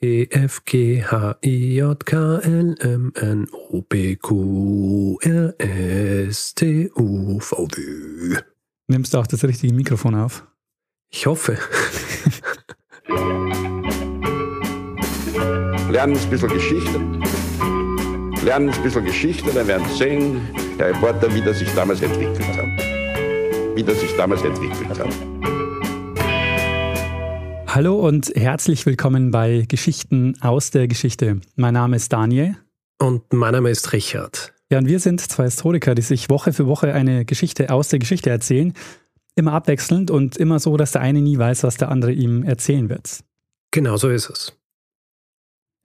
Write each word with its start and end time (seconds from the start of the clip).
E 0.00 0.26
F 0.30 0.64
G 0.64 1.02
H 1.02 1.36
I 1.44 1.76
J 1.76 2.04
K 2.04 2.38
L 2.38 2.74
M 2.80 3.12
N 3.14 3.48
O 3.70 3.82
P 3.82 4.16
Q 4.16 5.18
R 5.22 5.54
S 5.58 6.54
T 6.54 6.90
U 6.96 7.38
V 7.40 7.68
W. 7.68 8.36
Nimmst 8.88 9.14
du 9.14 9.18
auch 9.18 9.26
das 9.26 9.44
richtige 9.44 9.72
Mikrofon 9.74 10.14
auf? 10.14 10.46
Ich 11.10 11.26
hoffe. 11.26 11.56
Lernen 15.88 16.16
ein 16.16 16.30
bisschen 16.30 16.48
Geschichte. 16.48 16.98
Lernen 18.44 18.70
ein 18.70 18.82
bisschen 18.82 19.04
Geschichte, 19.04 19.52
dann 19.52 19.68
werden 19.68 19.86
Sie 19.88 19.98
sehen, 19.98 20.40
der 20.78 20.88
Reporter, 20.88 21.32
wie 21.34 21.42
das 21.42 21.58
sich 21.58 21.72
damals 21.74 22.02
entwickelt 22.02 22.40
hat. 22.56 23.76
Wie 23.76 23.82
das 23.84 24.00
sich 24.00 24.16
damals 24.16 24.42
entwickelt 24.42 24.88
hat. 24.98 25.31
Hallo 27.74 28.06
und 28.06 28.30
herzlich 28.34 28.84
willkommen 28.84 29.30
bei 29.30 29.64
Geschichten 29.66 30.36
aus 30.42 30.70
der 30.70 30.88
Geschichte. 30.88 31.40
Mein 31.56 31.72
Name 31.72 31.96
ist 31.96 32.12
Daniel. 32.12 32.54
Und 32.98 33.32
mein 33.32 33.52
Name 33.52 33.70
ist 33.70 33.94
Richard. 33.94 34.52
Ja, 34.70 34.76
und 34.76 34.88
wir 34.88 35.00
sind 35.00 35.22
zwei 35.22 35.44
Historiker, 35.44 35.94
die 35.94 36.02
sich 36.02 36.28
Woche 36.28 36.52
für 36.52 36.66
Woche 36.66 36.92
eine 36.92 37.24
Geschichte 37.24 37.70
aus 37.70 37.88
der 37.88 37.98
Geschichte 37.98 38.28
erzählen. 38.28 38.74
Immer 39.36 39.54
abwechselnd 39.54 40.10
und 40.10 40.36
immer 40.36 40.58
so, 40.58 40.76
dass 40.76 40.92
der 40.92 41.00
eine 41.00 41.22
nie 41.22 41.38
weiß, 41.38 41.62
was 41.62 41.78
der 41.78 41.90
andere 41.90 42.12
ihm 42.12 42.42
erzählen 42.42 42.90
wird. 42.90 43.20
Genau 43.70 43.96
so 43.96 44.10
ist 44.10 44.28
es. 44.28 44.52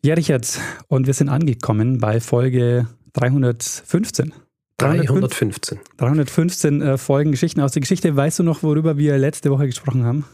Ja, 0.03 0.15
Richard, 0.15 0.59
und 0.89 1.07
wir 1.07 1.13
sind 1.13 1.29
angekommen 1.29 1.99
bei 1.99 2.19
Folge 2.19 2.87
315. 3.13 4.33
315. 4.77 5.79
315 5.95 6.81
äh, 6.81 6.97
Folgen 6.97 7.31
Geschichten 7.31 7.61
aus 7.61 7.71
der 7.71 7.79
Geschichte. 7.79 8.13
Weißt 8.13 8.39
du 8.39 8.43
noch, 8.43 8.61
worüber 8.61 8.97
wir 8.97 9.17
letzte 9.17 9.49
Woche 9.51 9.67
gesprochen 9.67 10.03
haben? 10.03 10.25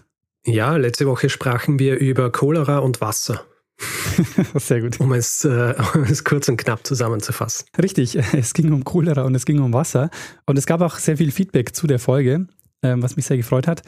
Ja, 0.45 0.75
letzte 0.75 1.07
Woche 1.07 1.29
sprachen 1.29 1.79
wir 1.79 1.97
über 1.97 2.31
Cholera 2.31 2.79
und 2.79 2.99
Wasser. 2.99 3.45
Sehr 4.55 4.81
gut. 4.81 4.99
Um 4.99 5.13
es, 5.13 5.45
äh, 5.45 5.73
um 5.93 6.03
es 6.03 6.23
kurz 6.23 6.49
und 6.49 6.57
knapp 6.57 6.85
zusammenzufassen. 6.85 7.65
Richtig, 7.81 8.15
es 8.33 8.53
ging 8.53 8.71
um 8.73 8.83
Cholera 8.83 9.23
und 9.23 9.35
es 9.35 9.45
ging 9.45 9.59
um 9.59 9.73
Wasser. 9.73 10.09
Und 10.45 10.57
es 10.57 10.65
gab 10.65 10.81
auch 10.81 10.97
sehr 10.97 11.17
viel 11.17 11.31
Feedback 11.31 11.75
zu 11.75 11.87
der 11.87 11.99
Folge, 11.99 12.47
äh, 12.81 12.95
was 12.97 13.15
mich 13.15 13.25
sehr 13.25 13.37
gefreut 13.37 13.67
hat. 13.67 13.83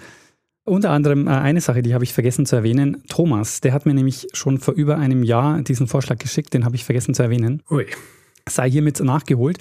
Unter 0.64 0.92
anderem 0.92 1.28
äh, 1.28 1.32
eine 1.32 1.62
Sache, 1.62 1.82
die 1.82 1.94
habe 1.94 2.04
ich 2.04 2.14
vergessen 2.14 2.46
zu 2.46 2.56
erwähnen. 2.56 3.04
Thomas, 3.10 3.62
der 3.62 3.74
hat 3.74 3.86
mir 3.86 3.94
nämlich 3.94 4.28
schon 4.34 4.60
vor 4.60 4.74
über 4.74 4.98
einem 4.98 5.24
Jahr 5.24 5.62
diesen 5.62 5.88
Vorschlag 5.88 6.18
geschickt, 6.20 6.54
den 6.54 6.66
habe 6.66 6.76
ich 6.76 6.86
vergessen 6.86 7.14
zu 7.14 7.22
erwähnen. 7.22 7.62
Ui. 7.70 7.86
Sei 8.48 8.70
hiermit 8.72 9.00
nachgeholt. 9.02 9.58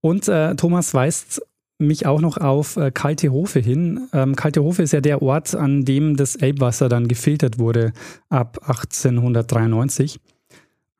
Und 0.00 0.28
äh, 0.28 0.54
Thomas 0.54 0.94
weist 0.94 1.42
mich 1.78 2.06
auch 2.06 2.20
noch 2.20 2.36
auf 2.36 2.76
äh, 2.76 2.90
Kalte 2.90 3.30
Hofe 3.30 3.60
hin. 3.60 4.08
Ähm, 4.12 4.34
Kalte 4.36 4.62
Hofe 4.62 4.82
ist 4.82 4.92
ja 4.92 5.00
der 5.00 5.22
Ort, 5.22 5.54
an 5.54 5.84
dem 5.84 6.16
das 6.16 6.36
Elbwasser 6.36 6.88
dann 6.88 7.08
gefiltert 7.08 7.58
wurde 7.58 7.92
ab 8.28 8.58
1893. 8.66 10.18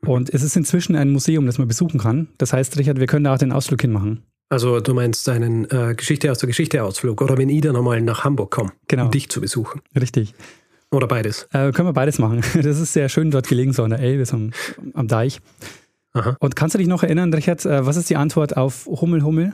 Mhm. 0.02 0.08
Und 0.08 0.30
es 0.32 0.42
ist 0.42 0.56
inzwischen 0.56 0.94
ein 0.94 1.10
Museum, 1.10 1.46
das 1.46 1.58
man 1.58 1.66
besuchen 1.68 1.98
kann. 1.98 2.28
Das 2.38 2.52
heißt, 2.52 2.78
Richard, 2.78 3.00
wir 3.00 3.06
können 3.06 3.24
da 3.24 3.34
auch 3.34 3.38
den 3.38 3.52
Ausflug 3.52 3.80
hinmachen. 3.80 4.22
Also 4.50 4.80
du 4.80 4.94
meinst 4.94 5.28
einen 5.28 5.68
äh, 5.70 5.94
Geschichte 5.94 6.30
aus 6.30 6.38
der 6.38 6.46
Geschichte 6.46 6.82
Ausflug 6.82 7.20
oder 7.20 7.36
wenn 7.36 7.48
ich 7.50 7.60
dann 7.60 7.74
nochmal 7.74 8.00
nach 8.00 8.24
Hamburg 8.24 8.50
komme, 8.50 8.72
Genau. 8.86 9.06
um 9.06 9.10
dich 9.10 9.28
zu 9.28 9.40
besuchen. 9.40 9.82
Richtig. 10.00 10.34
Oder 10.90 11.06
beides. 11.06 11.46
Äh, 11.52 11.72
können 11.72 11.88
wir 11.88 11.92
beides 11.92 12.18
machen. 12.18 12.40
Das 12.54 12.78
ist 12.78 12.92
sehr 12.94 13.08
schön 13.10 13.30
dort 13.30 13.48
gelegen, 13.48 13.72
so 13.74 13.82
an 13.82 13.90
der 13.90 13.98
Elbe, 13.98 14.24
so 14.24 14.36
am, 14.36 14.52
am 14.94 15.06
Deich. 15.06 15.40
Aha. 16.14 16.36
Und 16.40 16.56
kannst 16.56 16.74
du 16.74 16.78
dich 16.78 16.88
noch 16.88 17.02
erinnern, 17.02 17.34
Richard, 17.34 17.66
äh, 17.66 17.84
was 17.84 17.96
ist 17.96 18.08
die 18.08 18.16
Antwort 18.16 18.56
auf 18.56 18.86
Hummel 18.86 19.22
Hummel? 19.22 19.52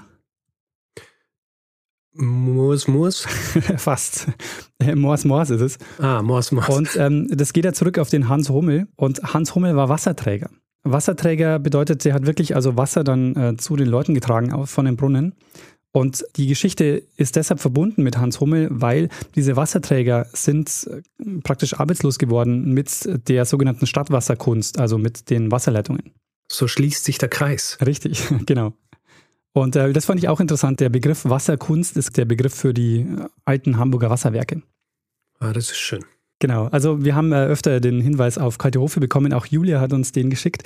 Muss, 2.14 2.86
muss. 2.86 3.20
Fast. 3.76 4.28
Äh, 4.78 4.94
Mors 4.94 5.24
Mors 5.24 5.50
ist 5.50 5.60
es. 5.60 5.78
Ah, 5.98 6.22
muss, 6.22 6.52
muss. 6.52 6.68
Und 6.68 6.96
ähm, 6.96 7.28
das 7.30 7.52
geht 7.52 7.64
ja 7.64 7.72
zurück 7.72 7.98
auf 7.98 8.08
den 8.08 8.28
Hans 8.28 8.50
Hummel. 8.50 8.86
Und 8.96 9.34
Hans 9.34 9.54
Hummel 9.54 9.74
war 9.74 9.88
Wasserträger. 9.88 10.50
Wasserträger 10.84 11.58
bedeutet, 11.58 12.04
er 12.06 12.14
hat 12.14 12.26
wirklich 12.26 12.54
also 12.54 12.76
Wasser 12.76 13.02
dann 13.04 13.34
äh, 13.36 13.56
zu 13.56 13.74
den 13.74 13.88
Leuten 13.88 14.14
getragen 14.14 14.66
von 14.66 14.84
den 14.84 14.96
Brunnen. 14.96 15.34
Und 15.96 16.24
die 16.36 16.48
Geschichte 16.48 17.04
ist 17.16 17.36
deshalb 17.36 17.60
verbunden 17.60 18.02
mit 18.02 18.18
Hans 18.18 18.40
Hummel, 18.40 18.68
weil 18.70 19.08
diese 19.36 19.56
Wasserträger 19.56 20.26
sind 20.32 20.88
äh, 20.90 21.40
praktisch 21.42 21.78
arbeitslos 21.78 22.18
geworden 22.18 22.72
mit 22.72 23.08
der 23.28 23.44
sogenannten 23.44 23.86
Stadtwasserkunst, 23.86 24.78
also 24.78 24.98
mit 24.98 25.30
den 25.30 25.50
Wasserleitungen. 25.50 26.12
so 26.50 26.68
schließt 26.68 27.04
sich 27.04 27.18
der 27.18 27.28
Kreis. 27.28 27.78
Richtig, 27.84 28.24
genau. 28.46 28.74
Und 29.54 29.76
äh, 29.76 29.92
das 29.92 30.04
fand 30.04 30.18
ich 30.18 30.28
auch 30.28 30.40
interessant. 30.40 30.80
Der 30.80 30.88
Begriff 30.88 31.24
Wasserkunst 31.24 31.96
ist 31.96 32.16
der 32.16 32.24
Begriff 32.24 32.54
für 32.54 32.74
die 32.74 33.00
äh, 33.00 33.28
alten 33.44 33.78
Hamburger 33.78 34.10
Wasserwerke. 34.10 34.62
Ah, 35.38 35.52
das 35.52 35.70
ist 35.70 35.78
schön. 35.78 36.04
Genau, 36.40 36.66
also 36.66 37.04
wir 37.04 37.14
haben 37.14 37.32
äh, 37.32 37.44
öfter 37.46 37.80
den 37.80 38.00
Hinweis 38.00 38.36
auf 38.36 38.58
Kalte 38.58 38.80
Hofe 38.80 38.98
bekommen, 38.98 39.32
auch 39.32 39.46
Julia 39.46 39.80
hat 39.80 39.92
uns 39.92 40.10
den 40.10 40.28
geschickt. 40.28 40.64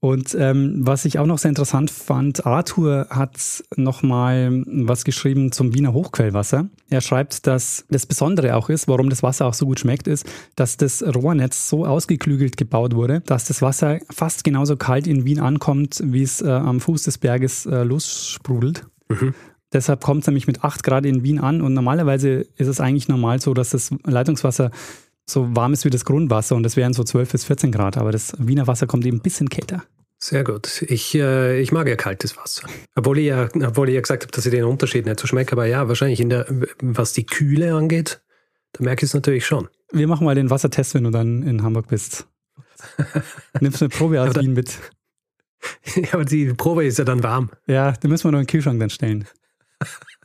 Und 0.00 0.36
ähm, 0.38 0.80
was 0.80 1.04
ich 1.06 1.18
auch 1.18 1.26
noch 1.26 1.38
sehr 1.38 1.48
interessant 1.48 1.90
fand, 1.90 2.44
Arthur 2.44 3.06
hat 3.08 3.64
nochmal 3.76 4.62
was 4.66 5.04
geschrieben 5.04 5.52
zum 5.52 5.74
Wiener 5.74 5.94
Hochquellwasser. 5.94 6.68
Er 6.90 7.00
schreibt, 7.00 7.46
dass 7.46 7.86
das 7.88 8.04
Besondere 8.04 8.56
auch 8.56 8.68
ist, 8.68 8.88
warum 8.88 9.08
das 9.08 9.22
Wasser 9.22 9.46
auch 9.46 9.54
so 9.54 9.64
gut 9.66 9.80
schmeckt, 9.80 10.06
ist, 10.06 10.26
dass 10.54 10.76
das 10.76 11.02
Rohrnetz 11.02 11.68
so 11.68 11.86
ausgeklügelt 11.86 12.56
gebaut 12.56 12.94
wurde, 12.94 13.22
dass 13.22 13.46
das 13.46 13.62
Wasser 13.62 13.98
fast 14.10 14.44
genauso 14.44 14.76
kalt 14.76 15.06
in 15.06 15.24
Wien 15.24 15.40
ankommt, 15.40 16.02
wie 16.04 16.22
es 16.22 16.42
äh, 16.42 16.50
am 16.50 16.80
Fuß 16.80 17.04
des 17.04 17.18
Berges 17.18 17.64
äh, 17.64 17.82
lossprudelt. 17.82 18.86
Mhm. 19.08 19.34
Deshalb 19.72 20.02
kommt 20.02 20.20
es 20.20 20.26
nämlich 20.28 20.46
mit 20.46 20.62
8 20.62 20.84
Grad 20.84 21.04
in 21.04 21.24
Wien 21.24 21.40
an 21.40 21.60
und 21.60 21.74
normalerweise 21.74 22.46
ist 22.56 22.68
es 22.68 22.80
eigentlich 22.80 23.08
normal 23.08 23.40
so, 23.40 23.52
dass 23.52 23.70
das 23.70 23.90
Leitungswasser 24.04 24.70
so 25.28 25.54
warm 25.56 25.72
ist 25.72 25.84
wie 25.84 25.90
das 25.90 26.04
Grundwasser 26.04 26.56
und 26.56 26.62
das 26.62 26.76
wären 26.76 26.92
so 26.92 27.02
12 27.02 27.32
bis 27.32 27.44
14 27.44 27.72
Grad, 27.72 27.96
aber 27.96 28.12
das 28.12 28.34
Wiener 28.38 28.66
Wasser 28.66 28.86
kommt 28.86 29.04
eben 29.06 29.18
ein 29.18 29.22
bisschen 29.22 29.48
kälter. 29.48 29.82
Sehr 30.18 30.44
gut. 30.44 30.82
Ich, 30.82 31.14
äh, 31.14 31.60
ich 31.60 31.72
mag 31.72 31.86
ja 31.88 31.96
kaltes 31.96 32.36
Wasser. 32.36 32.66
Obwohl 32.94 33.18
ich 33.18 33.26
ja, 33.26 33.48
obwohl 33.66 33.88
ich 33.88 33.94
ja 33.94 34.00
gesagt 34.00 34.22
habe, 34.22 34.32
dass 34.32 34.46
ich 34.46 34.50
den 34.50 34.64
Unterschied 34.64 35.04
nicht 35.04 35.20
so 35.20 35.26
schmecke, 35.26 35.52
aber 35.52 35.66
ja, 35.66 35.88
wahrscheinlich 35.88 36.20
in 36.20 36.30
der, 36.30 36.46
was 36.80 37.12
die 37.12 37.26
Kühle 37.26 37.74
angeht, 37.74 38.22
da 38.72 38.84
merke 38.84 39.04
ich 39.04 39.10
es 39.10 39.14
natürlich 39.14 39.44
schon. 39.46 39.68
Wir 39.92 40.08
machen 40.08 40.24
mal 40.24 40.34
den 40.34 40.50
Wassertest, 40.50 40.94
wenn 40.94 41.04
du 41.04 41.10
dann 41.10 41.42
in 41.42 41.62
Hamburg 41.62 41.88
bist. 41.88 42.26
Nimmst 43.60 43.82
eine 43.82 43.88
Probe 43.88 44.22
aus 44.22 44.34
Wien 44.36 44.52
mit. 44.52 44.78
Ja, 45.96 46.12
aber 46.12 46.24
die 46.24 46.52
Probe 46.52 46.84
ist 46.84 46.98
ja 46.98 47.04
dann 47.04 47.24
warm. 47.24 47.50
Ja, 47.66 47.90
den 47.90 48.10
müssen 48.10 48.24
wir 48.24 48.32
noch 48.32 48.38
in 48.38 48.44
den 48.44 48.50
Kühlschrank 48.50 48.78
dann 48.78 48.90
stellen. 48.90 49.26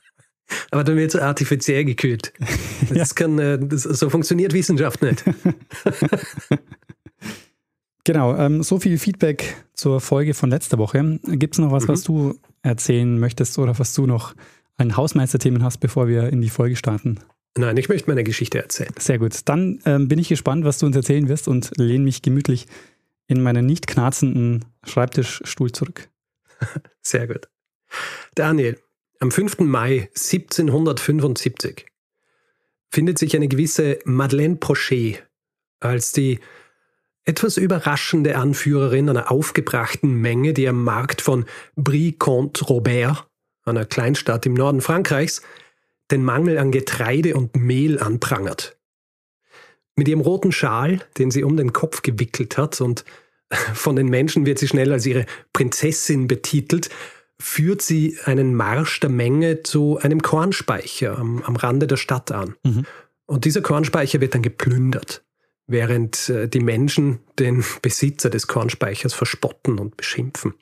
Aber 0.71 0.83
dann 0.83 0.97
wird 0.97 1.13
es 1.15 1.19
artifiziell 1.21 1.85
gekühlt. 1.85 2.33
Das 2.93 3.15
kann, 3.15 3.39
äh, 3.39 3.57
das, 3.61 3.83
so 3.83 4.09
funktioniert 4.09 4.53
Wissenschaft 4.53 5.01
nicht. 5.01 5.23
Genau, 8.03 8.35
ähm, 8.35 8.63
so 8.63 8.79
viel 8.79 8.97
Feedback 8.97 9.55
zur 9.73 10.01
Folge 10.01 10.33
von 10.33 10.49
letzter 10.49 10.77
Woche. 10.79 11.19
Gibt 11.23 11.53
es 11.55 11.59
noch 11.59 11.71
was, 11.71 11.83
Mhm. 11.83 11.87
was 11.89 12.03
du 12.03 12.39
erzählen 12.63 13.19
möchtest 13.19 13.59
oder 13.59 13.77
was 13.77 13.93
du 13.93 14.07
noch 14.07 14.33
an 14.77 14.97
Hausmeisterthemen 14.97 15.63
hast, 15.63 15.77
bevor 15.77 16.07
wir 16.07 16.29
in 16.29 16.41
die 16.41 16.49
Folge 16.49 16.75
starten? 16.75 17.19
Nein, 17.55 17.77
ich 17.77 17.89
möchte 17.89 18.09
meine 18.09 18.23
Geschichte 18.23 18.59
erzählen. 18.61 18.93
Sehr 18.97 19.19
gut. 19.19 19.37
Dann 19.45 19.79
ähm, 19.85 20.07
bin 20.07 20.17
ich 20.17 20.29
gespannt, 20.29 20.65
was 20.65 20.79
du 20.79 20.87
uns 20.87 20.95
erzählen 20.95 21.27
wirst 21.27 21.47
und 21.47 21.71
lehne 21.77 22.03
mich 22.05 22.21
gemütlich 22.21 22.65
in 23.27 23.41
meinen 23.41 23.65
nicht 23.65 23.85
knarzenden 23.87 24.65
Schreibtischstuhl 24.83 25.71
zurück. 25.71 26.09
Sehr 27.01 27.27
gut. 27.27 27.49
Daniel, 28.35 28.79
am 29.21 29.29
5. 29.29 29.59
Mai 29.59 30.09
1775 30.15 31.85
findet 32.89 33.19
sich 33.19 33.35
eine 33.35 33.47
gewisse 33.47 33.99
Madeleine 34.03 34.55
Pochet 34.55 35.23
als 35.79 36.11
die 36.11 36.39
etwas 37.23 37.57
überraschende 37.57 38.35
Anführerin 38.35 39.09
einer 39.09 39.31
aufgebrachten 39.31 40.15
Menge, 40.15 40.53
die 40.53 40.67
am 40.67 40.83
Markt 40.83 41.21
von 41.21 41.45
Brie-Comte-Robert, 41.75 43.27
einer 43.63 43.85
Kleinstadt 43.85 44.47
im 44.47 44.55
Norden 44.55 44.81
Frankreichs, 44.81 45.43
den 46.09 46.23
Mangel 46.23 46.57
an 46.57 46.71
Getreide 46.71 47.35
und 47.35 47.55
Mehl 47.55 47.99
anprangert. 47.99 48.79
Mit 49.95 50.07
ihrem 50.07 50.21
roten 50.21 50.51
Schal, 50.51 51.05
den 51.19 51.29
sie 51.29 51.43
um 51.43 51.57
den 51.57 51.73
Kopf 51.73 52.01
gewickelt 52.01 52.57
hat 52.57 52.81
und 52.81 53.05
von 53.75 53.95
den 53.95 54.07
Menschen 54.07 54.47
wird 54.47 54.57
sie 54.57 54.67
schnell 54.67 54.91
als 54.91 55.05
ihre 55.05 55.27
Prinzessin 55.53 56.25
betitelt, 56.25 56.89
führt 57.41 57.81
sie 57.81 58.17
einen 58.25 58.55
Marsch 58.55 58.99
der 58.99 59.09
Menge 59.09 59.63
zu 59.63 59.97
einem 59.97 60.21
Kornspeicher 60.21 61.17
am, 61.17 61.41
am 61.43 61.55
Rande 61.55 61.87
der 61.87 61.97
Stadt 61.97 62.31
an. 62.31 62.55
Mhm. 62.63 62.85
Und 63.25 63.45
dieser 63.45 63.61
Kornspeicher 63.61 64.21
wird 64.21 64.35
dann 64.35 64.41
geplündert, 64.41 65.23
während 65.67 66.29
äh, 66.29 66.47
die 66.47 66.59
Menschen 66.59 67.19
den 67.39 67.63
Besitzer 67.81 68.29
des 68.29 68.47
Kornspeichers 68.47 69.13
verspotten 69.13 69.79
und 69.79 69.97
beschimpfen. 69.97 70.53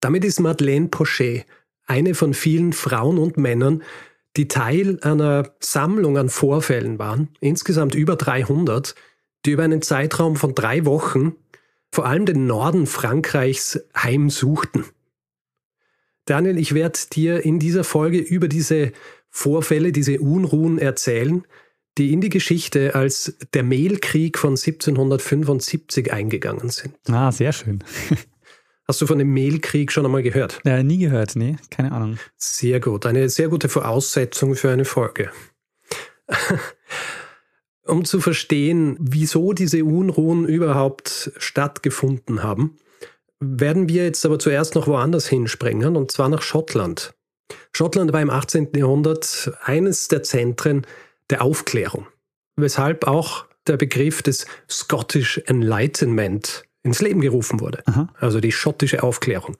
Damit 0.00 0.24
ist 0.24 0.40
Madeleine 0.40 0.88
Pochet 0.88 1.46
eine 1.86 2.14
von 2.14 2.34
vielen 2.34 2.72
Frauen 2.72 3.18
und 3.18 3.36
Männern, 3.36 3.82
die 4.36 4.48
Teil 4.48 4.98
einer 5.02 5.52
Sammlung 5.60 6.18
an 6.18 6.28
Vorfällen 6.28 6.98
waren, 6.98 7.28
insgesamt 7.40 7.94
über 7.94 8.16
300, 8.16 8.94
die 9.44 9.52
über 9.52 9.62
einen 9.62 9.82
Zeitraum 9.82 10.36
von 10.36 10.54
drei 10.54 10.84
Wochen 10.84 11.36
vor 11.92 12.06
allem 12.06 12.26
den 12.26 12.46
Norden 12.46 12.86
Frankreichs 12.86 13.80
heimsuchten. 13.96 14.84
Daniel, 16.24 16.58
ich 16.58 16.74
werde 16.74 16.98
dir 17.12 17.44
in 17.44 17.58
dieser 17.58 17.84
Folge 17.84 18.18
über 18.18 18.48
diese 18.48 18.92
Vorfälle, 19.30 19.92
diese 19.92 20.20
Unruhen 20.20 20.78
erzählen, 20.78 21.44
die 21.98 22.12
in 22.12 22.20
die 22.20 22.28
Geschichte 22.28 22.94
als 22.94 23.36
der 23.52 23.62
Mehlkrieg 23.62 24.38
von 24.38 24.52
1775 24.52 26.12
eingegangen 26.12 26.70
sind. 26.70 26.94
Ah, 27.08 27.30
sehr 27.30 27.52
schön. 27.52 27.84
Hast 28.86 29.00
du 29.00 29.06
von 29.06 29.18
dem 29.18 29.32
Mehlkrieg 29.32 29.92
schon 29.92 30.04
einmal 30.04 30.22
gehört? 30.22 30.60
Ja, 30.64 30.82
nie 30.82 30.98
gehört, 30.98 31.36
nee, 31.36 31.56
keine 31.70 31.92
Ahnung. 31.92 32.18
Sehr 32.36 32.80
gut, 32.80 33.06
eine 33.06 33.28
sehr 33.28 33.48
gute 33.48 33.68
Voraussetzung 33.68 34.56
für 34.56 34.70
eine 34.70 34.84
Folge. 34.84 35.30
um 37.86 38.04
zu 38.04 38.20
verstehen, 38.20 38.96
wieso 39.00 39.52
diese 39.52 39.84
Unruhen 39.84 40.46
überhaupt 40.46 41.32
stattgefunden 41.38 42.42
haben, 42.42 42.76
werden 43.46 43.88
wir 43.88 44.04
jetzt 44.04 44.24
aber 44.24 44.38
zuerst 44.38 44.74
noch 44.74 44.86
woanders 44.86 45.26
hinspringen, 45.26 45.96
und 45.96 46.10
zwar 46.10 46.28
nach 46.28 46.42
Schottland. 46.42 47.14
Schottland 47.72 48.12
war 48.12 48.22
im 48.22 48.30
18. 48.30 48.70
Jahrhundert 48.74 49.52
eines 49.62 50.08
der 50.08 50.22
Zentren 50.22 50.86
der 51.30 51.42
Aufklärung, 51.42 52.06
weshalb 52.56 53.06
auch 53.06 53.46
der 53.66 53.76
Begriff 53.76 54.22
des 54.22 54.46
Scottish 54.68 55.40
Enlightenment 55.46 56.64
ins 56.82 57.00
Leben 57.00 57.20
gerufen 57.20 57.60
wurde. 57.60 57.82
Aha. 57.86 58.08
Also 58.20 58.40
die 58.40 58.52
schottische 58.52 59.02
Aufklärung. 59.02 59.56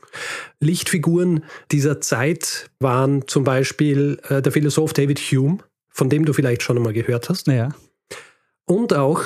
Lichtfiguren 0.61 1.45
dieser 1.73 2.01
Zeit 2.01 2.71
waren 2.81 3.27
zum 3.27 3.45
Beispiel 3.45 4.21
äh, 4.29 4.43
der 4.43 4.53
Philosoph 4.53 4.93
David 4.93 5.19
Hume, 5.19 5.59
von 5.89 6.11
dem 6.11 6.27
du 6.27 6.35
vielleicht 6.35 6.63
schon 6.63 6.77
einmal 6.77 6.93
gehört 6.93 7.31
hast. 7.31 7.47
Ja. 7.47 7.71
Und 8.67 8.93
auch 8.93 9.23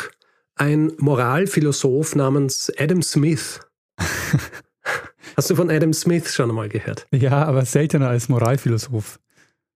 ein 0.55 0.93
Moralphilosoph 0.99 2.15
namens 2.15 2.73
Adam 2.79 3.03
Smith. 3.03 3.61
Hast 5.37 5.50
du 5.50 5.56
von 5.56 5.71
Adam 5.71 5.93
Smith 5.93 6.35
schon 6.35 6.50
einmal 6.50 6.69
gehört? 6.69 7.06
Ja, 7.12 7.45
aber 7.45 7.65
seltener 7.65 8.09
als 8.09 8.29
Moralphilosoph. 8.29 9.21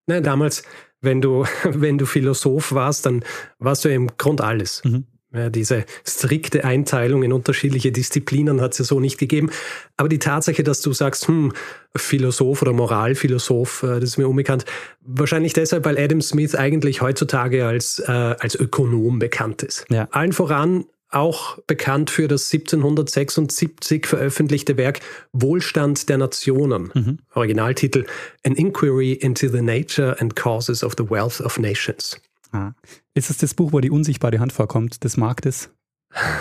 Nein, 0.06 0.24
damals, 0.24 0.64
wenn 1.00 1.20
du, 1.20 1.44
wenn 1.64 1.98
du 1.98 2.06
Philosoph 2.06 2.72
warst, 2.72 3.06
dann 3.06 3.24
warst 3.58 3.84
du 3.84 3.88
im 3.88 4.08
Grund 4.16 4.40
alles. 4.40 4.82
Mhm. 4.84 5.06
Ja, 5.34 5.48
diese 5.48 5.86
strikte 6.06 6.64
Einteilung 6.64 7.22
in 7.22 7.32
unterschiedliche 7.32 7.90
Disziplinen 7.90 8.60
hat 8.60 8.72
es 8.72 8.78
ja 8.78 8.84
so 8.84 9.00
nicht 9.00 9.16
gegeben. 9.16 9.50
Aber 9.96 10.10
die 10.10 10.18
Tatsache, 10.18 10.62
dass 10.62 10.82
du 10.82 10.92
sagst, 10.92 11.26
hm, 11.26 11.54
Philosoph 11.96 12.60
oder 12.60 12.74
Moralphilosoph, 12.74 13.82
äh, 13.82 14.00
das 14.00 14.10
ist 14.10 14.18
mir 14.18 14.28
unbekannt, 14.28 14.66
wahrscheinlich 15.00 15.54
deshalb, 15.54 15.86
weil 15.86 15.98
Adam 15.98 16.20
Smith 16.20 16.54
eigentlich 16.54 17.00
heutzutage 17.00 17.66
als, 17.66 17.98
äh, 18.00 18.10
als 18.12 18.54
Ökonom 18.56 19.18
bekannt 19.18 19.62
ist. 19.62 19.86
Ja. 19.88 20.06
Allen 20.10 20.34
voran 20.34 20.84
auch 21.12 21.58
bekannt 21.66 22.10
für 22.10 22.28
das 22.28 22.52
1776 22.52 24.06
veröffentlichte 24.06 24.76
Werk 24.76 25.00
Wohlstand 25.32 26.08
der 26.08 26.18
Nationen. 26.18 26.90
Mhm. 26.94 27.18
Originaltitel 27.34 28.06
An 28.44 28.54
Inquiry 28.54 29.12
into 29.12 29.48
the 29.48 29.62
Nature 29.62 30.20
and 30.20 30.36
Causes 30.36 30.82
of 30.82 30.94
the 30.98 31.08
Wealth 31.08 31.40
of 31.40 31.58
Nations. 31.58 32.20
Ah. 32.52 32.72
Ist 33.14 33.30
es 33.30 33.38
das 33.38 33.54
Buch, 33.54 33.72
wo 33.72 33.80
die 33.80 33.90
unsichtbare 33.90 34.38
Hand 34.38 34.52
vorkommt, 34.52 35.04
des 35.04 35.16
Marktes? 35.16 35.70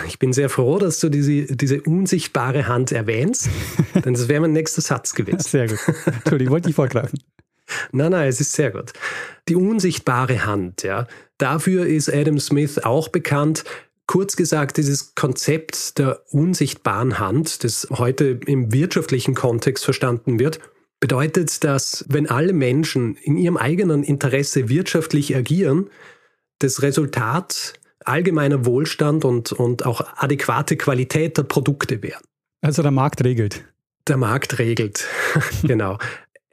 Ich 0.06 0.18
bin 0.18 0.32
sehr 0.32 0.50
froh, 0.50 0.78
dass 0.78 1.00
du 1.00 1.08
diese, 1.08 1.56
diese 1.56 1.80
unsichtbare 1.82 2.68
Hand 2.68 2.92
erwähnst, 2.92 3.48
denn 4.04 4.12
das 4.12 4.28
wäre 4.28 4.42
mein 4.42 4.52
nächster 4.52 4.82
Satz 4.82 5.14
gewesen. 5.14 5.40
Sehr 5.40 5.68
gut. 5.68 5.78
Entschuldigung, 6.04 6.52
wollte 6.52 6.68
ich 6.68 6.74
vorgreifen. 6.74 7.18
Nein, 7.92 8.10
nein, 8.10 8.28
es 8.28 8.40
ist 8.40 8.52
sehr 8.52 8.70
gut. 8.70 8.92
Die 9.48 9.56
unsichtbare 9.56 10.44
Hand, 10.44 10.82
ja. 10.82 11.06
Dafür 11.38 11.86
ist 11.86 12.12
Adam 12.12 12.38
Smith 12.38 12.78
auch 12.78 13.08
bekannt. 13.08 13.64
Kurz 14.06 14.36
gesagt, 14.36 14.76
dieses 14.76 15.14
Konzept 15.14 15.98
der 15.98 16.22
unsichtbaren 16.30 17.18
Hand, 17.18 17.64
das 17.64 17.86
heute 17.90 18.40
im 18.46 18.72
wirtschaftlichen 18.72 19.34
Kontext 19.34 19.84
verstanden 19.84 20.38
wird, 20.38 20.58
bedeutet, 21.00 21.64
dass 21.64 22.04
wenn 22.08 22.28
alle 22.28 22.52
Menschen 22.52 23.16
in 23.16 23.36
ihrem 23.36 23.56
eigenen 23.56 24.02
Interesse 24.02 24.68
wirtschaftlich 24.68 25.34
agieren, 25.34 25.90
das 26.58 26.82
Resultat 26.82 27.74
allgemeiner 28.04 28.64
Wohlstand 28.66 29.24
und, 29.24 29.52
und 29.52 29.86
auch 29.86 30.00
adäquate 30.16 30.76
Qualität 30.76 31.38
der 31.38 31.44
Produkte 31.44 32.02
wären. 32.02 32.22
Also 32.60 32.82
der 32.82 32.90
Markt 32.90 33.24
regelt. 33.24 33.64
Der 34.08 34.16
Markt 34.16 34.58
regelt, 34.58 35.06
genau. 35.62 35.98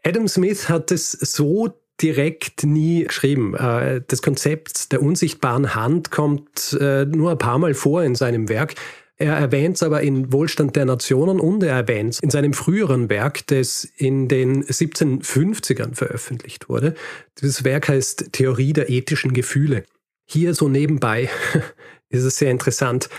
Adam 0.03 0.27
Smith 0.27 0.69
hat 0.69 0.91
es 0.91 1.11
so 1.11 1.73
direkt 2.01 2.63
nie 2.63 3.03
geschrieben. 3.03 3.55
Äh, 3.55 4.01
das 4.07 4.21
Konzept 4.21 4.91
der 4.91 5.01
unsichtbaren 5.01 5.75
Hand 5.75 6.11
kommt 6.11 6.77
äh, 6.79 7.05
nur 7.05 7.31
ein 7.31 7.37
paar 7.37 7.59
Mal 7.59 7.73
vor 7.73 8.03
in 8.03 8.15
seinem 8.15 8.49
Werk. 8.49 8.75
Er 9.21 9.33
erwähnt 9.33 9.75
es 9.75 9.83
aber 9.83 10.01
in 10.01 10.31
Wohlstand 10.31 10.77
der 10.77 10.85
Nationen 10.85 11.41
und 11.41 11.61
er 11.61 11.75
erwähnt 11.75 12.13
es 12.13 12.19
in 12.21 12.29
seinem 12.29 12.53
früheren 12.53 13.09
Werk, 13.09 13.45
das 13.47 13.83
in 13.97 14.29
den 14.29 14.63
1750ern 14.63 15.93
veröffentlicht 15.93 16.69
wurde. 16.69 16.95
Dieses 17.41 17.65
Werk 17.65 17.89
heißt 17.89 18.29
Theorie 18.31 18.71
der 18.71 18.89
ethischen 18.89 19.33
Gefühle. 19.33 19.83
Hier 20.29 20.53
so 20.53 20.69
nebenbei 20.69 21.29
ist 22.09 22.23
es 22.23 22.37
sehr 22.37 22.51
interessant. 22.51 23.09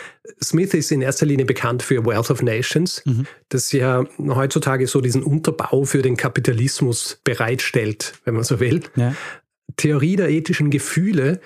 Smith 0.43 0.75
ist 0.75 0.93
in 0.93 1.03
erster 1.03 1.27
Linie 1.27 1.45
bekannt 1.45 1.83
für 1.83 2.05
Wealth 2.07 2.31
of 2.31 2.43
Nations, 2.43 3.03
mhm. 3.05 3.27
das 3.49 3.73
ja 3.73 4.05
heutzutage 4.19 4.87
so 4.87 5.01
diesen 5.01 5.23
Unterbau 5.23 5.85
für 5.85 6.03
den 6.03 6.17
Kapitalismus 6.17 7.21
bereitstellt, 7.25 8.15
wenn 8.25 8.35
man 8.35 8.45
so 8.45 8.61
will. 8.61 8.83
Ja. 8.97 9.15
Theorie 9.77 10.17
der 10.17 10.29
ethischen 10.29 10.71
Gefühle 10.71 11.41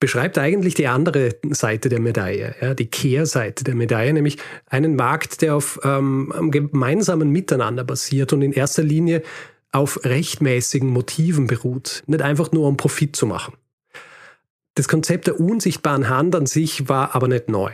beschreibt 0.00 0.38
eigentlich 0.38 0.74
die 0.74 0.86
andere 0.86 1.36
Seite 1.50 1.90
der 1.90 2.00
Medaille, 2.00 2.54
ja, 2.60 2.74
die 2.74 2.86
Kehrseite 2.86 3.64
der 3.64 3.74
Medaille, 3.74 4.14
nämlich 4.14 4.38
einen 4.66 4.96
Markt, 4.96 5.42
der 5.42 5.54
auf 5.54 5.78
ähm, 5.84 6.32
gemeinsamen 6.50 7.28
Miteinander 7.28 7.84
basiert 7.84 8.32
und 8.32 8.40
in 8.40 8.52
erster 8.52 8.82
Linie 8.82 9.22
auf 9.72 10.02
rechtmäßigen 10.04 10.88
Motiven 10.88 11.46
beruht, 11.46 12.02
nicht 12.06 12.22
einfach 12.22 12.50
nur 12.52 12.66
um 12.66 12.78
Profit 12.78 13.14
zu 13.14 13.26
machen. 13.26 13.54
Das 14.74 14.88
Konzept 14.88 15.26
der 15.26 15.40
unsichtbaren 15.40 16.08
Hand 16.08 16.34
an 16.34 16.46
sich 16.46 16.88
war 16.88 17.14
aber 17.14 17.28
nicht 17.28 17.48
neu. 17.48 17.72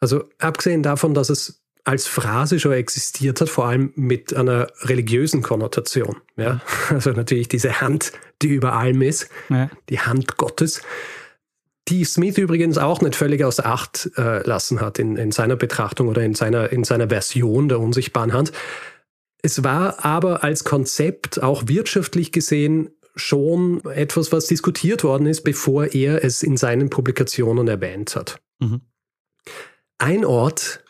Also 0.00 0.24
abgesehen 0.38 0.82
davon, 0.82 1.14
dass 1.14 1.30
es 1.30 1.62
als 1.84 2.06
Phrase 2.06 2.60
schon 2.60 2.72
existiert 2.72 3.40
hat, 3.40 3.48
vor 3.48 3.66
allem 3.66 3.92
mit 3.96 4.34
einer 4.34 4.68
religiösen 4.82 5.42
Konnotation. 5.42 6.16
Ja? 6.36 6.60
Also 6.90 7.10
natürlich 7.10 7.48
diese 7.48 7.80
Hand, 7.80 8.12
die 8.40 8.48
über 8.48 8.74
allem 8.74 9.02
ist, 9.02 9.28
ja. 9.48 9.70
die 9.88 10.00
Hand 10.00 10.36
Gottes 10.36 10.82
die 11.88 12.04
Smith 12.04 12.38
übrigens 12.38 12.78
auch 12.78 13.00
nicht 13.00 13.16
völlig 13.16 13.44
außer 13.44 13.66
Acht 13.66 14.10
äh, 14.16 14.46
lassen 14.46 14.80
hat 14.80 14.98
in, 14.98 15.16
in 15.16 15.32
seiner 15.32 15.56
Betrachtung 15.56 16.08
oder 16.08 16.22
in 16.22 16.34
seiner, 16.34 16.70
in 16.70 16.84
seiner 16.84 17.08
Version 17.08 17.68
der 17.68 17.80
unsichtbaren 17.80 18.32
Hand. 18.32 18.52
Es 19.42 19.64
war 19.64 20.04
aber 20.04 20.44
als 20.44 20.64
Konzept 20.64 21.42
auch 21.42 21.64
wirtschaftlich 21.66 22.30
gesehen 22.30 22.90
schon 23.14 23.84
etwas, 23.84 24.32
was 24.32 24.46
diskutiert 24.46 25.04
worden 25.04 25.26
ist, 25.26 25.42
bevor 25.42 25.92
er 25.94 26.24
es 26.24 26.42
in 26.42 26.56
seinen 26.56 26.90
Publikationen 26.90 27.68
erwähnt 27.68 28.16
hat. 28.16 28.40
Mhm. 28.58 28.80
Ein 29.98 30.24
Ort, 30.24 30.84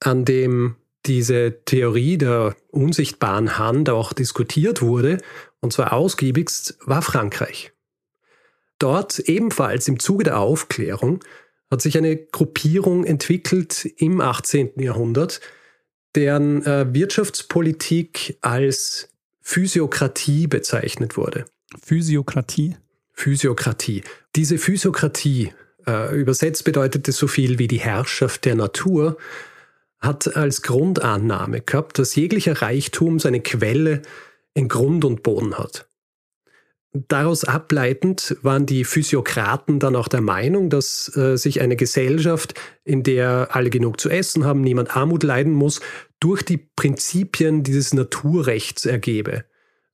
an 0.00 0.24
dem 0.24 0.76
diese 1.06 1.62
Theorie 1.64 2.18
der 2.18 2.56
unsichtbaren 2.70 3.58
Hand 3.58 3.90
auch 3.90 4.12
diskutiert 4.12 4.82
wurde, 4.82 5.18
und 5.60 5.72
zwar 5.72 5.92
ausgiebigst, 5.92 6.78
war 6.84 7.02
Frankreich. 7.02 7.72
Dort 8.78 9.20
ebenfalls 9.20 9.88
im 9.88 9.98
Zuge 9.98 10.24
der 10.24 10.38
Aufklärung 10.38 11.20
hat 11.70 11.80
sich 11.82 11.96
eine 11.96 12.16
Gruppierung 12.16 13.04
entwickelt 13.04 13.84
im 13.96 14.20
18. 14.20 14.72
Jahrhundert, 14.76 15.40
deren 16.14 16.64
äh, 16.64 16.92
Wirtschaftspolitik 16.92 18.38
als 18.40 19.08
Physiokratie 19.40 20.46
bezeichnet 20.46 21.16
wurde. 21.16 21.44
Physiokratie? 21.82 22.76
Physiokratie. 23.12 24.02
Diese 24.34 24.58
Physiokratie, 24.58 25.52
äh, 25.86 26.14
übersetzt 26.18 26.64
bedeutet 26.64 27.08
es 27.08 27.16
so 27.16 27.26
viel 27.26 27.58
wie 27.58 27.68
die 27.68 27.80
Herrschaft 27.80 28.44
der 28.44 28.54
Natur, 28.54 29.16
hat 29.98 30.36
als 30.36 30.62
Grundannahme 30.62 31.62
gehabt, 31.62 31.98
dass 31.98 32.14
jeglicher 32.14 32.60
Reichtum 32.62 33.18
seine 33.18 33.40
Quelle 33.40 34.02
in 34.54 34.68
Grund 34.68 35.04
und 35.04 35.22
Boden 35.22 35.58
hat. 35.58 35.88
Daraus 37.08 37.44
ableitend 37.44 38.36
waren 38.42 38.64
die 38.64 38.84
Physiokraten 38.84 39.78
dann 39.80 39.96
auch 39.96 40.08
der 40.08 40.22
Meinung, 40.22 40.70
dass 40.70 41.14
äh, 41.16 41.36
sich 41.36 41.60
eine 41.60 41.76
Gesellschaft, 41.76 42.54
in 42.84 43.02
der 43.02 43.48
alle 43.52 43.70
genug 43.70 44.00
zu 44.00 44.08
essen 44.08 44.44
haben, 44.44 44.62
niemand 44.62 44.96
Armut 44.96 45.22
leiden 45.22 45.52
muss, 45.52 45.80
durch 46.20 46.42
die 46.42 46.56
Prinzipien 46.56 47.62
dieses 47.62 47.92
Naturrechts 47.92 48.86
ergebe. 48.86 49.44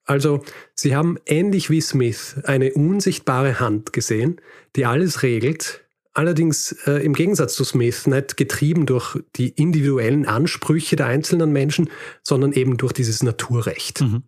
Also 0.05 0.43
sie 0.75 0.97
haben 0.97 1.19
ähnlich 1.27 1.71
wie 1.71 1.81
Smith 1.81 2.37
eine 2.45 2.73
unsichtbare 2.73 3.61
Hand 3.61 3.93
gesehen, 3.93 4.41
die 4.75 4.85
alles 4.85 5.23
regelt, 5.23 5.85
allerdings 6.13 6.73
äh, 6.87 7.05
im 7.05 7.15
Gegensatz 7.15 7.55
zu 7.55 7.65
Smith 7.65 8.07
nicht 8.07 8.37
getrieben 8.37 8.87
durch 8.87 9.19
die 9.37 9.51
individuellen 9.51 10.27
Ansprüche 10.27 10.97
der 10.97 11.07
einzelnen 11.07 11.53
Menschen, 11.53 11.89
sondern 12.23 12.53
eben 12.53 12.77
durch 12.77 12.93
dieses 12.93 13.23
Naturrecht. 13.23 14.01
Mhm. 14.01 14.25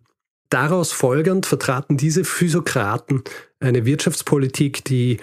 Daraus 0.49 0.91
folgend 0.91 1.45
vertraten 1.45 1.97
diese 1.97 2.23
Physiokraten 2.23 3.23
eine 3.59 3.85
Wirtschaftspolitik, 3.85 4.85
die 4.85 5.19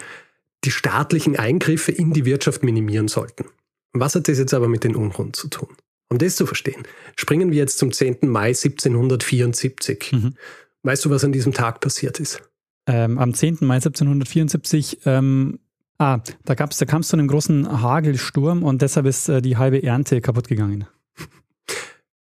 die 0.65 0.71
staatlichen 0.71 1.37
Eingriffe 1.37 1.93
in 1.93 2.13
die 2.13 2.25
Wirtschaft 2.25 2.63
minimieren 2.63 3.09
sollten. 3.09 3.47
Was 3.93 4.15
hat 4.15 4.29
das 4.29 4.39
jetzt 4.39 4.55
aber 4.55 4.69
mit 4.69 4.85
den 4.85 4.97
Unruhen 4.97 5.33
zu 5.33 5.49
tun? 5.49 5.69
Um 6.13 6.19
das 6.19 6.37
zu 6.37 6.45
verstehen, 6.45 6.83
springen 7.17 7.51
wir 7.51 7.57
jetzt 7.57 7.79
zum 7.79 7.91
10. 7.91 8.19
Mai 8.23 8.49
1774. 8.49 10.13
Mhm. 10.13 10.35
Weißt 10.83 11.05
du, 11.07 11.11
was 11.11 11.25
an 11.25 11.33
diesem 11.33 11.55
Tag 11.55 11.81
passiert 11.81 12.21
ist? 12.21 12.43
Ähm, 12.87 13.17
am 13.19 13.33
10. 13.33 13.59
Mai 13.63 13.77
1774 13.77 15.07
ähm, 15.07 15.59
Ah, 15.97 16.21
da, 16.45 16.55
gab's, 16.55 16.77
da 16.77 16.85
kam 16.85 17.01
es 17.01 17.09
zu 17.09 17.17
einem 17.17 17.29
großen 17.29 17.81
Hagelsturm 17.81 18.63
und 18.63 18.83
deshalb 18.83 19.07
ist 19.07 19.29
äh, 19.31 19.41
die 19.41 19.57
halbe 19.57 19.83
Ernte 19.83 20.21
kaputt 20.21 20.49
gegangen. 20.49 20.87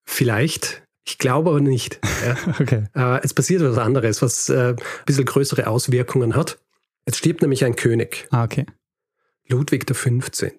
Vielleicht. 0.04 0.82
Ich 1.06 1.16
glaube 1.16 1.48
aber 1.48 1.60
nicht. 1.60 1.98
Ja. 2.26 2.36
Okay. 2.60 2.84
Äh, 2.94 3.20
es 3.22 3.32
passiert 3.32 3.62
was 3.62 3.78
anderes, 3.78 4.20
was 4.20 4.50
äh, 4.50 4.74
ein 4.74 4.76
bisschen 5.06 5.24
größere 5.24 5.66
Auswirkungen 5.66 6.36
hat. 6.36 6.58
Jetzt 7.06 7.18
stirbt 7.18 7.40
nämlich 7.40 7.64
ein 7.64 7.74
König, 7.74 8.26
Ah, 8.32 8.44
okay. 8.44 8.66
Ludwig 9.48 9.86
XV., 9.86 10.52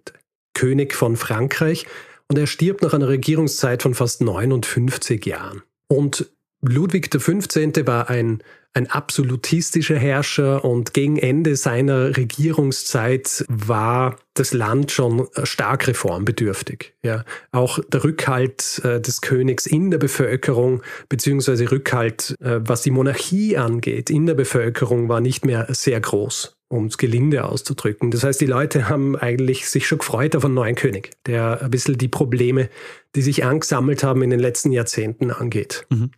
König 0.55 0.95
von 0.95 1.15
Frankreich, 1.15 1.85
und 2.29 2.37
er 2.37 2.47
stirbt 2.47 2.83
nach 2.83 2.93
einer 2.93 3.07
Regierungszeit 3.07 3.81
von 3.81 3.95
fast 3.95 4.21
59 4.21 5.25
Jahren. 5.25 5.63
Und 5.87 6.29
Ludwig 6.61 7.09
XV. 7.09 7.37
war 7.85 8.09
ein, 8.09 8.43
ein 8.73 8.87
absolutistischer 8.87 9.97
Herrscher 9.97 10.63
und 10.63 10.93
gegen 10.93 11.17
Ende 11.17 11.55
seiner 11.55 12.17
Regierungszeit 12.17 13.45
war 13.47 14.17
das 14.33 14.53
Land 14.53 14.91
schon 14.91 15.27
stark 15.43 15.87
reformbedürftig. 15.87 16.93
Ja. 17.01 17.23
Auch 17.51 17.79
der 17.91 18.03
Rückhalt 18.03 18.81
äh, 18.83 18.99
des 18.99 19.21
Königs 19.21 19.65
in 19.65 19.89
der 19.89 19.97
Bevölkerung, 19.97 20.83
beziehungsweise 21.07 21.71
Rückhalt, 21.71 22.35
äh, 22.41 22.59
was 22.61 22.81
die 22.81 22.91
Monarchie 22.91 23.57
angeht, 23.57 24.09
in 24.09 24.25
der 24.25 24.35
Bevölkerung 24.35 25.09
war 25.09 25.21
nicht 25.21 25.45
mehr 25.45 25.67
sehr 25.69 25.99
groß 25.99 26.58
um 26.69 26.85
es 26.85 26.97
gelinde 26.97 27.45
auszudrücken. 27.45 28.11
Das 28.11 28.23
heißt, 28.23 28.39
die 28.39 28.45
Leute 28.45 28.87
haben 28.87 29.15
eigentlich 29.15 29.69
sich 29.69 29.87
schon 29.87 29.97
gefreut 29.97 30.35
auf 30.35 30.45
einen 30.45 30.53
neuen 30.53 30.75
König, 30.75 31.11
der 31.25 31.61
ein 31.61 31.71
bisschen 31.71 31.97
die 31.97 32.07
Probleme, 32.07 32.69
die 33.15 33.21
sich 33.21 33.43
angesammelt 33.43 34.03
haben 34.03 34.21
in 34.21 34.29
den 34.29 34.39
letzten 34.39 34.71
Jahrzehnten 34.71 35.31
angeht. 35.31 35.85
Mhm. 35.89 36.11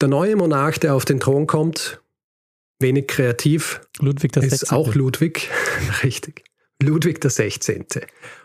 Der 0.00 0.08
neue 0.08 0.36
Monarch, 0.36 0.78
der 0.78 0.94
auf 0.94 1.04
den 1.04 1.20
Thron 1.20 1.46
kommt, 1.46 2.00
wenig 2.80 3.06
kreativ, 3.06 3.80
Ludwig 4.00 4.32
das 4.32 4.46
ist 4.46 4.72
auch 4.72 4.94
Ludwig, 4.94 5.48
richtig. 6.02 6.44
Ludwig 6.82 7.20
der 7.20 7.30
16. 7.30 7.86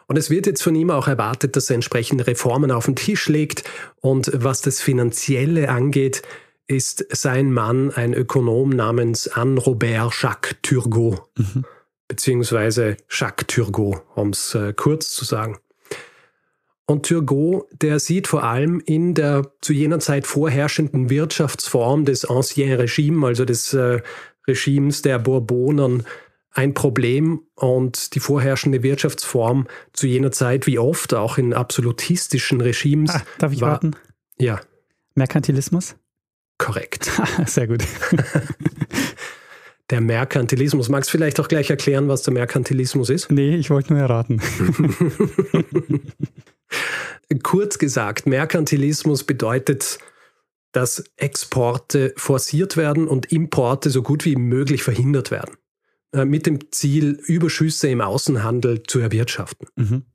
Und 0.08 0.18
es 0.18 0.30
wird 0.30 0.46
jetzt 0.46 0.62
von 0.62 0.76
ihm 0.76 0.92
auch 0.92 1.08
erwartet, 1.08 1.56
dass 1.56 1.70
er 1.70 1.76
entsprechende 1.76 2.28
Reformen 2.28 2.70
auf 2.70 2.86
den 2.86 2.96
Tisch 2.96 3.28
legt. 3.30 3.64
Und 4.02 4.30
was 4.34 4.62
das 4.62 4.82
Finanzielle 4.82 5.70
angeht, 5.70 6.22
ist 6.68 7.06
sein 7.16 7.52
Mann 7.52 7.92
ein 7.92 8.14
Ökonom 8.14 8.70
namens 8.70 9.28
Anne-Robert 9.28 10.12
Jacques 10.22 10.56
Turgot, 10.62 11.22
Mhm. 11.38 11.64
beziehungsweise 12.08 12.98
Jacques 13.10 13.48
Turgot, 13.48 14.02
um 14.16 14.30
es 14.30 14.56
äh, 14.56 14.74
kurz 14.74 15.12
zu 15.12 15.26
sagen. 15.26 15.58
Und 16.88 17.08
Turgot, 17.08 17.66
der 17.82 18.00
sieht 18.00 18.28
vor 18.28 18.44
allem 18.44 18.80
in 18.86 19.16
der 19.16 19.52
zu 19.62 19.74
jener 19.74 20.00
Zeit 20.00 20.28
vorherrschenden 20.28 21.10
Wirtschaftsform 21.10 22.06
des 22.06 22.26
Ancien 22.26 22.74
Regime, 22.74 23.26
also 23.26 23.44
des 23.44 23.74
äh, 23.74 24.02
Regimes 24.48 25.02
der 25.02 25.18
Bourbonen, 25.18 26.06
ein 26.52 26.74
Problem 26.76 27.42
und 27.56 28.14
die 28.16 28.20
vorherrschende 28.20 28.82
Wirtschaftsform 28.84 29.68
zu 29.94 30.08
jener 30.08 30.32
Zeit, 30.32 30.68
wie 30.68 30.78
oft 30.80 31.14
auch 31.16 31.38
in 31.40 31.54
absolutistischen 31.54 32.62
Regimes, 32.62 33.12
Ah, 33.16 33.24
darf 33.40 33.52
ich 33.52 33.62
war, 33.62 33.74
raten? 33.74 33.96
ja, 34.38 34.62
Merkantilismus? 35.16 35.96
Korrekt. 36.58 37.12
Sehr 37.46 37.68
gut. 37.68 37.84
Der 39.92 40.02
Merkantilismus. 40.02 40.90
Magst 40.90 41.10
du 41.10 41.12
vielleicht 41.12 41.40
auch 41.40 41.48
gleich 41.48 41.70
erklären, 41.70 42.08
was 42.08 42.24
der 42.24 42.34
Merkantilismus 42.34 43.12
ist? 43.12 43.32
Nee, 43.32 43.56
ich 43.56 43.70
wollte 43.70 43.94
nur 43.94 44.02
erraten. 44.02 44.42
Kurz 47.44 47.78
gesagt, 47.78 48.26
Merkantilismus 48.26 49.24
bedeutet, 49.24 50.00
dass 50.72 51.04
Exporte 51.18 52.14
forciert 52.18 52.78
werden 52.78 53.08
und 53.08 53.32
Importe 53.32 53.92
so 53.92 54.02
gut 54.02 54.26
wie 54.26 54.36
möglich 54.36 54.82
verhindert 54.82 55.30
werden. 55.30 55.56
Äh, 56.14 56.26
Mit 56.26 56.48
dem 56.48 56.72
Ziel, 56.72 57.20
Überschüsse 57.24 57.88
im 57.88 58.02
Außenhandel 58.02 58.82
zu 58.84 59.00
erwirtschaften. 59.00 59.68
Mhm. 59.76 60.06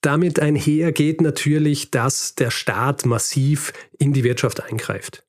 Damit 0.00 0.38
einher 0.38 0.92
geht 0.92 1.20
natürlich, 1.20 1.90
dass 1.90 2.34
der 2.34 2.50
Staat 2.50 3.04
massiv 3.04 3.72
in 3.98 4.12
die 4.12 4.24
Wirtschaft 4.24 4.62
eingreift. 4.62 5.24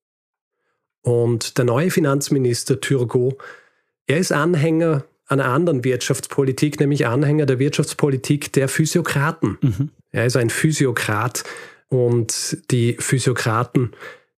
Und 1.02 1.58
der 1.58 1.66
neue 1.66 1.90
Finanzminister 1.90 2.80
Turgot, 2.80 3.38
er 4.06 4.18
ist 4.18 4.32
Anhänger 4.32 5.06
einer 5.28 5.46
anderen 5.46 5.84
Wirtschaftspolitik, 5.84 6.80
nämlich 6.80 7.06
Anhänger 7.06 7.46
der 7.46 7.60
Wirtschaftspolitik 7.60 8.52
der 8.54 8.68
Physiokraten. 8.68 9.58
Mhm. 9.62 9.90
Er 10.12 10.26
ist 10.26 10.36
ein 10.36 10.50
Physiokrat 10.50 11.44
und 11.88 12.58
die 12.72 12.96
Physiokraten 13.00 13.92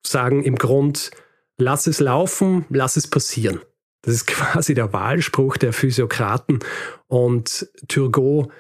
sagen 0.05 0.43
im 0.43 0.57
Grund, 0.57 1.11
lass 1.57 1.87
es 1.87 1.99
laufen, 1.99 2.65
lass 2.69 2.97
es 2.97 3.07
passieren. 3.07 3.61
Das 4.01 4.13
ist 4.13 4.27
quasi 4.27 4.73
der 4.73 4.91
Wahlspruch 4.93 5.57
der 5.57 5.73
Physiokraten 5.73 6.59
und 7.07 7.69
Turgot 7.87 8.51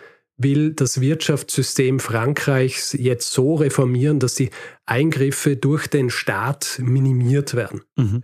will 0.43 0.73
das 0.73 1.01
Wirtschaftssystem 1.01 1.99
Frankreichs 1.99 2.93
jetzt 2.93 3.31
so 3.31 3.55
reformieren, 3.55 4.19
dass 4.19 4.35
die 4.35 4.49
Eingriffe 4.85 5.55
durch 5.55 5.87
den 5.87 6.09
Staat 6.09 6.79
minimiert 6.83 7.53
werden 7.55 7.81
Mhm. 7.97 8.23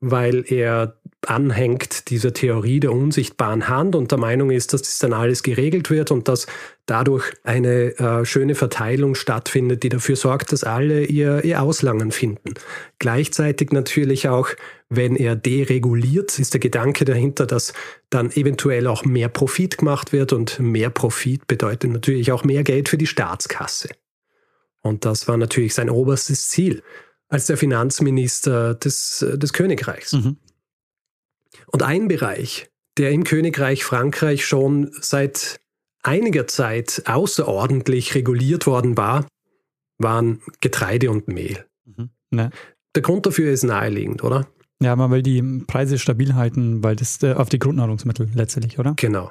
weil 0.00 0.44
er 0.46 1.00
anhängt 1.26 2.10
dieser 2.10 2.32
Theorie 2.34 2.80
der 2.80 2.92
unsichtbaren 2.92 3.68
Hand 3.68 3.94
und 3.94 4.10
der 4.10 4.18
Meinung 4.18 4.50
ist, 4.50 4.72
dass 4.72 4.82
das 4.82 4.98
dann 4.98 5.12
alles 5.12 5.42
geregelt 5.42 5.88
wird 5.88 6.10
und 6.10 6.26
dass 6.26 6.46
dadurch 6.86 7.32
eine 7.44 7.96
äh, 7.98 8.24
schöne 8.24 8.56
Verteilung 8.56 9.14
stattfindet, 9.14 9.84
die 9.84 9.88
dafür 9.88 10.16
sorgt, 10.16 10.52
dass 10.52 10.64
alle 10.64 11.04
ihr, 11.04 11.44
ihr 11.44 11.62
Auslangen 11.62 12.10
finden. 12.10 12.54
Gleichzeitig 12.98 13.70
natürlich 13.70 14.28
auch, 14.28 14.48
wenn 14.88 15.14
er 15.14 15.36
dereguliert, 15.36 16.38
ist 16.38 16.54
der 16.54 16.60
Gedanke 16.60 17.04
dahinter, 17.04 17.46
dass 17.46 17.72
dann 18.10 18.32
eventuell 18.32 18.88
auch 18.88 19.04
mehr 19.04 19.28
Profit 19.28 19.78
gemacht 19.78 20.12
wird 20.12 20.32
und 20.32 20.58
mehr 20.58 20.90
Profit 20.90 21.46
bedeutet 21.46 21.92
natürlich 21.92 22.32
auch 22.32 22.42
mehr 22.42 22.64
Geld 22.64 22.88
für 22.88 22.98
die 22.98 23.06
Staatskasse. 23.06 23.90
Und 24.80 25.04
das 25.04 25.28
war 25.28 25.36
natürlich 25.36 25.74
sein 25.74 25.88
oberstes 25.88 26.48
Ziel 26.48 26.82
als 27.28 27.46
der 27.46 27.56
Finanzminister 27.56 28.74
des, 28.74 29.24
des 29.36 29.52
Königreichs. 29.52 30.12
Mhm. 30.12 30.36
Und 31.66 31.82
ein 31.82 32.08
Bereich, 32.08 32.70
der 32.98 33.10
im 33.10 33.24
Königreich 33.24 33.84
Frankreich 33.84 34.44
schon 34.44 34.90
seit 35.00 35.60
einiger 36.02 36.46
Zeit 36.46 37.02
außerordentlich 37.06 38.14
reguliert 38.14 38.66
worden 38.66 38.96
war, 38.96 39.26
waren 39.98 40.42
Getreide 40.60 41.10
und 41.10 41.28
Mehl. 41.28 41.64
Mhm. 41.84 42.10
Ne. 42.30 42.50
Der 42.94 43.02
Grund 43.02 43.24
dafür 43.26 43.52
ist 43.52 43.62
naheliegend, 43.62 44.22
oder? 44.24 44.46
Ja, 44.82 44.96
man 44.96 45.10
will 45.10 45.22
die 45.22 45.42
Preise 45.66 45.98
stabil 45.98 46.34
halten, 46.34 46.82
weil 46.82 46.96
das 46.96 47.22
äh, 47.22 47.34
auf 47.34 47.48
die 47.48 47.58
Grundnahrungsmittel 47.58 48.28
letztendlich, 48.34 48.78
oder? 48.78 48.94
Genau. 48.96 49.30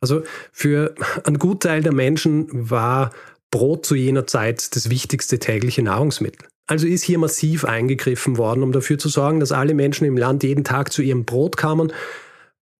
Also 0.00 0.22
für 0.52 0.94
einen 1.24 1.38
Gutteil 1.38 1.82
der 1.82 1.94
Menschen 1.94 2.48
war 2.70 3.10
Brot 3.50 3.86
zu 3.86 3.94
jener 3.94 4.26
Zeit 4.26 4.76
das 4.76 4.90
wichtigste 4.90 5.38
tägliche 5.38 5.82
Nahrungsmittel. 5.82 6.46
Also 6.66 6.86
ist 6.86 7.02
hier 7.02 7.18
massiv 7.18 7.64
eingegriffen 7.64 8.38
worden, 8.38 8.62
um 8.62 8.72
dafür 8.72 8.98
zu 8.98 9.08
sorgen, 9.08 9.40
dass 9.40 9.52
alle 9.52 9.74
Menschen 9.74 10.06
im 10.06 10.16
Land 10.16 10.42
jeden 10.42 10.64
Tag 10.64 10.92
zu 10.92 11.02
ihrem 11.02 11.24
Brot 11.24 11.56
kamen. 11.56 11.92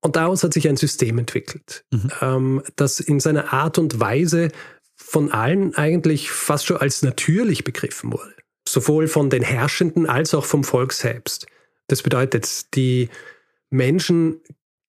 Und 0.01 0.17
daraus 0.17 0.43
hat 0.43 0.55
sich 0.55 0.69
ein 0.69 0.77
System 0.77 1.19
entwickelt, 1.19 1.85
Mhm. 1.91 2.11
ähm, 2.21 2.63
das 2.77 3.01
in 3.01 3.21
seiner 3.21 3.53
Art 3.53 3.79
und 3.79 4.01
Weise 4.01 4.51
von 4.97 5.33
allen 5.33 5.75
eigentlich 5.75 6.31
fast 6.31 6.67
schon 6.67 6.77
als 6.79 7.03
natürlich 7.03 7.65
begriffen 7.65 8.13
wurde. 8.13 8.35
Sowohl 8.67 9.09
von 9.09 9.29
den 9.29 9.43
Herrschenden 9.43 10.07
als 10.07 10.35
auch 10.35 10.45
vom 10.45 10.65
Volk 10.65 10.93
selbst. 10.93 11.47
Das 11.89 12.03
bedeutet, 12.03 12.75
die 12.75 13.11
Menschen 13.71 14.41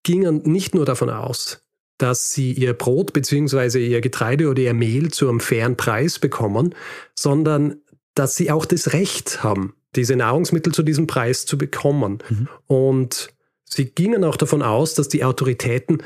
gingen 0.04 0.42
nicht 0.44 0.76
nur 0.76 0.86
davon 0.86 1.10
aus, 1.10 1.62
dass 1.98 2.32
sie 2.32 2.52
ihr 2.52 2.74
Brot 2.74 3.14
bzw. 3.14 3.86
ihr 3.86 4.02
Getreide 4.02 4.50
oder 4.50 4.62
ihr 4.62 4.74
Mehl 4.74 5.12
zu 5.12 5.28
einem 5.28 5.40
fairen 5.40 5.76
Preis 5.78 6.20
bekommen, 6.20 6.76
sondern 7.16 7.78
dass 8.16 8.36
sie 8.36 8.50
auch 8.50 8.66
das 8.66 8.94
Recht 8.94 9.44
haben, 9.44 9.76
diese 9.96 10.16
Nahrungsmittel 10.16 10.74
zu 10.74 10.84
diesem 10.84 11.06
Preis 11.06 11.46
zu 11.46 11.58
bekommen. 11.58 12.20
Mhm. 12.30 12.48
Und 12.68 13.30
sie 13.66 13.86
gingen 13.86 14.24
auch 14.24 14.38
davon 14.38 14.62
aus, 14.62 14.96
dass 14.96 15.10
die 15.10 15.24
Autoritäten 15.24 16.02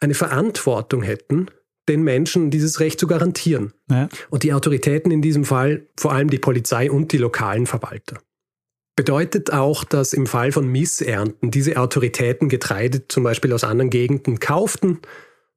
eine 0.00 0.14
Verantwortung 0.14 1.02
hätten, 1.02 1.46
den 1.88 2.02
Menschen 2.02 2.50
dieses 2.50 2.80
Recht 2.80 2.98
zu 2.98 3.06
garantieren. 3.06 3.72
Ja. 3.90 4.08
Und 4.30 4.42
die 4.42 4.52
Autoritäten 4.52 5.12
in 5.12 5.22
diesem 5.22 5.44
Fall 5.44 5.86
vor 5.96 6.12
allem 6.12 6.30
die 6.30 6.38
Polizei 6.38 6.90
und 6.90 7.12
die 7.12 7.18
lokalen 7.18 7.66
Verwalter. 7.66 8.18
Bedeutet 8.96 9.52
auch, 9.52 9.84
dass 9.84 10.14
im 10.14 10.26
Fall 10.26 10.52
von 10.52 10.66
Missernten 10.66 11.50
diese 11.50 11.76
Autoritäten 11.76 12.48
Getreide 12.48 13.06
zum 13.08 13.24
Beispiel 13.24 13.52
aus 13.52 13.62
anderen 13.62 13.90
Gegenden 13.90 14.40
kauften, 14.40 15.00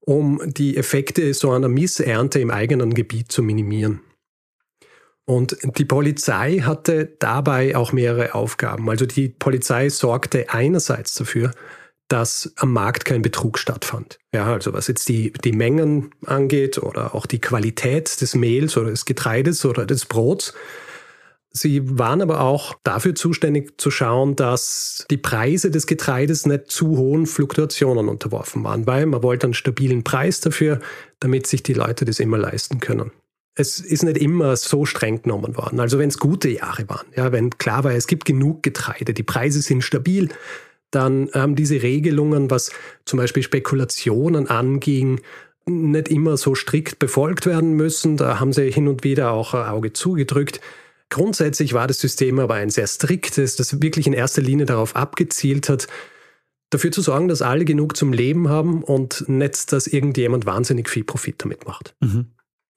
um 0.02 0.42
die 0.46 0.76
Effekte 0.76 1.34
so 1.34 1.52
einer 1.52 1.70
Missernte 1.70 2.40
im 2.40 2.52
eigenen 2.52 2.94
Gebiet 2.94 3.32
zu 3.32 3.42
minimieren. 3.42 4.02
Und 5.30 5.60
die 5.78 5.86
Polizei 5.86 6.62
hatte 6.62 7.06
dabei 7.20 7.76
auch 7.76 7.92
mehrere 7.92 8.34
Aufgaben. 8.34 8.90
Also 8.90 9.06
die 9.06 9.30
Polizei 9.30 9.90
sorgte 9.90 10.50
einerseits 10.50 11.14
dafür, 11.14 11.52
dass 12.08 12.52
am 12.56 12.74
Markt 12.74 13.06
kein 13.06 13.22
Betrug 13.22 13.60
stattfand. 13.60 14.18
Ja, 14.34 14.52
also 14.52 14.74
was 14.74 14.88
jetzt 14.88 15.08
die, 15.08 15.32
die 15.32 15.52
Mengen 15.52 16.10
angeht 16.26 16.80
oder 16.80 17.14
auch 17.14 17.28
die 17.28 17.40
Qualität 17.40 18.20
des 18.22 18.34
Mehls 18.34 18.76
oder 18.76 18.90
des 18.90 19.06
Getreides 19.06 19.66
oder 19.66 19.86
des 19.86 20.08
Brots. 20.08 20.56
Sie 21.52 22.00
waren 22.00 22.24
aber 22.24 22.42
auch 22.42 22.74
dafür 22.82 23.14
zuständig 23.14 23.80
zu 23.80 23.92
schauen, 23.92 24.36
dass 24.36 25.06
die 25.12 25.18
Preise 25.18 25.70
des 25.70 25.86
Getreides 25.86 26.48
nicht 26.48 26.72
zu 26.72 26.98
hohen 26.98 27.28
Fluktuationen 27.28 28.10
unterworfen 28.10 28.64
waren, 28.64 28.88
weil 28.88 29.06
man 29.06 29.22
wollte 29.22 29.46
einen 29.46 29.54
stabilen 29.54 30.04
Preis 30.04 30.40
dafür, 30.40 30.80
damit 31.20 31.46
sich 31.46 31.62
die 31.62 31.74
Leute 31.74 32.06
das 32.06 32.20
immer 32.20 32.40
leisten 32.40 32.80
können. 32.80 33.12
Es 33.60 33.82
ist 33.82 34.04
nicht 34.04 34.16
immer 34.18 34.56
so 34.56 34.86
streng 34.86 35.22
genommen 35.22 35.58
worden. 35.58 35.82
Also 35.82 36.00
wenn 36.00 36.08
es 36.08 36.18
gute 36.18 36.48
Jahre 36.48 36.88
waren, 36.88 37.08
ja, 37.18 37.34
wenn 37.34 37.50
klar 37.58 37.84
war, 37.84 37.92
es 37.92 38.08
gibt 38.08 38.24
genug 38.24 38.64
Getreide, 38.64 39.14
die 39.14 39.24
Preise 39.24 39.62
sind 39.62 39.84
stabil, 39.84 40.30
dann 40.92 41.30
haben 41.34 41.58
diese 41.58 41.84
Regelungen, 41.84 42.50
was 42.50 42.72
zum 43.04 43.18
Beispiel 43.18 43.44
Spekulationen 43.44 44.48
anging, 44.48 45.20
nicht 45.66 46.08
immer 46.08 46.38
so 46.38 46.56
strikt 46.56 47.00
befolgt 47.00 47.46
werden 47.46 47.74
müssen. 47.74 48.16
Da 48.16 48.40
haben 48.40 48.54
sie 48.54 48.72
hin 48.72 48.88
und 48.88 49.04
wieder 49.04 49.32
auch 49.32 49.54
ein 49.54 49.68
Auge 49.68 49.92
zugedrückt. 49.92 50.62
Grundsätzlich 51.10 51.74
war 51.74 51.86
das 51.86 52.00
System 52.00 52.40
aber 52.40 52.54
ein 52.54 52.70
sehr 52.70 52.88
striktes, 52.88 53.58
das 53.58 53.82
wirklich 53.82 54.08
in 54.08 54.14
erster 54.14 54.42
Linie 54.42 54.68
darauf 54.68 54.96
abgezielt 54.96 55.68
hat, 55.68 55.88
dafür 56.70 56.94
zu 56.94 57.02
sorgen, 57.02 57.28
dass 57.28 57.42
alle 57.42 57.66
genug 57.66 57.98
zum 57.98 58.14
Leben 58.14 58.48
haben 58.48 58.84
und 58.84 59.28
nicht, 59.28 59.74
dass 59.74 59.86
irgendjemand 59.86 60.46
wahnsinnig 60.46 60.90
viel 60.90 61.04
Profit 61.04 61.44
damit 61.44 61.68
macht. 61.68 61.94
Mhm. 62.00 62.28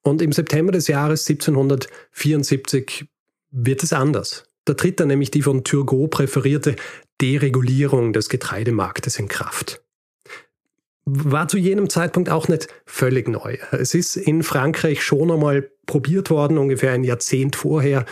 Und 0.03 0.21
im 0.21 0.33
September 0.33 0.73
des 0.73 0.89
Jahres 0.89 1.29
1774 1.29 3.07
wird 3.51 3.83
es 3.83 3.93
anders. 3.93 4.45
Da 4.65 4.75
tritt 4.75 5.01
dann 5.01 5.09
nämlich 5.09 5.31
die 5.31 5.43
von 5.43 5.65
Turgot 5.65 6.11
präferierte 6.11 6.77
Deregulierung 7.21 8.13
des 8.13 8.29
Getreidemarktes 8.29 9.19
in 9.19 9.29
Kraft. 9.29 9.83
War 11.05 11.49
zu 11.49 11.59
jenem 11.59 11.89
Zeitpunkt 11.89 12.31
auch 12.31 12.49
nicht 12.49 12.69
völlig 12.87 13.29
neu. 13.29 13.59
Es 13.73 13.95
ist 13.95 14.17
in 14.17 14.43
Frankreich 14.43 15.03
schon 15.03 15.31
einmal 15.31 15.71
probiert 15.87 16.31
worden, 16.31 16.59
ungefähr 16.59 16.93
ein 16.93 17.03
Jahrzehnt 17.05 17.57
vorher. 17.57 18.07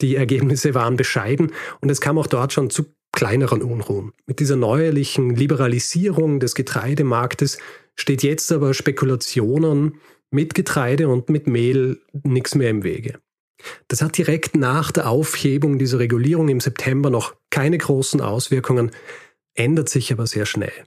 Die 0.00 0.14
Ergebnisse 0.14 0.74
waren 0.74 0.96
bescheiden 0.96 1.52
und 1.80 1.90
es 1.90 2.00
kam 2.00 2.18
auch 2.18 2.26
dort 2.28 2.52
schon 2.52 2.70
zu 2.70 2.86
kleineren 3.12 3.62
Unruhen. 3.62 4.12
Mit 4.26 4.40
dieser 4.40 4.56
neuerlichen 4.56 5.34
Liberalisierung 5.34 6.38
des 6.38 6.54
Getreidemarktes 6.54 7.58
steht 7.96 8.22
jetzt 8.22 8.52
aber 8.52 8.74
Spekulationen 8.74 10.00
mit 10.36 10.54
Getreide 10.54 11.08
und 11.08 11.30
mit 11.30 11.46
Mehl 11.46 11.98
nichts 12.22 12.54
mehr 12.54 12.68
im 12.68 12.84
Wege. 12.84 13.18
Das 13.88 14.02
hat 14.02 14.18
direkt 14.18 14.54
nach 14.54 14.92
der 14.92 15.08
Aufhebung 15.08 15.78
dieser 15.78 15.98
Regulierung 15.98 16.48
im 16.48 16.60
September 16.60 17.08
noch 17.08 17.34
keine 17.50 17.78
großen 17.78 18.20
Auswirkungen, 18.20 18.90
ändert 19.54 19.88
sich 19.88 20.12
aber 20.12 20.26
sehr 20.26 20.44
schnell. 20.44 20.84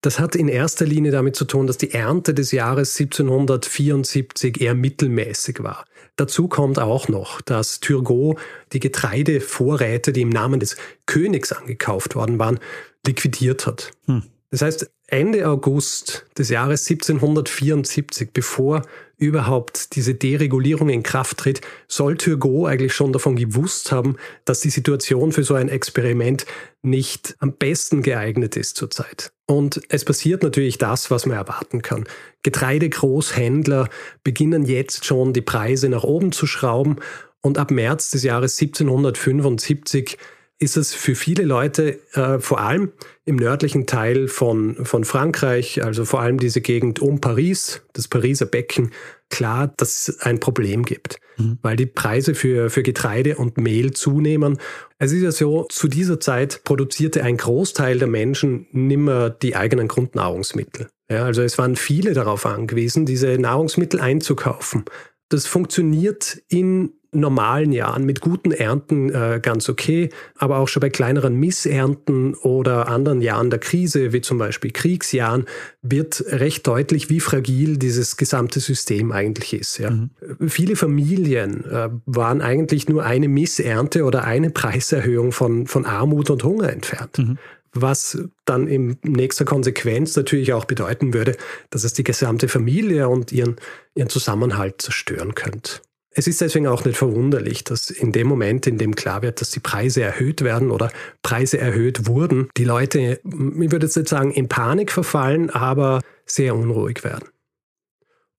Das 0.00 0.18
hat 0.18 0.34
in 0.34 0.48
erster 0.48 0.86
Linie 0.86 1.12
damit 1.12 1.36
zu 1.36 1.44
tun, 1.44 1.68
dass 1.68 1.78
die 1.78 1.92
Ernte 1.92 2.34
des 2.34 2.50
Jahres 2.50 2.98
1774 2.98 4.60
eher 4.60 4.74
mittelmäßig 4.74 5.62
war. 5.62 5.84
Dazu 6.16 6.48
kommt 6.48 6.80
auch 6.80 7.06
noch, 7.08 7.40
dass 7.40 7.78
Turgot 7.78 8.38
die 8.72 8.80
Getreidevorräte, 8.80 10.12
die 10.12 10.22
im 10.22 10.30
Namen 10.30 10.58
des 10.58 10.76
Königs 11.06 11.52
angekauft 11.52 12.16
worden 12.16 12.40
waren, 12.40 12.58
liquidiert 13.06 13.66
hat. 13.66 13.92
Hm. 14.06 14.24
Das 14.50 14.62
heißt, 14.62 14.90
Ende 15.10 15.48
August 15.48 16.26
des 16.36 16.50
Jahres 16.50 16.88
1774, 16.88 18.28
bevor 18.34 18.82
überhaupt 19.16 19.96
diese 19.96 20.14
Deregulierung 20.14 20.90
in 20.90 21.02
Kraft 21.02 21.38
tritt, 21.38 21.62
soll 21.88 22.18
Turgot 22.18 22.68
eigentlich 22.68 22.92
schon 22.92 23.14
davon 23.14 23.34
gewusst 23.34 23.90
haben, 23.90 24.16
dass 24.44 24.60
die 24.60 24.68
Situation 24.68 25.32
für 25.32 25.44
so 25.44 25.54
ein 25.54 25.70
Experiment 25.70 26.44
nicht 26.82 27.36
am 27.38 27.54
besten 27.54 28.02
geeignet 28.02 28.54
ist 28.54 28.76
zurzeit. 28.76 29.32
Und 29.46 29.80
es 29.88 30.04
passiert 30.04 30.42
natürlich 30.42 30.76
das, 30.76 31.10
was 31.10 31.24
man 31.24 31.38
erwarten 31.38 31.80
kann. 31.80 32.04
Getreidegroßhändler 32.42 33.88
beginnen 34.22 34.66
jetzt 34.66 35.06
schon 35.06 35.32
die 35.32 35.40
Preise 35.40 35.88
nach 35.88 36.04
oben 36.04 36.32
zu 36.32 36.46
schrauben 36.46 36.96
und 37.40 37.56
ab 37.56 37.70
März 37.70 38.10
des 38.10 38.24
Jahres 38.24 38.60
1775 38.60 40.18
ist 40.60 40.76
es 40.76 40.92
für 40.92 41.14
viele 41.14 41.44
Leute, 41.44 42.00
äh, 42.14 42.40
vor 42.40 42.60
allem 42.60 42.92
im 43.24 43.36
nördlichen 43.36 43.86
Teil 43.86 44.26
von, 44.26 44.84
von 44.84 45.04
Frankreich, 45.04 45.84
also 45.84 46.04
vor 46.04 46.20
allem 46.20 46.38
diese 46.38 46.60
Gegend 46.60 47.00
um 47.00 47.20
Paris, 47.20 47.82
das 47.92 48.08
Pariser 48.08 48.46
Becken, 48.46 48.90
klar, 49.30 49.72
dass 49.76 50.08
es 50.08 50.20
ein 50.20 50.40
Problem 50.40 50.84
gibt, 50.84 51.20
mhm. 51.36 51.58
weil 51.62 51.76
die 51.76 51.86
Preise 51.86 52.34
für, 52.34 52.70
für 52.70 52.82
Getreide 52.82 53.36
und 53.36 53.56
Mehl 53.58 53.92
zunehmen. 53.92 54.58
Es 54.98 55.12
ist 55.12 55.22
ja 55.22 55.30
so, 55.30 55.66
zu 55.68 55.86
dieser 55.86 56.18
Zeit 56.18 56.62
produzierte 56.64 57.22
ein 57.22 57.36
Großteil 57.36 57.98
der 57.98 58.08
Menschen 58.08 58.66
nimmer 58.72 59.30
die 59.30 59.54
eigenen 59.54 59.86
Grundnahrungsmittel. 59.86 60.88
Ja, 61.10 61.24
also 61.24 61.42
es 61.42 61.56
waren 61.56 61.76
viele 61.76 62.14
darauf 62.14 62.46
angewiesen, 62.46 63.06
diese 63.06 63.38
Nahrungsmittel 63.38 64.00
einzukaufen. 64.00 64.84
Das 65.28 65.46
funktioniert 65.46 66.42
in 66.48 66.97
normalen 67.12 67.72
Jahren 67.72 68.04
mit 68.04 68.20
guten 68.20 68.52
Ernten 68.52 69.10
äh, 69.10 69.40
ganz 69.42 69.68
okay, 69.68 70.10
aber 70.36 70.58
auch 70.58 70.68
schon 70.68 70.80
bei 70.80 70.90
kleineren 70.90 71.34
Missernten 71.36 72.34
oder 72.34 72.88
anderen 72.88 73.22
Jahren 73.22 73.50
der 73.50 73.58
Krise, 73.58 74.12
wie 74.12 74.20
zum 74.20 74.38
Beispiel 74.38 74.70
Kriegsjahren, 74.70 75.46
wird 75.80 76.22
recht 76.28 76.66
deutlich, 76.66 77.08
wie 77.08 77.20
fragil 77.20 77.78
dieses 77.78 78.16
gesamte 78.16 78.60
System 78.60 79.12
eigentlich 79.12 79.54
ist. 79.54 79.78
Ja. 79.78 79.90
Mhm. 79.90 80.10
Viele 80.48 80.76
Familien 80.76 81.64
äh, 81.64 81.88
waren 82.04 82.42
eigentlich 82.42 82.88
nur 82.88 83.04
eine 83.04 83.28
Missernte 83.28 84.04
oder 84.04 84.24
eine 84.24 84.50
Preiserhöhung 84.50 85.32
von, 85.32 85.66
von 85.66 85.86
Armut 85.86 86.30
und 86.30 86.44
Hunger 86.44 86.70
entfernt. 86.70 87.18
Mhm 87.18 87.38
was 87.74 88.18
dann 88.44 88.66
in 88.66 88.96
nächster 89.02 89.44
Konsequenz 89.44 90.16
natürlich 90.16 90.52
auch 90.52 90.64
bedeuten 90.64 91.12
würde, 91.12 91.36
dass 91.70 91.84
es 91.84 91.92
die 91.92 92.02
gesamte 92.02 92.48
Familie 92.48 93.08
und 93.08 93.30
ihren, 93.30 93.56
ihren 93.94 94.08
Zusammenhalt 94.08 94.80
zerstören 94.80 95.34
könnte. 95.34 95.80
Es 96.18 96.26
ist 96.26 96.40
deswegen 96.40 96.66
auch 96.66 96.84
nicht 96.84 96.96
verwunderlich, 96.96 97.62
dass 97.62 97.90
in 97.90 98.10
dem 98.10 98.26
Moment, 98.26 98.66
in 98.66 98.76
dem 98.76 98.96
klar 98.96 99.22
wird, 99.22 99.40
dass 99.40 99.52
die 99.52 99.60
Preise 99.60 100.02
erhöht 100.02 100.42
werden 100.42 100.72
oder 100.72 100.90
Preise 101.22 101.58
erhöht 101.58 102.08
wurden, 102.08 102.48
die 102.56 102.64
Leute, 102.64 103.20
ich 103.22 103.70
würde 103.70 103.86
jetzt 103.86 103.96
nicht 103.96 104.08
sagen, 104.08 104.32
in 104.32 104.48
Panik 104.48 104.90
verfallen, 104.90 105.48
aber 105.48 106.00
sehr 106.26 106.56
unruhig 106.56 107.04
werden. 107.04 107.28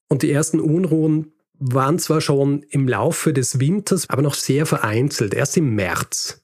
Und 0.09 0.23
die 0.23 0.31
ersten 0.31 0.59
Unruhen 0.59 1.31
waren 1.53 1.99
zwar 1.99 2.19
schon 2.19 2.63
im 2.69 2.85
Laufe 2.85 3.31
des 3.31 3.61
Winters, 3.61 4.09
aber 4.09 4.23
noch 4.23 4.33
sehr 4.33 4.65
vereinzelt. 4.65 5.33
Erst 5.33 5.55
im 5.55 5.73
März, 5.73 6.43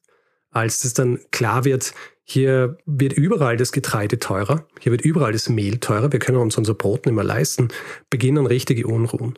als 0.51 0.85
es 0.85 0.93
dann 0.93 1.19
klar 1.31 1.65
wird, 1.65 1.93
hier 2.23 2.77
wird 2.85 3.11
überall 3.11 3.57
das 3.57 3.73
Getreide 3.73 4.19
teurer, 4.19 4.69
hier 4.79 4.93
wird 4.93 5.01
überall 5.01 5.33
das 5.33 5.49
Mehl 5.49 5.79
teurer, 5.79 6.13
wir 6.13 6.19
können 6.19 6.37
uns 6.37 6.57
unser 6.57 6.75
Brot 6.75 7.05
nicht 7.05 7.15
mehr 7.15 7.25
leisten, 7.25 7.67
beginnen 8.09 8.45
richtige 8.45 8.87
Unruhen. 8.87 9.37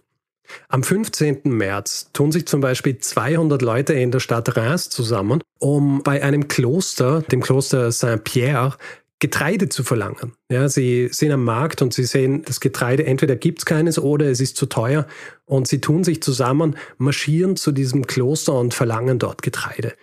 Am 0.69 0.83
15. 0.83 1.41
März 1.45 2.12
tun 2.13 2.31
sich 2.31 2.47
zum 2.47 2.62
Beispiel 2.62 2.97
200 2.97 3.62
Leute 3.62 3.93
in 3.93 4.12
der 4.12 4.19
Stadt 4.19 4.55
Reims 4.57 4.89
zusammen, 4.89 5.41
um 5.60 6.03
bei 6.03 6.23
einem 6.23 6.47
Kloster, 6.47 7.21
dem 7.21 7.41
Kloster 7.41 7.91
Saint-Pierre, 7.91 8.75
Getreide 9.19 9.67
zu 9.67 9.83
verlangen. 9.83 10.33
Ja, 10.51 10.69
sie 10.69 11.10
sind 11.12 11.31
am 11.31 11.43
Markt 11.43 11.81
und 11.81 11.91
sie 11.91 12.03
sehen, 12.03 12.43
das 12.45 12.60
Getreide, 12.60 13.05
entweder 13.05 13.36
gibt 13.36 13.60
es 13.60 13.65
keines 13.65 13.97
oder 13.97 14.27
es 14.27 14.39
ist 14.39 14.57
zu 14.57 14.67
teuer 14.67 15.07
und 15.45 15.67
sie 15.67 15.81
tun 15.81 16.03
sich 16.03 16.21
zusammen, 16.21 16.75
marschieren 16.99 17.55
zu 17.55 17.71
diesem 17.71 18.05
Kloster 18.05 18.53
und 18.53 18.75
verlangen 18.75 19.17
dort 19.17 19.41
Getreide. 19.41 19.93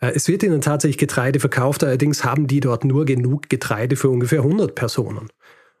Äh, 0.00 0.12
es 0.14 0.28
wird 0.28 0.44
ihnen 0.44 0.60
tatsächlich 0.60 0.98
Getreide 0.98 1.40
verkauft, 1.40 1.82
allerdings 1.82 2.24
haben 2.24 2.46
die 2.46 2.60
dort 2.60 2.84
nur 2.84 3.04
genug 3.04 3.48
Getreide 3.48 3.96
für 3.96 4.10
ungefähr 4.10 4.40
100 4.40 4.76
Personen. 4.76 5.28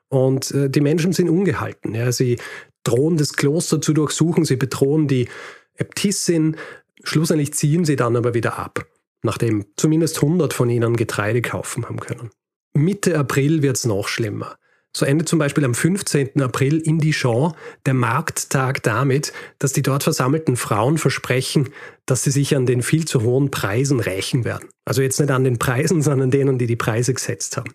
Und 0.08 0.50
äh, 0.50 0.68
die 0.68 0.80
Menschen 0.80 1.12
sind 1.12 1.28
ungehalten. 1.30 1.94
Ja. 1.94 2.12
Sie 2.12 2.38
drohen 2.84 3.16
das 3.16 3.34
Kloster 3.34 3.80
zu 3.80 3.92
durchsuchen, 3.92 4.44
sie 4.44 4.56
bedrohen 4.56 5.08
die 5.08 5.28
Äbtissin, 5.76 6.56
schlussendlich 7.02 7.54
ziehen 7.54 7.84
sie 7.84 7.96
dann 7.96 8.16
aber 8.16 8.34
wieder 8.34 8.58
ab, 8.58 8.86
nachdem 9.22 9.66
zumindest 9.76 10.16
100 10.22 10.52
von 10.52 10.70
ihnen 10.70 10.96
Getreide 10.96 11.42
kaufen 11.42 11.86
haben 11.86 12.00
können. 12.00 12.30
Mitte 12.74 13.18
April 13.18 13.62
wird 13.62 13.76
es 13.76 13.84
noch 13.84 14.08
schlimmer. 14.08 14.56
So 14.94 15.06
endet 15.06 15.26
zum 15.26 15.38
Beispiel 15.38 15.64
am 15.64 15.74
15. 15.74 16.42
April 16.42 16.78
in 16.78 16.98
Dijon 16.98 17.54
der 17.86 17.94
Markttag 17.94 18.82
damit, 18.82 19.32
dass 19.58 19.72
die 19.72 19.80
dort 19.80 20.02
versammelten 20.02 20.56
Frauen 20.56 20.98
versprechen, 20.98 21.70
dass 22.04 22.24
sie 22.24 22.30
sich 22.30 22.54
an 22.54 22.66
den 22.66 22.82
viel 22.82 23.06
zu 23.06 23.22
hohen 23.22 23.50
Preisen 23.50 24.00
rächen 24.00 24.44
werden. 24.44 24.68
Also 24.84 25.00
jetzt 25.00 25.18
nicht 25.18 25.30
an 25.30 25.44
den 25.44 25.58
Preisen, 25.58 26.02
sondern 26.02 26.30
denen, 26.30 26.58
die 26.58 26.66
die 26.66 26.76
Preise 26.76 27.14
gesetzt 27.14 27.56
haben. 27.56 27.72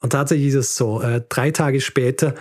Und 0.00 0.10
tatsächlich 0.10 0.48
ist 0.48 0.54
es 0.56 0.74
so, 0.74 1.00
äh, 1.00 1.22
drei 1.26 1.50
Tage 1.52 1.80
später 1.80 2.34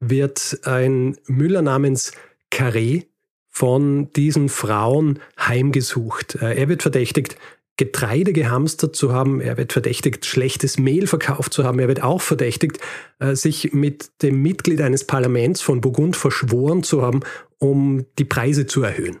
wird 0.00 0.60
ein 0.64 1.16
Müller 1.26 1.62
namens 1.62 2.12
Carré 2.50 3.06
von 3.48 4.10
diesen 4.12 4.48
Frauen 4.48 5.18
heimgesucht. 5.38 6.36
Äh, 6.36 6.54
er 6.54 6.68
wird 6.68 6.82
verdächtigt, 6.82 7.36
Getreide 7.76 8.34
gehamstert 8.34 8.94
zu 8.94 9.12
haben, 9.12 9.40
er 9.40 9.56
wird 9.56 9.72
verdächtigt, 9.72 10.26
schlechtes 10.26 10.78
Mehl 10.78 11.06
verkauft 11.06 11.54
zu 11.54 11.64
haben, 11.64 11.78
er 11.78 11.88
wird 11.88 12.02
auch 12.02 12.20
verdächtigt, 12.20 12.78
äh, 13.20 13.34
sich 13.34 13.72
mit 13.72 14.10
dem 14.22 14.42
Mitglied 14.42 14.82
eines 14.82 15.06
Parlaments 15.06 15.62
von 15.62 15.80
Burgund 15.80 16.14
verschworen 16.14 16.82
zu 16.82 17.00
haben, 17.00 17.20
um 17.58 18.04
die 18.18 18.26
Preise 18.26 18.66
zu 18.66 18.82
erhöhen. 18.82 19.18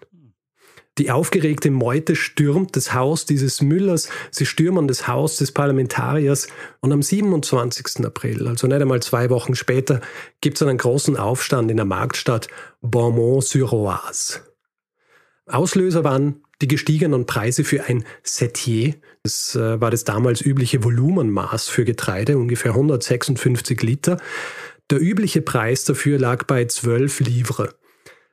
Die 1.00 1.10
aufgeregte 1.10 1.70
Meute 1.70 2.14
stürmt 2.14 2.76
das 2.76 2.92
Haus 2.92 3.24
dieses 3.24 3.62
Müllers, 3.62 4.10
sie 4.30 4.44
stürmen 4.44 4.86
das 4.86 5.08
Haus 5.08 5.38
des 5.38 5.50
Parlamentariers 5.50 6.46
und 6.80 6.92
am 6.92 7.00
27. 7.00 8.04
April, 8.04 8.46
also 8.46 8.66
nicht 8.66 8.82
einmal 8.82 9.00
zwei 9.00 9.30
Wochen 9.30 9.54
später, 9.54 10.02
gibt 10.42 10.60
es 10.60 10.62
einen 10.62 10.76
großen 10.76 11.16
Aufstand 11.16 11.70
in 11.70 11.78
der 11.78 11.86
Marktstadt 11.86 12.48
Beaumont-sur-Oise. 12.82 14.40
Auslöser 15.46 16.04
waren 16.04 16.42
die 16.60 16.68
gestiegenen 16.68 17.24
Preise 17.24 17.64
für 17.64 17.84
ein 17.84 18.04
Setier. 18.22 18.92
Das 19.22 19.56
äh, 19.56 19.80
war 19.80 19.90
das 19.90 20.04
damals 20.04 20.42
übliche 20.42 20.84
Volumenmaß 20.84 21.70
für 21.70 21.86
Getreide, 21.86 22.36
ungefähr 22.36 22.72
156 22.72 23.80
Liter. 23.80 24.18
Der 24.90 25.00
übliche 25.00 25.40
Preis 25.40 25.84
dafür 25.84 26.18
lag 26.18 26.44
bei 26.44 26.66
12 26.66 27.20
Livre. 27.20 27.74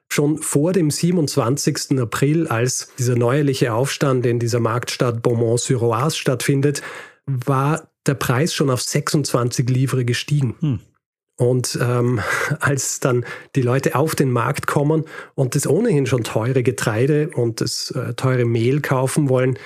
Schon 0.10 0.38
vor 0.38 0.74
dem 0.74 0.90
27. 0.90 2.00
April, 2.00 2.48
als 2.48 2.90
dieser 2.98 3.16
neuerliche 3.16 3.74
Aufstand 3.74 4.26
in 4.26 4.40
dieser 4.40 4.60
Marktstadt 4.60 5.22
Beaumont-sur-Oise 5.22 6.16
stattfindet, 6.16 6.82
war 7.26 7.90
der 8.06 8.16
Preis 8.16 8.54
schon 8.54 8.70
auf 8.70 8.82
26 8.82 9.70
Livre 9.70 10.06
gestiegen. 10.06 10.56
Hm. 10.60 10.80
Und 11.36 11.78
ähm, 11.82 12.20
als 12.60 13.00
dann 13.00 13.26
die 13.56 13.62
Leute 13.62 13.96
auf 13.96 14.16
den 14.16 14.32
Markt 14.32 14.66
kommen 14.66 15.06
und 15.36 15.56
das 15.56 15.68
ohnehin 15.68 16.06
schon 16.06 16.24
teure 16.24 16.64
Getreide 16.64 17.30
und 17.30 17.62
das 17.62 17.92
äh, 17.92 18.14
teure 18.14 18.46
Mehl 18.46 18.82
kaufen 18.82 19.30
wollen, 19.30 19.60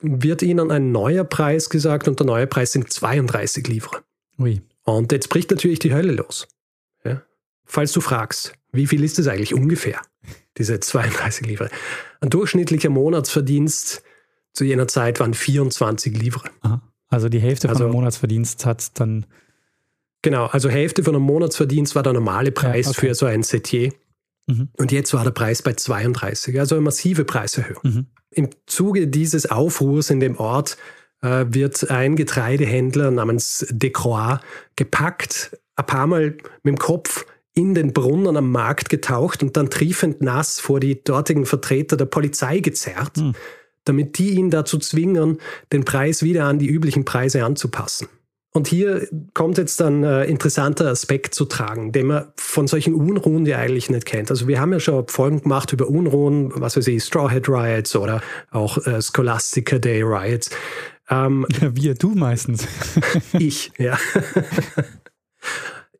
wird 0.00 0.42
ihnen 0.42 0.70
ein 0.70 0.92
neuer 0.92 1.24
Preis 1.24 1.70
gesagt 1.70 2.08
und 2.08 2.18
der 2.20 2.26
neue 2.26 2.46
Preis 2.46 2.72
sind 2.72 2.92
32 2.92 3.66
Livre. 3.68 4.02
Ui. 4.38 4.60
Und 4.84 5.12
jetzt 5.12 5.30
bricht 5.30 5.50
natürlich 5.50 5.78
die 5.78 5.94
Hölle 5.94 6.12
los. 6.12 6.46
Ja? 7.04 7.22
Falls 7.64 7.92
du 7.92 8.02
fragst, 8.02 8.52
wie 8.74 8.86
viel 8.86 9.04
ist 9.04 9.18
es 9.18 9.28
eigentlich 9.28 9.54
ungefähr, 9.54 10.00
diese 10.58 10.80
32 10.80 11.46
Livre? 11.46 11.70
Ein 12.20 12.30
durchschnittlicher 12.30 12.90
Monatsverdienst 12.90 14.02
zu 14.52 14.64
jener 14.64 14.88
Zeit 14.88 15.20
waren 15.20 15.34
24 15.34 16.16
Livre. 16.16 16.50
Aha. 16.62 16.82
Also 17.08 17.28
die 17.28 17.40
Hälfte 17.40 17.68
also, 17.68 17.78
von 17.78 17.86
einem 17.86 17.96
Monatsverdienst 17.96 18.66
hat 18.66 18.98
dann. 18.98 19.26
Genau, 20.22 20.46
also 20.46 20.68
Hälfte 20.68 21.04
von 21.04 21.14
einem 21.14 21.24
Monatsverdienst 21.24 21.94
war 21.94 22.02
der 22.02 22.14
normale 22.14 22.50
Preis 22.50 22.86
ja, 22.86 22.90
okay. 22.92 23.08
für 23.08 23.14
so 23.14 23.26
ein 23.26 23.42
Setier. 23.42 23.92
Mhm. 24.46 24.68
Und 24.76 24.92
jetzt 24.92 25.12
war 25.14 25.24
der 25.24 25.30
Preis 25.30 25.62
bei 25.62 25.74
32, 25.74 26.58
also 26.58 26.74
eine 26.74 26.82
massive 26.82 27.24
Preiserhöhung. 27.24 27.82
Mhm. 27.82 28.06
Im 28.30 28.50
Zuge 28.66 29.06
dieses 29.06 29.50
Aufruhrs 29.50 30.10
in 30.10 30.20
dem 30.20 30.36
Ort 30.38 30.76
äh, 31.22 31.46
wird 31.48 31.90
ein 31.90 32.16
Getreidehändler 32.16 33.10
namens 33.10 33.66
Decroix 33.70 34.40
gepackt, 34.76 35.58
ein 35.76 35.86
paar 35.86 36.06
Mal 36.06 36.36
mit 36.62 36.66
dem 36.66 36.78
Kopf 36.78 37.26
in 37.54 37.74
den 37.74 37.92
Brunnen 37.92 38.36
am 38.36 38.50
Markt 38.50 38.88
getaucht 38.88 39.42
und 39.42 39.56
dann 39.56 39.70
triefend 39.70 40.20
nass 40.20 40.58
vor 40.58 40.80
die 40.80 41.02
dortigen 41.02 41.46
Vertreter 41.46 41.96
der 41.96 42.06
Polizei 42.06 42.58
gezerrt, 42.58 43.16
mhm. 43.16 43.34
damit 43.84 44.18
die 44.18 44.30
ihn 44.30 44.50
dazu 44.50 44.78
zwingen, 44.78 45.38
den 45.72 45.84
Preis 45.84 46.22
wieder 46.22 46.44
an 46.44 46.58
die 46.58 46.66
üblichen 46.66 47.04
Preise 47.04 47.44
anzupassen. 47.44 48.08
Und 48.56 48.68
hier 48.68 49.08
kommt 49.34 49.58
jetzt 49.58 49.82
ein 49.82 50.04
äh, 50.04 50.24
interessanter 50.26 50.86
Aspekt 50.86 51.34
zu 51.34 51.44
tragen, 51.44 51.90
den 51.90 52.06
man 52.06 52.26
von 52.36 52.68
solchen 52.68 52.94
Unruhen 52.94 53.46
ja 53.46 53.58
eigentlich 53.58 53.90
nicht 53.90 54.06
kennt. 54.06 54.30
Also 54.30 54.46
wir 54.46 54.60
haben 54.60 54.72
ja 54.72 54.78
schon 54.78 55.08
Folgen 55.08 55.42
gemacht 55.42 55.72
über 55.72 55.88
Unruhen, 55.88 56.52
was 56.54 56.76
weiß 56.76 56.86
ich, 56.86 57.02
Straw 57.02 57.34
Hat 57.34 57.48
Riots 57.48 57.96
oder 57.96 58.22
auch 58.52 58.78
äh, 58.86 59.02
Scholastica 59.02 59.80
Day 59.80 60.02
Riots. 60.02 60.50
Ähm, 61.10 61.46
ja, 61.60 61.74
wir, 61.74 61.94
du 61.94 62.10
meistens. 62.10 62.68
ich, 63.38 63.72
ja. 63.76 63.98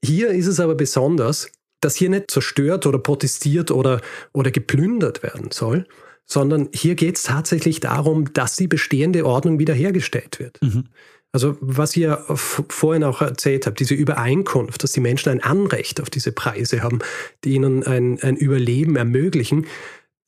Hier 0.04 0.30
ist 0.30 0.46
es 0.46 0.60
aber 0.60 0.74
besonders, 0.74 1.50
dass 1.80 1.96
hier 1.96 2.10
nicht 2.10 2.30
zerstört 2.30 2.86
oder 2.86 2.98
protestiert 2.98 3.70
oder, 3.70 4.00
oder 4.32 4.50
geplündert 4.50 5.22
werden 5.22 5.50
soll, 5.50 5.86
sondern 6.26 6.68
hier 6.74 6.94
geht 6.94 7.16
es 7.16 7.24
tatsächlich 7.24 7.80
darum, 7.80 8.32
dass 8.32 8.56
die 8.56 8.68
bestehende 8.68 9.26
Ordnung 9.26 9.58
wiederhergestellt 9.58 10.38
wird. 10.38 10.60
Mhm. 10.62 10.84
Also 11.32 11.56
was 11.60 11.96
ihr 11.96 12.24
vorhin 12.28 13.02
auch 13.02 13.20
erzählt 13.20 13.66
habt, 13.66 13.80
diese 13.80 13.94
Übereinkunft, 13.94 14.84
dass 14.84 14.92
die 14.92 15.00
Menschen 15.00 15.30
ein 15.30 15.42
Anrecht 15.42 16.00
auf 16.00 16.08
diese 16.08 16.30
Preise 16.30 16.82
haben, 16.82 17.00
die 17.42 17.54
ihnen 17.54 17.82
ein, 17.82 18.20
ein 18.22 18.36
Überleben 18.36 18.94
ermöglichen, 18.94 19.66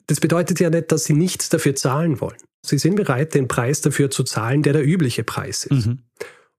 das 0.09 0.21
bedeutet 0.21 0.59
ja 0.59 0.69
nicht, 0.69 0.91
dass 0.91 1.05
sie 1.05 1.13
nichts 1.13 1.49
dafür 1.49 1.77
zahlen 1.77 2.21
wollen. 2.21 2.39
Sie 2.65 2.79
sind 2.79 2.97
bereit, 2.97 3.35
den 3.35 3.47
Preis 3.47 3.81
dafür 3.81 4.11
zu 4.11 4.25
zahlen, 4.25 4.63
der 4.63 4.73
der 4.73 4.85
übliche 4.85 5.23
Preis 5.23 5.65
ist. 5.65 5.87
Mhm. 5.87 6.01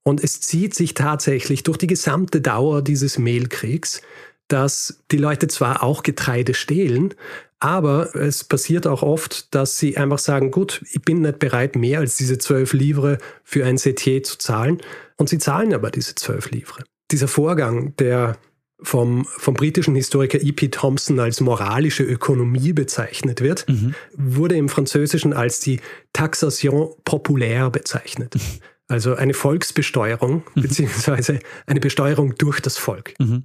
Und 0.07 0.23
es 0.23 0.39
zieht 0.39 0.73
sich 0.73 0.93
tatsächlich 0.93 1.63
durch 1.63 1.77
die 1.77 1.85
gesamte 1.85 2.39
Dauer 2.39 2.81
dieses 2.81 3.17
Mehlkriegs, 3.17 4.01
dass 4.47 5.03
die 5.11 5.17
Leute 5.17 5.49
zwar 5.49 5.83
auch 5.83 6.01
Getreide 6.01 6.53
stehlen, 6.53 7.13
aber 7.59 8.15
es 8.15 8.45
passiert 8.45 8.87
auch 8.87 9.03
oft, 9.03 9.53
dass 9.53 9.77
sie 9.77 9.97
einfach 9.97 10.19
sagen, 10.19 10.49
gut, 10.49 10.81
ich 10.93 11.01
bin 11.01 11.23
nicht 11.23 11.39
bereit, 11.39 11.75
mehr 11.75 11.99
als 11.99 12.15
diese 12.15 12.37
zwölf 12.37 12.71
Livre 12.71 13.17
für 13.43 13.65
ein 13.65 13.77
Setier 13.77 14.23
zu 14.23 14.37
zahlen. 14.37 14.81
Und 15.17 15.27
sie 15.27 15.39
zahlen 15.39 15.73
aber 15.73 15.91
diese 15.91 16.15
zwölf 16.15 16.51
Livre. 16.51 16.85
Dieser 17.11 17.27
Vorgang, 17.27 17.93
der 17.97 18.37
vom, 18.81 19.25
vom 19.25 19.55
britischen 19.55 19.95
Historiker 19.95 20.41
E.P. 20.41 20.69
Thompson 20.69 21.19
als 21.19 21.41
moralische 21.41 22.03
Ökonomie 22.03 22.71
bezeichnet 22.71 23.41
wird, 23.41 23.67
mhm. 23.67 23.93
wurde 24.15 24.55
im 24.55 24.69
Französischen 24.69 25.33
als 25.33 25.59
die 25.59 25.81
Taxation 26.13 26.93
populaire 27.03 27.71
bezeichnet. 27.71 28.37
Also 28.87 29.15
eine 29.15 29.33
Volksbesteuerung, 29.33 30.43
mhm. 30.55 30.61
beziehungsweise 30.61 31.39
eine 31.65 31.79
Besteuerung 31.79 32.35
durch 32.35 32.59
das 32.61 32.77
Volk. 32.77 33.13
Mhm. 33.19 33.43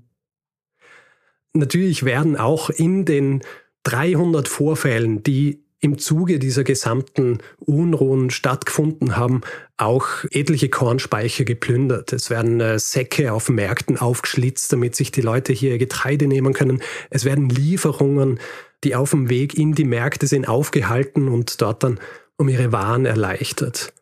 Natürlich 1.55 2.05
werden 2.05 2.37
auch 2.37 2.71
in 2.71 3.05
den 3.05 3.43
300 3.85 4.49
Vorfällen, 4.49 5.23
die 5.23 5.63
im 5.83 5.99
Zuge 5.99 6.39
dieser 6.39 6.63
gesamten 6.63 7.39
Unruhen 7.59 8.31
stattgefunden 8.31 9.17
haben, 9.17 9.41
auch 9.77 10.07
etliche 10.31 10.69
Kornspeicher 10.69 11.45
geplündert. 11.45 12.13
Es 12.13 12.31
werden 12.31 12.61
äh, 12.61 12.79
Säcke 12.79 13.33
auf 13.33 13.49
Märkten 13.49 13.99
aufgeschlitzt, 13.99 14.73
damit 14.73 14.95
sich 14.95 15.11
die 15.11 15.23
Leute 15.23 15.53
hier 15.53 15.79
Getreide 15.79 16.29
nehmen 16.29 16.53
können. 16.53 16.81
Es 17.11 17.25
werden 17.25 17.49
Lieferungen, 17.49 18.39
die 18.85 18.95
auf 18.95 19.11
dem 19.11 19.29
Weg 19.29 19.59
in 19.59 19.75
die 19.75 19.85
Märkte 19.85 20.29
sind, 20.29 20.47
aufgehalten 20.47 21.27
und 21.27 21.61
dort 21.61 21.83
dann 21.83 21.99
um 22.37 22.49
ihre 22.49 22.71
Waren 22.71 23.05
erleichtert. 23.05 23.93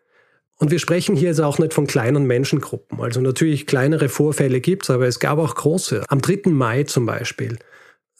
Und 0.60 0.70
wir 0.70 0.78
sprechen 0.78 1.16
hier 1.16 1.28
jetzt 1.28 1.40
auch 1.40 1.58
nicht 1.58 1.72
von 1.72 1.86
kleinen 1.86 2.26
Menschengruppen. 2.26 3.00
Also 3.00 3.22
natürlich 3.22 3.66
kleinere 3.66 4.10
Vorfälle 4.10 4.60
gibt 4.60 4.84
es, 4.84 4.90
aber 4.90 5.06
es 5.06 5.18
gab 5.18 5.38
auch 5.38 5.54
große. 5.54 6.04
Am 6.06 6.20
3. 6.20 6.50
Mai 6.50 6.84
zum 6.84 7.06
Beispiel 7.06 7.58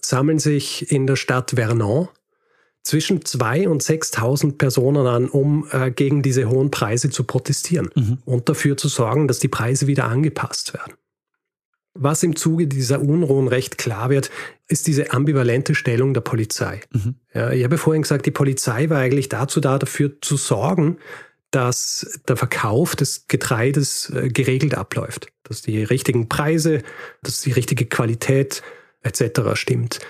sammeln 0.00 0.38
sich 0.38 0.90
in 0.90 1.07
der 1.07 1.16
Stadt 1.16 1.53
Vernon 1.57 2.09
zwischen 2.83 3.20
2.000 3.20 3.68
und 3.68 3.83
6.000 3.83 4.57
Personen 4.57 5.07
an, 5.07 5.29
um 5.29 5.66
äh, 5.70 5.90
gegen 5.90 6.22
diese 6.22 6.48
hohen 6.48 6.70
Preise 6.70 7.11
zu 7.11 7.24
protestieren 7.24 7.90
mhm. 7.94 8.18
und 8.24 8.48
dafür 8.48 8.79
zu 8.79 8.88
sorgen, 8.88 9.29
dass 9.29 9.38
die 9.38 9.48
Preise 9.48 9.87
wieder 9.87 10.07
angepasst 10.07 10.72
werden. 10.72 10.94
Was 11.92 12.22
im 12.22 12.37
Zuge 12.37 12.66
dieser 12.66 13.03
Unruhen 13.03 13.48
recht 13.48 13.76
klar 13.76 14.09
wird, 14.09 14.31
ist 14.66 14.87
diese 14.87 15.12
ambivalente 15.12 15.74
Stellung 15.74 16.14
der 16.14 16.22
Polizei. 16.22 16.81
Mhm. 16.90 17.16
Ja, 17.35 17.50
ich 17.50 17.64
habe 17.64 17.76
vorhin 17.76 18.00
gesagt, 18.00 18.24
die 18.24 18.31
Polizei 18.31 18.88
war 18.88 18.98
eigentlich 18.98 19.29
dazu 19.29 19.61
da, 19.61 19.79
dafür 19.79 20.12
zu 20.22 20.38
sorgen, 20.38 20.96
dass 21.51 22.21
der 22.29 22.37
Verkauf 22.37 22.95
des 22.97 23.27
Getreides 23.27 24.11
äh, 24.11 24.29
geregelt 24.29 24.75
abläuft, 24.75 25.29
dass 25.43 25.63
die 25.63 25.83
richtigen 25.83 26.29
Preise, 26.29 26.83
dass 27.23 27.41
die 27.41 27.53
richtige 27.53 27.87
Qualität 27.87 28.63
etc. 29.03 29.41
stimmt. 29.55 30.01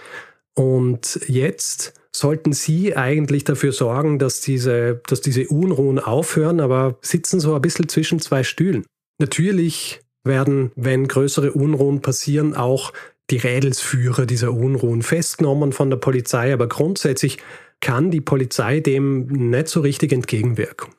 Und 0.55 1.20
jetzt 1.26 1.94
sollten 2.14 2.53
Sie 2.53 2.96
eigentlich 2.96 3.44
dafür 3.44 3.72
sorgen, 3.72 4.18
dass 4.18 4.40
diese, 4.40 5.00
dass 5.07 5.20
diese 5.20 5.48
Unruhen 5.48 5.98
aufhören, 5.98 6.61
aber 6.61 6.98
sitzen 7.03 7.40
so 7.40 7.55
ein 7.55 7.62
bisschen 7.62 7.88
zwischen 7.88 8.18
zwei 8.18 8.42
Stühlen. 8.42 8.85
Natürlich 9.18 10.00
werden, 10.24 10.72
wenn 10.74 11.09
größere 11.09 11.53
Unruhen 11.53 12.03
passieren, 12.03 12.55
auch 12.55 12.92
die 13.31 13.38
Rädelsführer 13.38 14.26
dieser 14.26 14.53
Unruhen 14.53 15.03
festgenommen 15.03 15.72
von 15.72 15.88
der 15.88 15.98
Polizei, 15.98 16.53
aber 16.53 16.68
grundsätzlich 16.68 17.38
kann 17.81 18.11
die 18.11 18.20
Polizei 18.20 18.81
dem 18.81 19.26
nicht 19.50 19.68
so 19.68 19.81
richtig 19.81 20.12
entgegenwirken. 20.12 20.92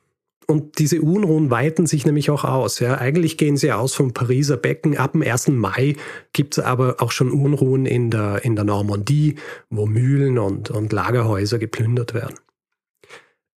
Und 0.52 0.80
diese 0.80 1.02
Unruhen 1.02 1.50
weiten 1.50 1.88
sich 1.88 2.06
nämlich 2.06 2.30
auch 2.30 2.44
aus. 2.44 2.80
Ja. 2.80 2.98
Eigentlich 2.98 3.38
gehen 3.38 3.56
sie 3.56 3.72
aus 3.72 3.96
vom 3.96 4.14
Pariser 4.14 4.58
Becken. 4.58 4.98
Ab 4.98 5.14
dem 5.14 5.22
1. 5.22 5.48
Mai 5.48 5.96
gibt 6.34 6.58
es 6.58 6.64
aber 6.64 6.98
auch 7.00 7.12
schon 7.12 7.32
Unruhen 7.32 7.86
in 7.86 8.12
der, 8.12 8.44
in 8.44 8.58
der 8.58 8.66
Normandie, 8.66 9.36
wo 9.70 9.86
Mühlen 9.86 10.38
und, 10.38 10.70
und 10.70 10.92
Lagerhäuser 10.92 11.58
geplündert 11.58 12.14
werden. 12.14 12.36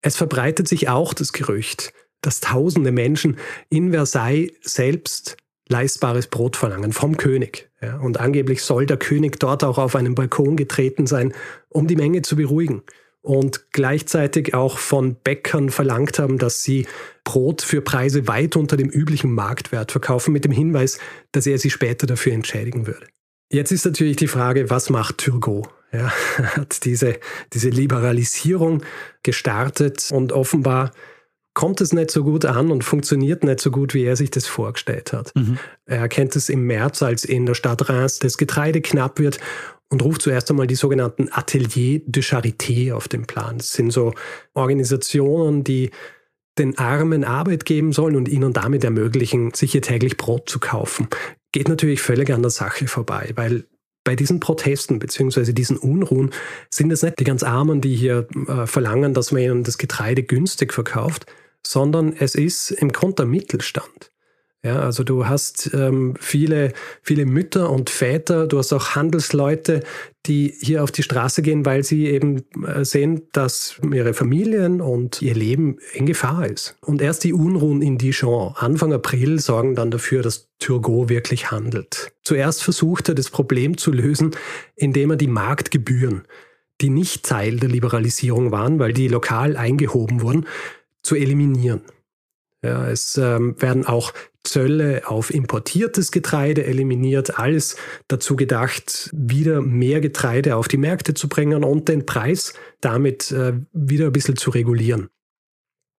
Es 0.01 0.17
verbreitet 0.17 0.67
sich 0.67 0.87
auch 0.87 1.15
das 1.15 1.33
Gerücht, 1.33 1.93
dass 2.21 2.41
tausende 2.41 2.91
Menschen 2.91 3.37
in 3.69 3.91
Versailles 3.91 4.51
selbst 4.61 5.37
leistbares 5.69 6.27
Brot 6.27 6.57
verlangen 6.57 6.93
vom 6.93 7.17
König. 7.17 7.71
Ja. 7.81 7.97
Und 7.97 8.19
angeblich 8.19 8.61
soll 8.61 8.85
der 8.85 8.97
König 8.97 9.39
dort 9.39 9.63
auch 9.63 9.79
auf 9.79 9.95
einen 9.95 10.13
Balkon 10.13 10.57
getreten 10.57 11.07
sein, 11.07 11.33
um 11.69 11.87
die 11.87 11.95
Menge 11.95 12.21
zu 12.21 12.35
beruhigen 12.35 12.83
und 13.23 13.71
gleichzeitig 13.71 14.53
auch 14.53 14.77
von 14.77 15.15
Bäckern 15.15 15.69
verlangt 15.69 16.19
haben, 16.19 16.37
dass 16.37 16.61
sie 16.61 16.85
Brot 17.23 17.61
für 17.61 17.81
Preise 17.81 18.27
weit 18.27 18.57
unter 18.57 18.77
dem 18.77 18.89
üblichen 18.89 19.31
Marktwert 19.31 19.91
verkaufen, 19.93 20.33
mit 20.33 20.43
dem 20.43 20.51
Hinweis, 20.51 20.99
dass 21.31 21.47
er 21.47 21.57
sie 21.57 21.69
später 21.71 22.05
dafür 22.05 22.33
entschädigen 22.33 22.85
würde. 22.85 23.07
Jetzt 23.49 23.71
ist 23.71 23.85
natürlich 23.85 24.17
die 24.17 24.27
Frage, 24.27 24.69
was 24.69 24.89
macht 24.89 25.19
Turgot? 25.19 25.69
Ja, 25.93 26.11
hat 26.37 26.83
diese, 26.83 27.17
diese 27.53 27.69
Liberalisierung 27.69 28.83
gestartet 29.23 30.09
und 30.11 30.33
offenbar 30.33 30.91
kommt 31.53 31.79
es 31.81 31.93
nicht 31.93 32.11
so 32.11 32.23
gut 32.23 32.45
an 32.45 32.71
und 32.71 32.83
funktioniert 32.83 33.43
nicht 33.43 33.61
so 33.61 33.71
gut, 33.71 33.93
wie 33.93 34.03
er 34.03 34.15
sich 34.15 34.31
das 34.31 34.47
vorgestellt 34.47 35.13
hat. 35.13 35.31
Mhm. 35.35 35.59
Er 35.85 35.99
erkennt 35.99 36.35
es 36.35 36.49
im 36.49 36.65
März, 36.65 37.03
als 37.03 37.23
in 37.23 37.45
der 37.45 37.53
Stadt 37.53 37.89
Reims 37.89 38.19
das 38.19 38.37
Getreide 38.37 38.81
knapp 38.81 39.19
wird 39.19 39.39
und 39.93 40.03
ruft 40.03 40.23
zuerst 40.23 40.49
einmal 40.49 40.65
die 40.65 40.73
sogenannten 40.73 41.29
Atelier 41.31 42.01
de 42.03 42.23
Charité 42.23 42.93
auf 42.93 43.07
den 43.07 43.27
Plan. 43.27 43.59
Das 43.59 43.73
sind 43.73 43.93
so 43.93 44.15
Organisationen, 44.55 45.63
die 45.63 45.91
den 46.57 46.79
Armen 46.79 47.23
Arbeit 47.23 47.63
geben 47.63 47.93
sollen 47.93 48.15
und 48.15 48.27
ihnen 48.27 48.53
damit 48.53 48.83
ermöglichen, 48.83 49.53
sich 49.53 49.75
ihr 49.75 49.83
täglich 49.83 50.17
Brot 50.17 50.49
zu 50.49 50.59
kaufen. 50.59 51.07
Geht 51.51 51.69
natürlich 51.69 52.01
völlig 52.01 52.33
an 52.33 52.41
der 52.41 52.49
Sache 52.49 52.87
vorbei, 52.87 53.33
weil 53.35 53.65
bei 54.03 54.15
diesen 54.15 54.39
Protesten 54.39 54.97
bzw. 54.97 55.53
diesen 55.53 55.77
Unruhen 55.77 56.31
sind 56.71 56.91
es 56.91 57.03
nicht 57.03 57.19
die 57.19 57.23
ganz 57.23 57.43
Armen, 57.43 57.79
die 57.79 57.95
hier 57.95 58.27
äh, 58.47 58.65
verlangen, 58.65 59.13
dass 59.13 59.31
man 59.31 59.43
ihnen 59.43 59.63
das 59.63 59.77
Getreide 59.77 60.23
günstig 60.23 60.73
verkauft, 60.73 61.27
sondern 61.65 62.13
es 62.17 62.33
ist 62.33 62.71
im 62.71 62.91
Grunde 62.91 63.17
der 63.17 63.25
Mittelstand. 63.27 64.09
Ja, 64.65 64.79
also 64.79 65.03
du 65.03 65.27
hast 65.27 65.71
ähm, 65.73 66.13
viele, 66.21 66.71
viele 67.01 67.25
Mütter 67.25 67.69
und 67.69 67.89
Väter, 67.89 68.47
du 68.47 68.57
hast 68.59 68.71
auch 68.71 68.95
Handelsleute, 68.95 69.83
die 70.25 70.53
hier 70.57 70.83
auf 70.83 70.91
die 70.91 71.03
Straße 71.03 71.41
gehen, 71.41 71.65
weil 71.65 71.83
sie 71.83 72.07
eben 72.07 72.45
äh, 72.65 72.85
sehen, 72.85 73.23
dass 73.33 73.75
ihre 73.91 74.13
Familien 74.13 74.79
und 74.79 75.21
ihr 75.21 75.35
Leben 75.35 75.79
in 75.93 76.05
Gefahr 76.05 76.47
ist. 76.47 76.77
Und 76.79 77.01
erst 77.01 77.25
die 77.25 77.33
Unruhen 77.33 77.81
in 77.81 77.97
Dijon 77.97 78.53
Anfang 78.55 78.93
April 78.93 79.37
sorgen 79.39 79.75
dann 79.75 79.91
dafür, 79.91 80.21
dass 80.21 80.47
Turgot 80.59 81.09
wirklich 81.09 81.51
handelt. 81.51 82.13
Zuerst 82.23 82.63
versucht 82.63 83.09
er, 83.09 83.15
das 83.15 83.29
Problem 83.29 83.77
zu 83.77 83.91
lösen, 83.91 84.31
indem 84.77 85.11
er 85.11 85.17
die 85.17 85.27
Marktgebühren, 85.27 86.23
die 86.79 86.89
nicht 86.89 87.25
Teil 87.25 87.57
der 87.57 87.67
Liberalisierung 87.67 88.51
waren, 88.51 88.79
weil 88.79 88.93
die 88.93 89.09
lokal 89.09 89.57
eingehoben 89.57 90.21
wurden, 90.21 90.45
zu 91.01 91.15
eliminieren. 91.15 91.81
Ja, 92.63 92.87
es 92.89 93.17
ähm, 93.17 93.61
werden 93.61 93.85
auch 93.85 94.13
Zölle 94.43 95.03
auf 95.05 95.33
importiertes 95.33 96.11
Getreide 96.11 96.65
eliminiert, 96.65 97.37
alles 97.37 97.75
dazu 98.07 98.37
gedacht, 98.37 99.09
wieder 99.13 99.61
mehr 99.61 99.99
Getreide 99.99 100.55
auf 100.55 100.69
die 100.69 100.77
Märkte 100.77 101.13
zu 101.13 101.27
bringen 101.27 101.65
und 101.65 101.89
den 101.89 102.05
Preis 102.05 102.53
damit 102.79 103.31
äh, 103.31 103.53
wieder 103.73 104.07
ein 104.07 104.13
bisschen 104.13 104.37
zu 104.37 104.49
regulieren. 104.49 105.09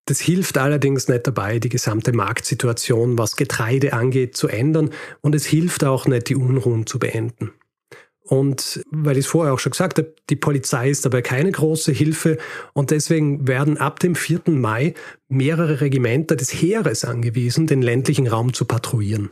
Das 0.07 0.19
hilft 0.19 0.57
allerdings 0.57 1.07
nicht 1.07 1.25
dabei, 1.25 1.59
die 1.59 1.69
gesamte 1.69 2.13
Marktsituation, 2.13 3.17
was 3.17 3.35
Getreide 3.35 3.93
angeht, 3.93 4.35
zu 4.35 4.47
ändern 4.47 4.91
und 5.21 5.33
es 5.33 5.45
hilft 5.45 5.83
auch 5.83 6.07
nicht, 6.07 6.29
die 6.29 6.35
Unruhen 6.35 6.85
zu 6.85 6.99
beenden. 6.99 7.51
Und 8.27 8.83
weil 8.89 9.17
ich 9.17 9.25
es 9.25 9.31
vorher 9.31 9.53
auch 9.53 9.59
schon 9.59 9.71
gesagt 9.71 9.99
habe, 9.99 10.13
die 10.29 10.35
Polizei 10.35 10.89
ist 10.89 11.05
dabei 11.05 11.21
keine 11.21 11.51
große 11.51 11.91
Hilfe 11.91 12.37
und 12.73 12.91
deswegen 12.91 13.47
werden 13.47 13.77
ab 13.77 13.99
dem 13.99 14.15
4. 14.15 14.41
Mai 14.47 14.95
mehrere 15.27 15.81
Regimenter 15.81 16.35
des 16.35 16.51
Heeres 16.51 17.05
angewiesen, 17.05 17.67
den 17.67 17.81
ländlichen 17.81 18.27
Raum 18.27 18.53
zu 18.53 18.65
patrouillieren. 18.65 19.29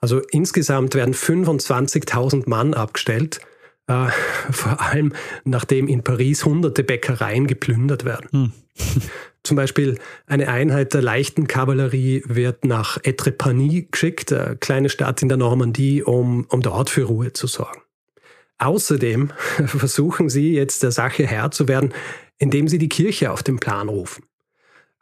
Also 0.00 0.20
insgesamt 0.30 0.94
werden 0.94 1.14
25.000 1.14 2.48
Mann 2.48 2.74
abgestellt, 2.74 3.40
äh, 3.88 4.06
vor 4.50 4.80
allem 4.80 5.12
nachdem 5.44 5.88
in 5.88 6.04
Paris 6.04 6.44
hunderte 6.44 6.84
Bäckereien 6.84 7.46
geplündert 7.48 8.04
werden. 8.04 8.28
Hm. 8.30 8.52
Zum 9.42 9.56
Beispiel 9.56 9.98
eine 10.26 10.48
Einheit 10.48 10.92
der 10.92 11.02
leichten 11.02 11.46
Kavallerie 11.46 12.22
wird 12.26 12.64
nach 12.64 12.98
Etrepagny 13.02 13.88
geschickt, 13.90 14.32
eine 14.32 14.56
kleine 14.56 14.88
Stadt 14.88 15.22
in 15.22 15.28
der 15.28 15.38
Normandie, 15.38 16.02
um, 16.02 16.46
um 16.48 16.62
dort 16.62 16.90
für 16.90 17.04
Ruhe 17.04 17.32
zu 17.32 17.46
sorgen. 17.46 17.80
Außerdem 18.58 19.30
versuchen 19.66 20.28
sie 20.28 20.52
jetzt 20.52 20.82
der 20.82 20.92
Sache 20.92 21.26
Herr 21.26 21.50
zu 21.50 21.68
werden, 21.68 21.92
indem 22.38 22.68
sie 22.68 22.78
die 22.78 22.88
Kirche 22.88 23.32
auf 23.32 23.42
den 23.42 23.58
Plan 23.58 23.88
rufen. 23.88 24.24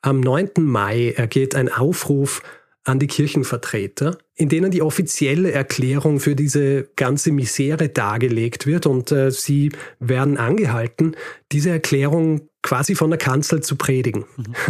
Am 0.03 0.21
9. 0.21 0.51
Mai 0.59 1.14
ergeht 1.17 1.55
ein 1.55 1.73
Aufruf 1.73 2.43
an 2.85 2.99
die 2.99 3.07
Kirchenvertreter, 3.07 4.19
in 4.35 4.51
denen 4.51 4.71
die 4.71 4.83
offizielle 4.83 5.53
Erklärung 5.53 6.21
für 6.21 6.37
diese 6.37 6.90
ganze 6.97 7.33
Misere 7.33 7.88
dargelegt 7.88 8.67
wird 8.67 8.85
und 8.87 9.11
äh, 9.11 9.31
sie 9.31 9.73
werden 10.01 10.37
angehalten, 10.37 11.17
diese 11.51 11.71
Erklärung 11.71 12.49
quasi 12.62 12.95
von 12.95 13.11
der 13.11 13.19
Kanzel 13.19 13.62
zu 13.62 13.77
predigen. 13.77 14.25
Mhm. 14.37 14.55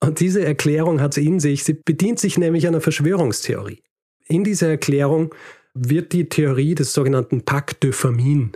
Und 0.00 0.20
diese 0.20 0.44
Erklärung 0.44 1.00
hat 1.00 1.16
in 1.16 1.40
sich, 1.40 1.64
sie 1.64 1.72
bedient 1.72 2.18
sich 2.18 2.36
nämlich 2.36 2.66
einer 2.66 2.82
Verschwörungstheorie. 2.82 3.82
In 4.26 4.44
dieser 4.44 4.68
Erklärung 4.68 5.34
wird 5.74 6.12
die 6.12 6.28
Theorie 6.28 6.74
des 6.74 6.92
sogenannten 6.92 7.42
Pacte 7.42 7.88
de 7.88 7.92
Famine 7.92 8.52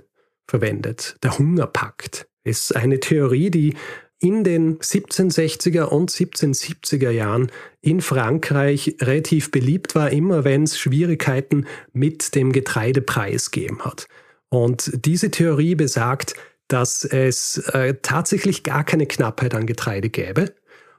verwendet. 0.49 1.17
Der 1.23 1.39
Hungerpakt 1.39 2.29
ist 2.45 2.75
eine 2.75 3.01
Theorie, 3.01 3.51
die 3.51 3.75
in 4.21 4.43
den 4.43 4.79
1760er 4.79 5.85
und 5.85 6.11
1770er 6.11 7.11
Jahren 7.11 7.53
in 7.81 8.01
Frankreich 8.01 8.97
relativ 9.01 9.51
beliebt 9.51 9.95
war, 9.95 10.11
immer 10.11 10.45
wenn 10.45 10.65
es 10.65 10.79
Schwierigkeiten 10.79 11.67
mit 11.93 12.35
dem 12.35 12.53
Getreidepreis 12.53 13.51
gegeben 13.51 13.85
hat. 13.85 14.07
Und 14.49 14.91
diese 15.05 15.31
Theorie 15.31 15.75
besagt, 15.75 16.35
dass 16.69 17.05
es 17.05 17.59
äh, 17.73 17.95
tatsächlich 18.03 18.63
gar 18.63 18.85
keine 18.85 19.07
Knappheit 19.07 19.55
an 19.55 19.67
Getreide 19.67 20.11
gäbe, 20.11 20.53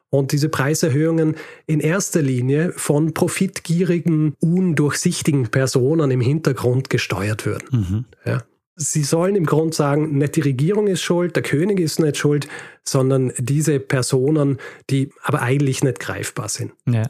und 0.09 0.31
diese 0.31 0.49
Preiserhöhungen 0.49 1.35
in 1.67 1.79
erster 1.79 2.21
Linie 2.21 2.73
von 2.75 3.13
profitgierigen, 3.13 4.33
undurchsichtigen 4.39 5.49
Personen 5.49 6.11
im 6.11 6.21
Hintergrund 6.21 6.89
gesteuert 6.89 7.45
würden. 7.45 7.67
Mhm. 7.71 8.05
Ja. 8.25 8.43
Sie 8.75 9.03
sollen 9.03 9.35
im 9.35 9.45
Grunde 9.45 9.75
sagen, 9.75 10.17
nicht 10.17 10.37
die 10.37 10.41
Regierung 10.41 10.87
ist 10.87 11.01
schuld, 11.01 11.35
der 11.35 11.43
König 11.43 11.79
ist 11.79 11.99
nicht 11.99 12.15
schuld, 12.15 12.47
sondern 12.83 13.33
diese 13.37 13.79
Personen, 13.79 14.57
die 14.89 15.11
aber 15.21 15.41
eigentlich 15.41 15.83
nicht 15.83 15.99
greifbar 15.99 16.47
sind. 16.47 16.71
Ja. 16.87 17.09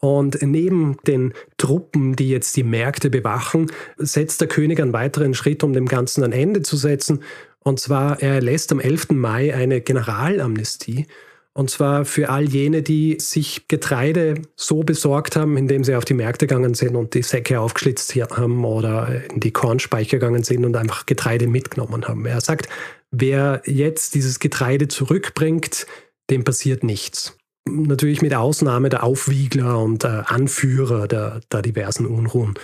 Und 0.00 0.42
neben 0.42 0.96
den 1.06 1.32
Truppen, 1.56 2.14
die 2.16 2.28
jetzt 2.28 2.56
die 2.56 2.64
Märkte 2.64 3.08
bewachen, 3.08 3.70
setzt 3.96 4.40
der 4.40 4.48
König 4.48 4.80
einen 4.80 4.92
weiteren 4.92 5.32
Schritt, 5.32 5.62
um 5.62 5.72
dem 5.72 5.86
Ganzen 5.86 6.24
ein 6.24 6.32
Ende 6.32 6.62
zu 6.62 6.76
setzen. 6.76 7.22
Und 7.60 7.80
zwar, 7.80 8.20
er 8.20 8.42
lässt 8.42 8.72
am 8.72 8.80
11. 8.80 9.12
Mai 9.12 9.54
eine 9.54 9.80
Generalamnestie 9.80 11.06
und 11.54 11.68
zwar 11.68 12.04
für 12.04 12.30
all 12.30 12.48
jene, 12.48 12.82
die 12.82 13.18
sich 13.20 13.68
Getreide 13.68 14.40
so 14.56 14.82
besorgt 14.82 15.36
haben, 15.36 15.58
indem 15.58 15.84
sie 15.84 15.94
auf 15.94 16.04
die 16.04 16.14
Märkte 16.14 16.46
gegangen 16.46 16.74
sind 16.74 16.96
und 16.96 17.12
die 17.12 17.22
Säcke 17.22 17.60
aufgeschlitzt 17.60 18.14
haben 18.14 18.64
oder 18.64 19.22
in 19.30 19.40
die 19.40 19.50
Kornspeicher 19.50 20.18
gegangen 20.18 20.44
sind 20.44 20.64
und 20.64 20.76
einfach 20.76 21.04
Getreide 21.04 21.46
mitgenommen 21.46 22.08
haben. 22.08 22.24
Er 22.24 22.40
sagt, 22.40 22.68
wer 23.10 23.62
jetzt 23.66 24.14
dieses 24.14 24.38
Getreide 24.38 24.88
zurückbringt, 24.88 25.86
dem 26.30 26.44
passiert 26.44 26.84
nichts. 26.84 27.36
Natürlich 27.68 28.22
mit 28.22 28.34
Ausnahme 28.34 28.88
der 28.88 29.04
Aufwiegler 29.04 29.78
und 29.78 30.04
der 30.04 30.30
Anführer 30.30 31.06
der, 31.06 31.40
der 31.52 31.62
diversen 31.62 32.06
Unruhen. 32.06 32.54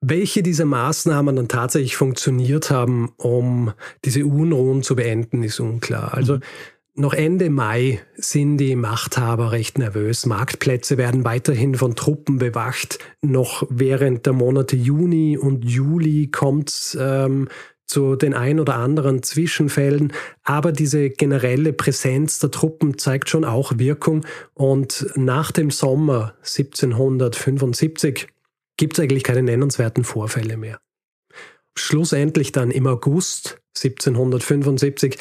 Welche 0.00 0.42
dieser 0.42 0.64
Maßnahmen 0.64 1.36
dann 1.36 1.48
tatsächlich 1.48 1.96
funktioniert 1.96 2.70
haben, 2.70 3.12
um 3.18 3.72
diese 4.04 4.26
Unruhen 4.26 4.82
zu 4.82 4.96
beenden, 4.96 5.44
ist 5.44 5.60
unklar. 5.60 6.14
Also 6.14 6.36
mhm. 6.36 6.40
Noch 6.94 7.14
Ende 7.14 7.48
Mai 7.48 8.02
sind 8.16 8.58
die 8.58 8.76
Machthaber 8.76 9.50
recht 9.50 9.78
nervös. 9.78 10.26
Marktplätze 10.26 10.98
werden 10.98 11.24
weiterhin 11.24 11.74
von 11.74 11.96
Truppen 11.96 12.36
bewacht. 12.36 12.98
Noch 13.22 13.66
während 13.70 14.26
der 14.26 14.34
Monate 14.34 14.76
Juni 14.76 15.38
und 15.38 15.64
Juli 15.64 16.26
kommt 16.26 16.68
es 16.68 16.98
ähm, 17.00 17.48
zu 17.86 18.14
den 18.14 18.34
ein 18.34 18.60
oder 18.60 18.74
anderen 18.74 19.22
Zwischenfällen. 19.22 20.12
Aber 20.42 20.70
diese 20.70 21.08
generelle 21.08 21.72
Präsenz 21.72 22.40
der 22.40 22.50
Truppen 22.50 22.98
zeigt 22.98 23.30
schon 23.30 23.46
auch 23.46 23.78
Wirkung. 23.78 24.26
Und 24.52 25.06
nach 25.14 25.50
dem 25.50 25.70
Sommer 25.70 26.34
1775 26.40 28.28
gibt 28.76 28.98
es 28.98 29.00
eigentlich 29.02 29.24
keine 29.24 29.42
nennenswerten 29.42 30.04
Vorfälle 30.04 30.58
mehr. 30.58 30.78
Schlussendlich 31.74 32.52
dann 32.52 32.70
im 32.70 32.86
August 32.86 33.62
1775 33.82 35.16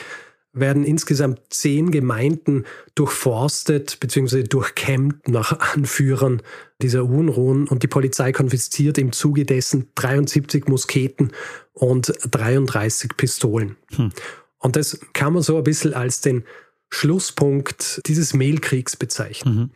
werden 0.53 0.83
insgesamt 0.83 1.39
zehn 1.49 1.91
Gemeinden 1.91 2.65
durchforstet 2.95 3.99
bzw. 3.99 4.43
durchkämmt 4.43 5.27
nach 5.27 5.73
Anführern 5.73 6.41
dieser 6.81 7.05
Unruhen 7.05 7.67
und 7.67 7.83
die 7.83 7.87
Polizei 7.87 8.31
konfisziert 8.31 8.97
im 8.97 9.11
Zuge 9.11 9.45
dessen 9.45 9.89
73 9.95 10.67
Musketen 10.67 11.31
und 11.73 12.13
33 12.29 13.15
Pistolen. 13.15 13.77
Hm. 13.95 14.11
Und 14.59 14.75
das 14.75 14.99
kann 15.13 15.33
man 15.33 15.41
so 15.41 15.57
ein 15.57 15.63
bisschen 15.63 15.93
als 15.93 16.21
den 16.21 16.43
Schlusspunkt 16.89 18.01
dieses 18.05 18.33
Mehlkriegs 18.33 18.95
bezeichnen. 18.95 19.55
Mhm. 19.55 19.69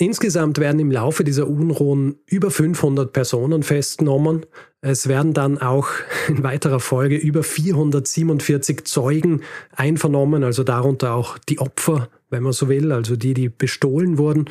Insgesamt 0.00 0.58
werden 0.58 0.78
im 0.78 0.92
Laufe 0.92 1.24
dieser 1.24 1.48
Unruhen 1.48 2.20
über 2.26 2.50
500 2.50 3.12
Personen 3.12 3.62
festgenommen. 3.64 4.46
Es 4.80 5.08
werden 5.08 5.34
dann 5.34 5.58
auch 5.58 5.88
in 6.28 6.42
weiterer 6.42 6.80
Folge 6.80 7.16
über 7.16 7.42
447 7.42 8.84
Zeugen 8.84 9.42
einvernommen, 9.74 10.44
also 10.44 10.64
darunter 10.64 11.14
auch 11.14 11.38
die 11.38 11.58
Opfer, 11.58 12.08
wenn 12.30 12.42
man 12.42 12.52
so 12.52 12.68
will, 12.68 12.92
also 12.92 13.16
die, 13.16 13.34
die 13.34 13.48
bestohlen 13.48 14.18
wurden. 14.18 14.46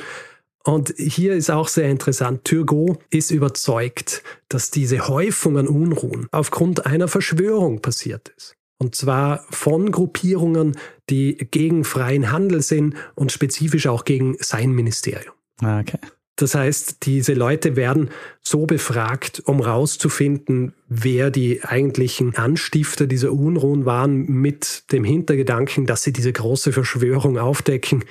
Und 0.63 0.93
hier 0.97 1.33
ist 1.33 1.49
auch 1.49 1.69
sehr 1.69 1.89
interessant, 1.89 2.43
Turgot 2.43 2.99
ist 3.09 3.31
überzeugt, 3.31 4.21
dass 4.49 4.69
diese 4.69 5.07
Häufung 5.07 5.57
an 5.57 5.67
Unruhen 5.67 6.27
aufgrund 6.31 6.85
einer 6.85 7.07
Verschwörung 7.07 7.81
passiert 7.81 8.33
ist. 8.35 8.57
Und 8.77 8.93
zwar 8.93 9.45
von 9.49 9.91
Gruppierungen, 9.91 10.77
die 11.09 11.37
gegen 11.37 11.85
freien 11.85 12.31
Handel 12.31 12.61
sind 12.61 12.95
und 13.15 13.31
spezifisch 13.31 13.87
auch 13.87 14.03
gegen 14.03 14.35
sein 14.39 14.71
Ministerium. 14.71 15.33
Ah, 15.61 15.79
okay. 15.79 15.99
Das 16.37 16.53
heißt, 16.53 17.05
diese 17.07 17.33
Leute 17.33 17.75
werden 17.75 18.09
so 18.41 18.67
befragt, 18.67 19.41
um 19.45 19.59
rauszufinden, 19.59 20.73
wer 20.87 21.31
die 21.31 21.63
eigentlichen 21.63 22.35
Anstifter 22.35 23.07
dieser 23.07 23.33
Unruhen 23.33 23.85
waren, 23.85 24.27
mit 24.27 24.91
dem 24.91 25.03
Hintergedanken, 25.03 25.87
dass 25.87 26.03
sie 26.03 26.13
diese 26.13 26.31
große 26.31 26.71
Verschwörung 26.71 27.39
aufdecken. 27.39 28.05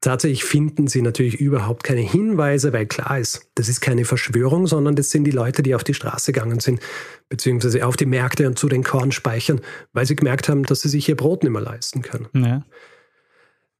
Tatsächlich 0.00 0.44
finden 0.44 0.88
sie 0.88 1.00
natürlich 1.00 1.36
überhaupt 1.40 1.84
keine 1.84 2.00
Hinweise, 2.00 2.72
weil 2.72 2.86
klar 2.86 3.20
ist, 3.20 3.48
das 3.54 3.68
ist 3.68 3.80
keine 3.80 4.04
Verschwörung, 4.04 4.66
sondern 4.66 4.96
das 4.96 5.10
sind 5.10 5.22
die 5.22 5.30
Leute, 5.30 5.62
die 5.62 5.76
auf 5.76 5.84
die 5.84 5.94
Straße 5.94 6.32
gegangen 6.32 6.58
sind, 6.58 6.80
beziehungsweise 7.28 7.86
auf 7.86 7.96
die 7.96 8.04
Märkte 8.04 8.48
und 8.48 8.58
zu 8.58 8.68
den 8.68 8.82
Kornspeichern, 8.82 9.60
weil 9.92 10.06
sie 10.06 10.16
gemerkt 10.16 10.48
haben, 10.48 10.64
dass 10.64 10.80
sie 10.80 10.88
sich 10.88 11.08
ihr 11.08 11.16
Brot 11.16 11.44
nicht 11.44 11.52
mehr 11.52 11.62
leisten 11.62 12.02
können. 12.02 12.26
Ja. 12.34 12.66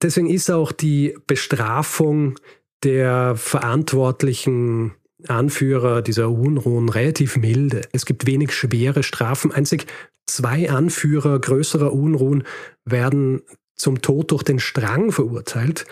Deswegen 0.01 0.31
ist 0.31 0.51
auch 0.51 0.71
die 0.71 1.17
Bestrafung 1.27 2.37
der 2.85 3.37
verantwortlichen 3.37 4.93
Anführer 5.27 6.03
dieser 6.03 6.31
Unruhen 6.31 6.89
relativ 6.89 7.37
milde. 7.37 7.83
Es 7.93 8.05
gibt 8.05 8.27
wenig 8.27 8.53
schwere 8.53 9.03
Strafen. 9.03 9.53
Einzig 9.53 9.87
zwei 10.27 10.71
Anführer 10.71 11.39
größerer 11.39 11.93
Unruhen 11.93 12.45
werden 12.85 13.43
zum 13.75 14.03
Tod 14.03 14.31
durch 14.31 14.43
den 14.43 14.59
Strang 14.59 15.13
verurteilt. 15.13 15.87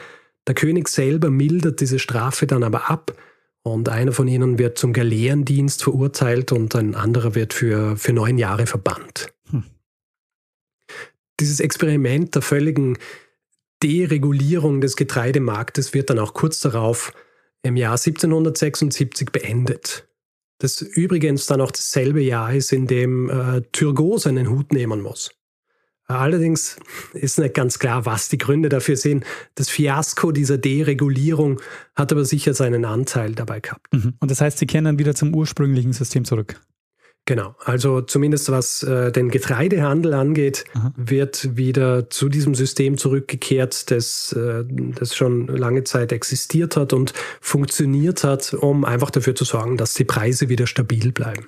Der 0.46 0.54
König 0.54 0.88
selber 0.88 1.30
mildert 1.30 1.80
diese 1.80 1.98
Strafe 1.98 2.46
dann 2.46 2.62
aber 2.62 2.90
ab 2.90 3.14
und 3.62 3.88
einer 3.88 4.12
von 4.12 4.28
ihnen 4.28 4.58
wird 4.58 4.76
zum 4.76 4.92
Galeerendienst 4.92 5.82
verurteilt 5.82 6.52
und 6.52 6.74
ein 6.74 6.94
anderer 6.94 7.34
wird 7.34 7.54
für, 7.54 7.96
für 7.96 8.12
neun 8.12 8.38
Jahre 8.38 8.66
verbannt. 8.66 9.32
Hm. 9.50 9.64
Dieses 11.38 11.60
Experiment 11.60 12.34
der 12.34 12.42
völligen 12.42 12.98
Deregulierung 13.82 14.80
des 14.80 14.96
Getreidemarktes 14.96 15.94
wird 15.94 16.10
dann 16.10 16.18
auch 16.18 16.34
kurz 16.34 16.60
darauf 16.60 17.12
im 17.62 17.76
Jahr 17.76 17.92
1776 17.92 19.30
beendet. 19.30 20.08
Das 20.58 20.80
übrigens 20.80 21.46
dann 21.46 21.60
auch 21.60 21.72
dasselbe 21.72 22.22
Jahr 22.22 22.54
ist, 22.54 22.72
in 22.72 22.86
dem 22.86 23.28
äh, 23.28 23.62
Turgot 23.72 24.20
seinen 24.20 24.48
Hut 24.48 24.72
nehmen 24.72 25.00
muss. 25.00 25.30
Allerdings 26.06 26.76
ist 27.14 27.38
nicht 27.38 27.54
ganz 27.54 27.78
klar, 27.78 28.06
was 28.06 28.28
die 28.28 28.38
Gründe 28.38 28.68
dafür 28.68 28.96
sind. 28.96 29.24
Das 29.54 29.68
Fiasko 29.70 30.32
dieser 30.32 30.58
Deregulierung 30.58 31.60
hat 31.94 32.12
aber 32.12 32.24
sicher 32.24 32.54
seinen 32.54 32.84
Anteil 32.84 33.34
dabei 33.34 33.60
gehabt. 33.60 33.92
Mhm. 33.92 34.14
Und 34.20 34.30
das 34.30 34.40
heißt, 34.40 34.58
Sie 34.58 34.66
kehren 34.66 34.84
dann 34.84 34.98
wieder 34.98 35.14
zum 35.14 35.34
ursprünglichen 35.34 35.92
System 35.92 36.24
zurück? 36.24 36.60
Genau, 37.24 37.54
also 37.64 38.00
zumindest 38.00 38.50
was 38.50 38.82
äh, 38.82 39.12
den 39.12 39.30
Getreidehandel 39.30 40.12
angeht, 40.12 40.64
Aha. 40.74 40.92
wird 40.96 41.56
wieder 41.56 42.10
zu 42.10 42.28
diesem 42.28 42.56
System 42.56 42.98
zurückgekehrt, 42.98 43.92
das, 43.92 44.32
äh, 44.32 44.64
das 44.66 45.14
schon 45.14 45.46
lange 45.46 45.84
Zeit 45.84 46.10
existiert 46.10 46.76
hat 46.76 46.92
und 46.92 47.12
funktioniert 47.40 48.24
hat, 48.24 48.54
um 48.54 48.84
einfach 48.84 49.10
dafür 49.10 49.36
zu 49.36 49.44
sorgen, 49.44 49.76
dass 49.76 49.94
die 49.94 50.04
Preise 50.04 50.48
wieder 50.48 50.66
stabil 50.66 51.12
bleiben. 51.12 51.46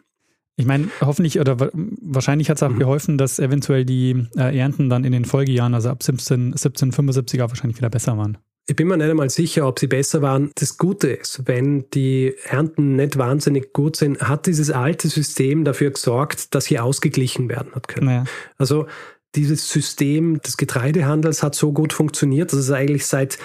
Ich 0.57 0.67
meine, 0.67 0.89
hoffentlich 1.01 1.41
oder 1.41 1.57
wahrscheinlich 1.73 2.51
hat 2.51 2.59
es 2.59 2.63
auch 2.63 2.71
mhm. 2.71 2.79
geholfen, 2.79 3.19
dass 3.19 3.41
eventuell 3.41 3.85
die 3.85 4.29
äh, 4.37 4.57
Ernten 4.57 4.89
dann 4.89 5.03
in 5.03 5.11
den 5.11 5.25
Folgejahren, 5.25 5.75
also 5.75 5.89
ab 5.89 6.05
17, 6.05 6.53
1775 6.53 7.43
auch 7.43 7.49
wahrscheinlich 7.49 7.79
wieder 7.79 7.91
besser 7.91 8.17
waren. 8.17 8.39
Ich 8.67 8.77
bin 8.77 8.89
mir 8.89 8.97
nicht 8.97 9.11
einmal 9.11 9.29
sicher, 9.29 9.69
ob 9.69 9.79
sie 9.79 9.89
besser 9.89 10.23
waren. 10.23 10.51
Das 10.55 10.79
Gute 10.79 11.09
ist, 11.09 11.47
wenn 11.47 11.89
die 11.91 12.35
Ernten 12.45 12.97
nicht 12.97 13.19
wahnsinnig 13.19 13.75
gut 13.75 13.97
sind, 13.97 14.21
hat 14.23 14.47
dieses 14.47 14.71
alte 14.71 15.09
System 15.09 15.65
dafür 15.65 15.91
gesorgt, 15.91 16.55
dass 16.55 16.67
hier 16.67 16.83
ausgeglichen 16.83 17.51
werden 17.51 17.75
hat 17.75 17.89
können. 17.89 18.07
Naja. 18.07 18.25
Also 18.57 18.87
dieses 19.35 19.69
System 19.69 20.41
des 20.41 20.57
Getreidehandels 20.57 21.43
hat 21.43 21.55
so 21.55 21.73
gut 21.73 21.93
funktioniert, 21.93 22.53
dass 22.53 22.61
es 22.61 22.71
eigentlich 22.71 23.07
seit, 23.07 23.39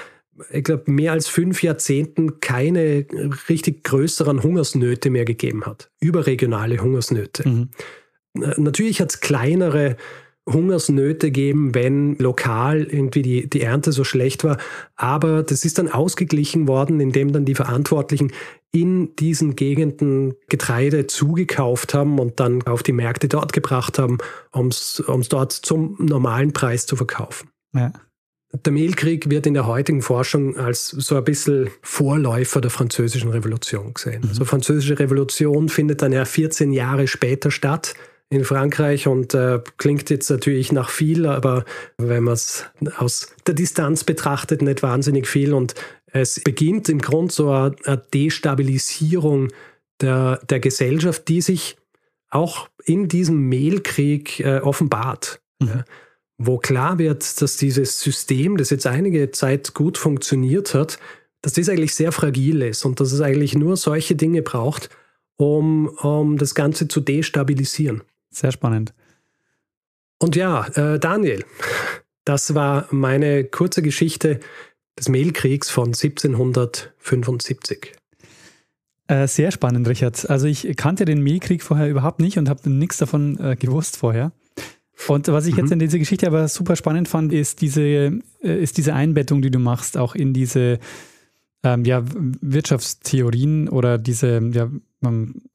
ich 0.51 0.63
glaube, 0.63 0.89
mehr 0.89 1.12
als 1.12 1.27
fünf 1.27 1.63
Jahrzehnten 1.63 2.39
keine 2.39 3.05
richtig 3.49 3.84
größeren 3.84 4.41
Hungersnöte 4.41 5.10
mehr 5.10 5.25
gegeben 5.25 5.65
hat. 5.65 5.89
Überregionale 5.99 6.79
Hungersnöte. 6.79 7.47
Mhm. 7.47 7.69
Natürlich 8.34 9.01
hat 9.01 9.12
es 9.12 9.19
kleinere 9.19 9.97
Hungersnöte 10.51 11.31
geben, 11.31 11.75
wenn 11.75 12.15
lokal 12.17 12.83
irgendwie 12.83 13.21
die, 13.21 13.49
die 13.49 13.62
Ernte 13.62 13.91
so 13.91 14.03
schlecht 14.03 14.43
war. 14.43 14.57
Aber 14.95 15.43
das 15.43 15.65
ist 15.65 15.77
dann 15.77 15.89
ausgeglichen 15.89 16.67
worden, 16.67 16.99
indem 16.99 17.31
dann 17.31 17.45
die 17.45 17.55
Verantwortlichen 17.55 18.31
in 18.71 19.15
diesen 19.15 19.55
Gegenden 19.55 20.35
Getreide 20.47 21.07
zugekauft 21.07 21.93
haben 21.93 22.19
und 22.19 22.39
dann 22.39 22.62
auf 22.63 22.83
die 22.83 22.91
Märkte 22.91 23.27
dort 23.27 23.53
gebracht 23.53 23.97
haben, 23.97 24.19
um 24.51 24.67
es 24.67 25.03
dort 25.29 25.53
zum 25.53 25.95
normalen 25.99 26.53
Preis 26.53 26.85
zu 26.85 26.95
verkaufen. 26.95 27.49
Ja. 27.73 27.91
Der 28.65 28.73
Mehlkrieg 28.73 29.29
wird 29.29 29.45
in 29.45 29.53
der 29.53 29.67
heutigen 29.67 30.01
Forschung 30.01 30.57
als 30.57 30.88
so 30.88 31.15
ein 31.15 31.23
bisschen 31.23 31.69
Vorläufer 31.83 32.62
der 32.62 32.71
Französischen 32.71 33.29
Revolution 33.29 33.93
gesehen. 33.93 34.23
Mhm. 34.23 34.29
Also 34.29 34.45
Französische 34.45 34.97
Revolution 34.97 35.69
findet 35.69 36.01
dann 36.01 36.12
ja 36.12 36.25
14 36.25 36.71
Jahre 36.71 37.07
später 37.07 37.51
statt 37.51 37.93
in 38.29 38.45
Frankreich 38.45 39.07
und 39.07 39.33
äh, 39.33 39.59
klingt 39.77 40.09
jetzt 40.09 40.29
natürlich 40.29 40.71
nach 40.71 40.89
viel, 40.89 41.25
aber 41.25 41.65
wenn 41.97 42.23
man 42.23 42.35
es 42.35 42.65
aus 42.97 43.33
der 43.47 43.55
Distanz 43.55 44.03
betrachtet, 44.03 44.61
nicht 44.61 44.83
wahnsinnig 44.83 45.27
viel. 45.27 45.53
Und 45.53 45.73
es 46.05 46.39
beginnt 46.39 46.89
im 46.89 46.99
Grunde 46.99 47.33
so 47.33 47.51
eine, 47.51 47.75
Destabilisierung 48.13 49.49
der, 49.99 50.39
der 50.47 50.59
Gesellschaft, 50.59 51.27
die 51.27 51.41
sich 51.41 51.77
auch 52.29 52.69
in 52.85 53.07
diesem 53.07 53.49
Mehlkrieg 53.49 54.39
äh, 54.41 54.59
offenbart. 54.59 55.41
Mhm. 55.59 55.83
Wo 56.37 56.57
klar 56.57 56.99
wird, 56.99 57.41
dass 57.41 57.57
dieses 57.57 57.99
System, 57.99 58.57
das 58.57 58.69
jetzt 58.69 58.85
einige 58.85 59.31
Zeit 59.31 59.73
gut 59.73 59.97
funktioniert 59.97 60.73
hat, 60.75 60.99
dass 61.41 61.53
das 61.53 61.67
eigentlich 61.67 61.95
sehr 61.95 62.11
fragil 62.11 62.61
ist 62.61 62.85
und 62.85 62.99
dass 62.99 63.11
es 63.11 63.21
eigentlich 63.21 63.55
nur 63.55 63.75
solche 63.75 64.15
Dinge 64.15 64.43
braucht, 64.43 64.89
um, 65.37 65.87
um 65.87 66.37
das 66.37 66.53
Ganze 66.53 66.87
zu 66.87 67.01
destabilisieren. 67.01 68.03
Sehr 68.31 68.51
spannend. 68.51 68.93
Und 70.19 70.35
ja, 70.35 70.67
äh, 70.75 70.99
Daniel, 70.99 71.43
das 72.25 72.53
war 72.53 72.87
meine 72.91 73.45
kurze 73.45 73.81
Geschichte 73.81 74.39
des 74.97 75.09
Mehlkriegs 75.09 75.69
von 75.69 75.87
1775. 75.87 77.93
Äh, 79.07 79.27
sehr 79.27 79.51
spannend, 79.51 79.87
Richard. 79.87 80.29
Also 80.29 80.45
ich 80.45 80.77
kannte 80.77 81.05
den 81.05 81.23
Mehlkrieg 81.23 81.63
vorher 81.63 81.89
überhaupt 81.89 82.19
nicht 82.19 82.37
und 82.37 82.49
habe 82.49 82.69
nichts 82.69 82.97
davon 82.97 83.39
äh, 83.39 83.55
gewusst 83.55 83.97
vorher. 83.97 84.31
Und 85.07 85.27
was 85.29 85.47
ich 85.47 85.53
mhm. 85.53 85.59
jetzt 85.61 85.71
in 85.71 85.79
dieser 85.79 85.97
Geschichte 85.97 86.27
aber 86.27 86.47
super 86.47 86.75
spannend 86.75 87.07
fand, 87.07 87.33
ist 87.33 87.61
diese, 87.61 87.81
äh, 87.81 88.21
ist 88.41 88.77
diese 88.77 88.93
Einbettung, 88.93 89.41
die 89.41 89.49
du 89.49 89.57
machst, 89.57 89.97
auch 89.97 90.13
in 90.13 90.33
diese 90.33 90.77
ähm, 91.63 91.85
ja, 91.85 92.03
Wirtschaftstheorien 92.05 93.69
oder 93.69 93.97
diese, 93.97 94.39
ja, 94.51 94.69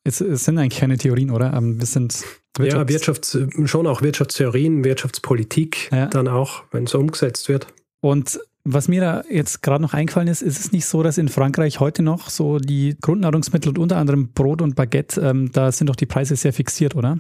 es, 0.05 0.21
es, 0.21 0.45
sind 0.45 0.59
eigentlich 0.59 0.81
keine 0.81 0.97
Theorien, 0.97 1.31
oder? 1.31 1.53
Ähm, 1.53 1.79
es 1.81 1.93
sind 1.93 2.25
Wirtschafts 2.57 2.91
ja, 2.91 2.97
Wirtschafts-, 2.97 3.67
schon 3.67 3.87
auch 3.87 4.03
Wirtschaftstheorien, 4.03 4.85
Wirtschaftspolitik 4.85 5.91
ja. 5.93 6.07
dann 6.07 6.29
auch, 6.29 6.63
wenn 6.71 6.85
es 6.85 6.95
umgesetzt 6.95 7.49
wird. 7.49 7.67
Und 8.01 8.41
was 8.65 8.89
mir 8.89 9.01
da 9.01 9.25
jetzt 9.29 9.63
gerade 9.63 9.83
noch 9.83 9.93
eingefallen 9.93 10.29
ist, 10.29 10.41
ist 10.41 10.59
es 10.59 10.73
nicht 10.73 10.87
so, 10.87 11.03
dass 11.03 11.19
in 11.19 11.29
Frankreich 11.29 11.81
heute 11.81 12.03
noch 12.03 12.31
so 12.31 12.59
die 12.59 12.97
Grundnahrungsmittel 13.01 13.69
und 13.69 13.79
unter 13.79 13.99
anderem 13.99 14.33
Brot 14.33 14.63
und 14.63 14.75
Baguette, 14.75 15.21
ähm, 15.21 15.53
da 15.53 15.71
sind 15.71 15.89
doch 15.89 15.97
die 15.97 16.07
Preise 16.07 16.37
sehr 16.37 16.55
fixiert, 16.55 16.97
oder? 16.97 17.19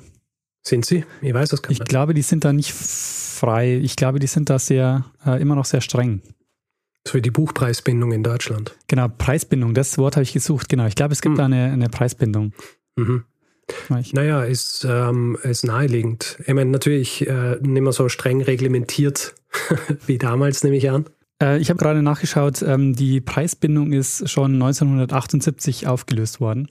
Sind 0.67 0.87
sie? 0.87 1.05
Ich 1.21 1.35
weiß 1.35 1.51
das 1.51 1.63
gar 1.63 1.69
nicht. 1.69 1.83
Ich 1.83 1.87
glaube, 1.87 2.15
die 2.15 2.23
sind 2.23 2.47
da 2.47 2.53
nicht 2.55 2.73
frei. 2.73 3.77
Ich 3.77 3.97
glaube, 3.97 4.19
die 4.19 4.27
sind 4.27 4.49
da 4.49 4.59
sehr, 4.59 5.05
äh, 5.27 5.41
immer 5.41 5.55
noch 5.55 5.67
sehr 5.67 5.83
streng. 5.83 6.23
So 7.07 7.15
wie 7.15 7.23
die 7.23 7.31
Buchpreisbindung 7.31 8.13
in 8.13 8.23
Deutschland. 8.23 8.75
Genau, 8.87 9.09
Preisbindung, 9.09 9.75
das 9.75 9.99
Wort 9.99 10.17
habe 10.17 10.23
ich 10.23 10.33
gesucht, 10.33 10.69
genau. 10.69 10.87
Ich 10.87 10.95
glaube, 10.95 11.13
es 11.13 11.21
gibt 11.21 11.33
hm. 11.33 11.39
da 11.39 11.45
eine, 11.45 11.73
eine 11.73 11.89
Preisbindung. 11.89 12.53
Mhm. 12.97 13.25
Naja, 14.13 14.45
ist, 14.45 14.87
ähm, 14.89 15.39
ist 15.43 15.65
naheliegend. 15.65 16.39
Ich 16.47 16.53
meine, 16.53 16.71
natürlich 16.71 17.27
äh, 17.27 17.57
nicht 17.61 17.83
mehr 17.83 17.93
so 17.93 18.09
streng 18.09 18.43
reglementiert 18.43 19.35
wie 20.07 20.19
damals, 20.19 20.65
nehme 20.65 20.77
ich 20.77 20.91
an. 20.91 21.07
Äh, 21.43 21.59
ich 21.59 21.71
habe 21.71 21.79
gerade 21.79 22.03
nachgeschaut, 22.03 22.63
ähm, 22.63 22.95
die 22.95 23.21
Preisbindung 23.21 23.93
ist 23.93 24.29
schon 24.29 24.55
1978 24.55 25.87
aufgelöst 25.87 26.41
worden. 26.41 26.69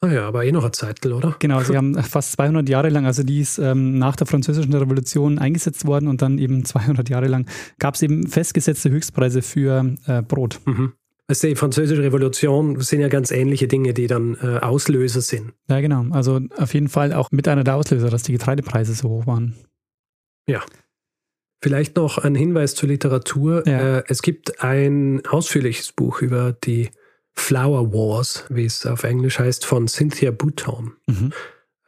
Ah 0.00 0.12
ja, 0.12 0.28
aber 0.28 0.44
eh 0.44 0.52
noch 0.52 0.64
ein 0.64 0.72
Zeitl, 0.72 1.12
oder? 1.12 1.34
Genau, 1.40 1.60
sie 1.60 1.76
haben 1.76 2.00
fast 2.02 2.32
200 2.32 2.68
Jahre 2.68 2.88
lang, 2.88 3.04
also 3.04 3.24
die 3.24 3.40
ist 3.40 3.58
ähm, 3.58 3.98
nach 3.98 4.14
der 4.14 4.28
Französischen 4.28 4.72
Revolution 4.72 5.40
eingesetzt 5.40 5.86
worden 5.86 6.06
und 6.06 6.22
dann 6.22 6.38
eben 6.38 6.64
200 6.64 7.08
Jahre 7.08 7.26
lang 7.26 7.46
gab 7.80 7.96
es 7.96 8.02
eben 8.02 8.28
festgesetzte 8.28 8.90
Höchstpreise 8.90 9.42
für 9.42 9.96
äh, 10.06 10.22
Brot. 10.22 10.60
Mhm. 10.66 10.92
Also 11.26 11.48
die 11.48 11.56
Französische 11.56 12.02
Revolution 12.02 12.80
sind 12.80 13.00
ja 13.00 13.08
ganz 13.08 13.30
ähnliche 13.32 13.66
Dinge, 13.66 13.92
die 13.92 14.06
dann 14.06 14.38
äh, 14.40 14.60
Auslöser 14.60 15.20
sind. 15.20 15.52
Ja, 15.68 15.80
genau. 15.80 16.06
Also 16.10 16.40
auf 16.56 16.72
jeden 16.72 16.88
Fall 16.88 17.12
auch 17.12 17.30
mit 17.32 17.48
einer 17.48 17.64
der 17.64 17.74
Auslöser, 17.74 18.08
dass 18.08 18.22
die 18.22 18.32
Getreidepreise 18.32 18.94
so 18.94 19.08
hoch 19.10 19.26
waren. 19.26 19.54
Ja. 20.48 20.62
Vielleicht 21.60 21.96
noch 21.96 22.18
ein 22.18 22.34
Hinweis 22.34 22.74
zur 22.76 22.88
Literatur. 22.88 23.66
Ja. 23.66 23.98
Äh, 23.98 24.04
es 24.06 24.22
gibt 24.22 24.62
ein 24.62 25.26
ausführliches 25.26 25.92
Buch 25.92 26.22
über 26.22 26.52
die 26.52 26.90
Flower 27.40 27.92
Wars, 27.92 28.44
wie 28.48 28.64
es 28.64 28.86
auf 28.86 29.04
Englisch 29.04 29.38
heißt, 29.38 29.64
von 29.64 29.88
Cynthia 29.88 30.30
Bouton, 30.30 30.92
mhm. 31.06 31.32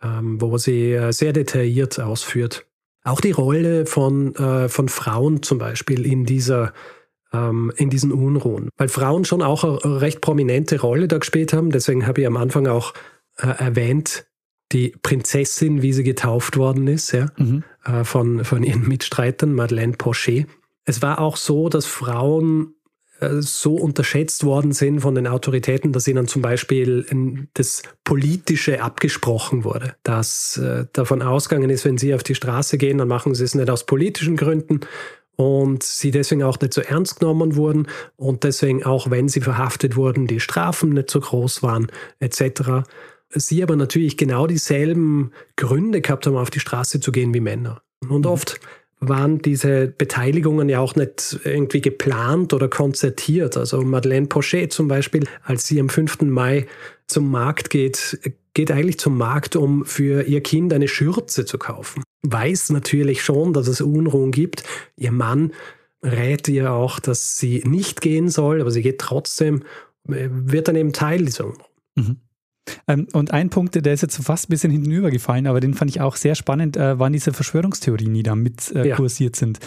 ähm, 0.02 0.40
wo 0.40 0.58
sie 0.58 0.92
äh, 0.92 1.12
sehr 1.12 1.32
detailliert 1.32 2.00
ausführt. 2.00 2.66
Auch 3.02 3.20
die 3.20 3.32
Rolle 3.32 3.86
von, 3.86 4.34
äh, 4.36 4.68
von 4.68 4.88
Frauen 4.88 5.42
zum 5.42 5.58
Beispiel 5.58 6.06
in 6.06 6.24
dieser 6.24 6.72
ähm, 7.32 7.72
in 7.76 7.90
diesen 7.90 8.12
Unruhen, 8.12 8.70
weil 8.76 8.88
Frauen 8.88 9.24
schon 9.24 9.42
auch 9.42 9.62
eine 9.62 10.00
recht 10.00 10.20
prominente 10.20 10.80
Rolle 10.80 11.08
da 11.08 11.18
gespielt 11.18 11.52
haben. 11.52 11.70
Deswegen 11.70 12.06
habe 12.06 12.20
ich 12.20 12.26
am 12.26 12.36
Anfang 12.36 12.66
auch 12.66 12.92
äh, 13.38 13.46
erwähnt, 13.46 14.26
die 14.72 14.94
Prinzessin, 15.02 15.82
wie 15.82 15.92
sie 15.92 16.04
getauft 16.04 16.56
worden 16.56 16.86
ist, 16.86 17.12
ja, 17.12 17.26
mhm. 17.36 17.64
äh, 17.84 18.04
von, 18.04 18.44
von 18.44 18.62
ihren 18.62 18.86
Mitstreitern, 18.86 19.52
Madeleine 19.52 19.92
Pochet. 19.92 20.46
Es 20.84 21.02
war 21.02 21.20
auch 21.20 21.36
so, 21.36 21.68
dass 21.68 21.86
Frauen 21.86 22.74
so 23.40 23.74
unterschätzt 23.74 24.44
worden 24.44 24.72
sind 24.72 25.00
von 25.00 25.14
den 25.14 25.26
Autoritäten, 25.26 25.92
dass 25.92 26.08
ihnen 26.08 26.26
zum 26.26 26.42
Beispiel 26.42 27.06
das 27.54 27.82
Politische 28.04 28.82
abgesprochen 28.82 29.64
wurde. 29.64 29.94
Dass 30.02 30.56
äh, 30.56 30.86
davon 30.92 31.22
ausgegangen 31.22 31.70
ist, 31.70 31.84
wenn 31.84 31.98
sie 31.98 32.14
auf 32.14 32.22
die 32.22 32.34
Straße 32.34 32.78
gehen, 32.78 32.98
dann 32.98 33.08
machen 33.08 33.34
sie 33.34 33.44
es 33.44 33.54
nicht 33.54 33.70
aus 33.70 33.84
politischen 33.84 34.36
Gründen 34.36 34.80
und 35.36 35.82
sie 35.82 36.10
deswegen 36.10 36.42
auch 36.42 36.60
nicht 36.60 36.74
so 36.74 36.82
ernst 36.82 37.20
genommen 37.20 37.56
wurden 37.56 37.86
und 38.16 38.44
deswegen 38.44 38.84
auch, 38.84 39.10
wenn 39.10 39.28
sie 39.28 39.40
verhaftet 39.40 39.96
wurden, 39.96 40.26
die 40.26 40.40
Strafen 40.40 40.90
nicht 40.90 41.10
so 41.10 41.20
groß 41.20 41.62
waren 41.62 41.90
etc. 42.18 42.84
Sie 43.30 43.62
aber 43.62 43.76
natürlich 43.76 44.16
genau 44.16 44.46
dieselben 44.46 45.32
Gründe 45.56 46.02
gehabt 46.02 46.26
haben, 46.26 46.36
auf 46.36 46.50
die 46.50 46.60
Straße 46.60 47.00
zu 47.00 47.10
gehen 47.10 47.32
wie 47.32 47.40
Männer. 47.40 47.82
Und 48.06 48.24
mhm. 48.24 48.30
oft 48.30 48.60
waren 49.00 49.40
diese 49.40 49.88
Beteiligungen 49.88 50.68
ja 50.68 50.78
auch 50.80 50.94
nicht 50.94 51.40
irgendwie 51.44 51.80
geplant 51.80 52.52
oder 52.52 52.68
konzertiert. 52.68 53.56
Also 53.56 53.80
Madeleine 53.82 54.26
Pochet 54.26 54.72
zum 54.72 54.88
Beispiel, 54.88 55.26
als 55.42 55.66
sie 55.66 55.80
am 55.80 55.88
5. 55.88 56.22
Mai 56.22 56.66
zum 57.06 57.30
Markt 57.30 57.70
geht, 57.70 58.20
geht 58.52 58.70
eigentlich 58.70 58.98
zum 58.98 59.16
Markt, 59.16 59.56
um 59.56 59.84
für 59.86 60.22
ihr 60.22 60.42
Kind 60.42 60.72
eine 60.72 60.86
Schürze 60.86 61.46
zu 61.46 61.58
kaufen. 61.58 62.02
Weiß 62.22 62.70
natürlich 62.70 63.22
schon, 63.22 63.54
dass 63.54 63.68
es 63.68 63.80
Unruhen 63.80 64.32
gibt. 64.32 64.64
Ihr 64.96 65.12
Mann 65.12 65.52
rät 66.02 66.48
ihr 66.48 66.72
auch, 66.72 67.00
dass 67.00 67.38
sie 67.38 67.62
nicht 67.64 68.02
gehen 68.02 68.28
soll, 68.28 68.60
aber 68.60 68.70
sie 68.70 68.82
geht 68.82 68.98
trotzdem, 68.98 69.62
äh, 70.08 70.28
wird 70.30 70.68
dann 70.68 70.76
eben 70.76 70.92
Teil 70.92 71.24
dieser 71.24 71.46
Unruhen. 71.46 71.64
Mhm. 71.96 72.16
Ähm, 72.86 73.06
und 73.12 73.32
ein 73.32 73.50
Punkt, 73.50 73.74
der 73.74 73.92
ist 73.92 74.02
jetzt 74.02 74.22
fast 74.22 74.48
ein 74.48 74.50
bisschen 74.50 74.70
hintenübergefallen, 74.70 75.46
aber 75.46 75.60
den 75.60 75.74
fand 75.74 75.90
ich 75.90 76.00
auch 76.00 76.16
sehr 76.16 76.34
spannend, 76.34 76.76
äh, 76.76 76.98
waren 76.98 77.12
diese 77.12 77.32
Verschwörungstheorien, 77.32 78.12
die 78.14 78.22
da 78.22 78.34
mit 78.34 78.70
äh, 78.72 78.88
ja. 78.88 78.96
kursiert 78.96 79.36
sind. 79.36 79.58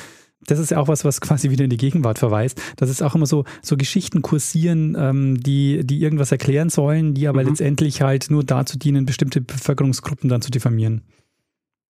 Das 0.46 0.60
ist 0.60 0.72
ja 0.72 0.78
auch 0.78 0.88
was, 0.88 1.06
was 1.06 1.22
quasi 1.22 1.50
wieder 1.52 1.64
in 1.64 1.70
die 1.70 1.78
Gegenwart 1.78 2.20
verweist. 2.20 2.62
Dass 2.76 2.90
es 2.90 3.02
auch 3.02 3.16
immer 3.16 3.26
so, 3.26 3.46
so 3.62 3.78
Geschichten 3.78 4.22
kursieren, 4.22 4.96
ähm, 5.00 5.42
die, 5.42 5.86
die 5.86 6.02
irgendwas 6.02 6.32
erklären 6.32 6.70
sollen, 6.70 7.14
die 7.14 7.28
aber 7.28 7.44
mhm. 7.44 7.50
letztendlich 7.50 8.02
halt 8.02 8.30
nur 8.30 8.44
dazu 8.44 8.78
dienen, 8.78 9.06
bestimmte 9.06 9.42
Bevölkerungsgruppen 9.42 10.30
dann 10.30 10.42
zu 10.42 10.52
diffamieren. 10.52 11.02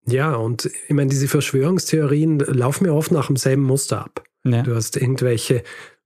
Ja, 0.06 0.34
und 0.34 0.70
ich 0.88 0.94
meine, 0.94 1.10
diese 1.10 1.28
Verschwörungstheorien 1.28 2.38
laufen 2.38 2.84
mir 2.84 2.94
oft 2.94 3.10
nach 3.10 3.26
demselben 3.26 3.62
Muster 3.62 4.04
ab. 4.04 4.22
Ja. 4.44 4.62
Du 4.62 4.74
hast 4.74 4.96
irgendwelche 4.96 5.62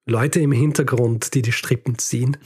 Leute 0.07 0.41
im 0.41 0.53
Hintergrund, 0.53 1.35
die 1.35 1.43
die 1.43 1.53
Strippen 1.53 1.99
ziehen. 1.99 2.37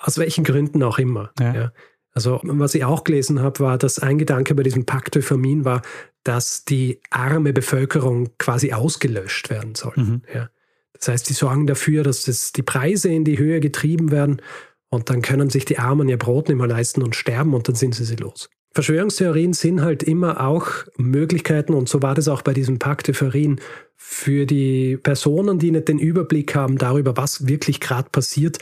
Aus 0.00 0.18
welchen 0.18 0.44
Gründen 0.44 0.82
auch 0.82 0.98
immer. 0.98 1.30
Ja. 1.38 1.54
ja. 1.54 1.72
Also, 2.12 2.40
was 2.42 2.74
ich 2.74 2.84
auch 2.84 3.04
gelesen 3.04 3.40
habe, 3.40 3.60
war, 3.60 3.78
dass 3.78 4.00
ein 4.00 4.18
Gedanke 4.18 4.54
bei 4.54 4.64
diesem 4.64 4.84
Pakt 4.84 5.14
de 5.14 5.22
Famine 5.22 5.64
war, 5.64 5.82
dass 6.24 6.64
die 6.64 7.00
arme 7.10 7.52
Bevölkerung 7.52 8.30
quasi 8.38 8.72
ausgelöscht 8.72 9.48
werden 9.48 9.74
soll. 9.74 9.92
Mhm. 9.96 10.22
Ja. 10.34 10.50
Das 10.94 11.08
heißt, 11.08 11.28
die 11.28 11.34
sorgen 11.34 11.66
dafür, 11.66 12.02
dass 12.02 12.24
das, 12.24 12.52
die 12.52 12.62
Preise 12.62 13.08
in 13.08 13.24
die 13.24 13.38
Höhe 13.38 13.60
getrieben 13.60 14.10
werden 14.10 14.42
und 14.90 15.08
dann 15.08 15.22
können 15.22 15.50
sich 15.50 15.64
die 15.64 15.78
Armen 15.78 16.08
ihr 16.08 16.18
Brot 16.18 16.48
nicht 16.48 16.58
mehr 16.58 16.66
leisten 16.66 17.02
und 17.02 17.14
sterben 17.14 17.54
und 17.54 17.68
dann 17.68 17.76
sind 17.76 17.94
sie 17.94 18.04
sie 18.04 18.16
los. 18.16 18.50
Verschwörungstheorien 18.72 19.52
sind 19.52 19.80
halt 19.80 20.02
immer 20.02 20.46
auch 20.46 20.68
Möglichkeiten, 20.96 21.74
und 21.74 21.88
so 21.88 22.02
war 22.02 22.14
das 22.14 22.28
auch 22.28 22.42
bei 22.42 22.52
diesem 22.52 22.78
Pakt 22.78 23.08
de 23.08 23.14
Famine, 23.14 23.56
für 23.96 24.46
die 24.46 24.96
Personen, 24.96 25.58
die 25.58 25.70
nicht 25.72 25.88
den 25.88 25.98
Überblick 25.98 26.54
haben 26.54 26.78
darüber, 26.78 27.16
was 27.16 27.48
wirklich 27.48 27.80
gerade 27.80 28.10
passiert, 28.10 28.58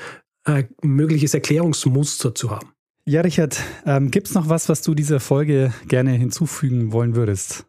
ein 0.48 0.68
mögliches 0.82 1.34
Erklärungsmuster 1.34 2.34
zu 2.34 2.50
haben. 2.50 2.72
Ja, 3.04 3.22
Richard, 3.22 3.58
ähm, 3.86 4.10
gibt 4.10 4.28
es 4.28 4.34
noch 4.34 4.48
was, 4.48 4.68
was 4.68 4.82
du 4.82 4.94
dieser 4.94 5.20
Folge 5.20 5.72
gerne 5.86 6.12
hinzufügen 6.12 6.92
wollen 6.92 7.16
würdest? 7.16 7.66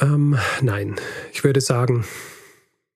Ähm, 0.00 0.36
nein, 0.60 0.96
ich 1.32 1.44
würde 1.44 1.60
sagen, 1.60 2.04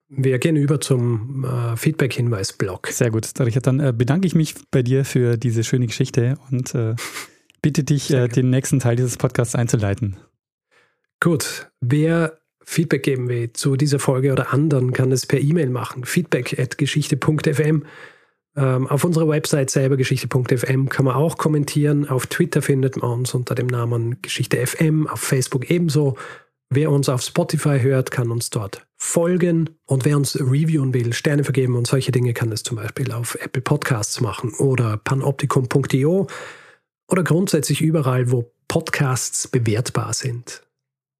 wir 0.09 0.39
gehen 0.39 0.57
über 0.57 0.81
zum 0.81 1.45
äh, 1.45 1.77
Feedback-Hinweis-Blog. 1.77 2.89
Sehr 2.89 3.11
gut, 3.11 3.29
Richard. 3.41 3.67
Dann 3.67 3.81
äh, 3.81 3.93
bedanke 3.97 4.27
ich 4.27 4.35
mich 4.35 4.55
bei 4.71 4.83
dir 4.83 5.05
für 5.05 5.37
diese 5.37 5.65
schöne 5.65 5.87
Geschichte 5.87 6.37
und 6.51 6.75
äh, 6.75 6.95
bitte 7.63 7.85
dich, 7.85 8.11
äh, 8.13 8.29
den 8.29 8.51
nächsten 8.51 8.81
Teil 8.81 8.97
dieses 8.97 9.17
Podcasts 9.17 9.55
einzuleiten. 9.55 10.17
Gut, 11.21 11.71
wer 11.81 12.39
Feedback 12.65 13.03
geben 13.03 13.29
will 13.29 13.53
zu 13.53 13.77
dieser 13.77 13.99
Folge 13.99 14.33
oder 14.33 14.53
anderen, 14.53 14.93
kann 14.93 15.11
es 15.11 15.25
per 15.25 15.41
E-Mail 15.41 15.71
machen. 15.71 16.05
Feedback 16.05 16.59
at 16.59 16.77
geschichte.fm. 16.79 17.85
Ähm, 18.59 18.89
auf 18.89 19.05
unserer 19.05 19.29
Website 19.29 19.71
selber 19.71 19.97
geschichte.fm 19.97 20.89
kann 20.89 21.05
man 21.05 21.15
auch 21.15 21.39
kommentieren. 21.39 22.09
Auf 22.09 22.27
Twitter 22.27 22.61
findet 22.61 22.97
man 22.97 23.21
uns 23.21 23.33
unter 23.33 23.55
dem 23.55 23.69
Namen 23.69 24.21
Geschichte 24.21 24.67
FM, 24.67 25.07
auf 25.07 25.21
Facebook 25.21 25.71
ebenso. 25.71 26.17
Wer 26.69 26.91
uns 26.91 27.09
auf 27.09 27.23
Spotify 27.23 27.79
hört, 27.81 28.11
kann 28.11 28.33
uns 28.33 28.51
dort 28.51 28.85
folgen. 28.97 29.71
Und 29.87 30.05
wer 30.05 30.17
uns 30.17 30.37
reviewen 30.39 30.93
will, 30.93 31.13
Sterne 31.13 31.45
vergeben 31.45 31.77
und 31.77 31.87
solche 31.87 32.11
Dinge, 32.11 32.35
kann 32.35 32.51
das 32.51 32.65
zum 32.65 32.77
Beispiel 32.77 33.13
auf 33.13 33.37
Apple 33.37 33.63
Podcasts 33.63 34.21
machen 34.21 34.53
oder 34.55 34.97
panoptikum.io 34.97 36.27
oder 37.07 37.23
grundsätzlich 37.23 37.81
überall, 37.81 38.33
wo 38.33 38.53
Podcasts 38.67 39.47
bewertbar 39.47 40.13
sind. 40.15 40.68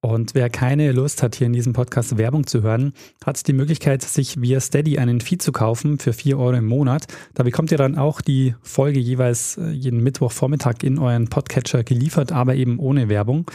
Und 0.01 0.33
wer 0.33 0.49
keine 0.49 0.93
Lust 0.93 1.21
hat, 1.21 1.35
hier 1.35 1.47
in 1.47 1.53
diesem 1.53 1.73
Podcast 1.73 2.17
Werbung 2.17 2.47
zu 2.47 2.61
hören, 2.61 2.93
hat 3.25 3.45
die 3.47 3.53
Möglichkeit, 3.53 4.01
sich 4.01 4.39
via 4.41 4.61
Steady 4.61 4.97
einen 4.97 5.19
Feed 5.19 5.41
zu 5.41 5.51
kaufen 5.51 5.99
für 5.99 6.13
4 6.13 6.39
Euro 6.39 6.53
im 6.53 6.65
Monat. 6.67 7.07
Da 7.33 7.43
bekommt 7.43 7.71
ihr 7.71 7.77
dann 7.77 7.97
auch 7.97 8.21
die 8.21 8.55
Folge 8.61 8.99
jeweils 8.99 9.57
äh, 9.57 9.71
jeden 9.71 10.01
Mittwochvormittag 10.01 10.83
in 10.83 10.99
euren 10.99 11.27
Podcatcher 11.27 11.83
geliefert, 11.83 12.31
aber 12.31 12.55
eben 12.55 12.79
ohne 12.79 13.09
Werbung. 13.09 13.51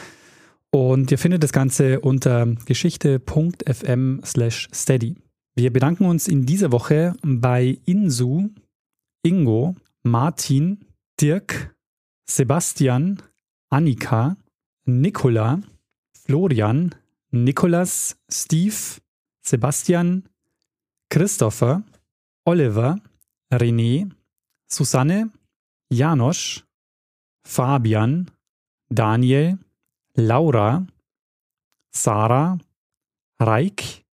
Und 0.71 1.11
ihr 1.11 1.19
findet 1.19 1.43
das 1.43 1.53
Ganze 1.53 2.01
unter 2.01 2.47
geschichte.fm 2.67 4.21
slash 4.25 4.69
steady. 4.75 5.15
Wir 5.55 5.73
bedanken 5.73 6.05
uns 6.05 6.29
in 6.29 6.45
dieser 6.45 6.73
Woche 6.73 7.15
bei 7.23 7.79
Insu, 7.87 8.51
Ingo, 9.23 9.77
Martin, 10.03 10.85
Dirk, 11.21 11.75
Sebastian, 12.29 13.23
Annika, 13.71 14.37
Nicola, 14.85 15.63
Florian, 16.27 16.91
Nikolas, 17.33 18.17
Steve, 18.31 19.01
Sebastian, 19.43 20.23
Christopher, 21.11 21.83
Oliver, 22.47 22.97
René, 23.53 24.11
Susanne, 24.67 25.31
Janosch, 25.91 26.65
Fabian, 27.47 28.31
Daniel, 28.89 29.59
Laura, 30.17 30.87
Sarah, 31.93 32.59
Reik, 33.39 34.05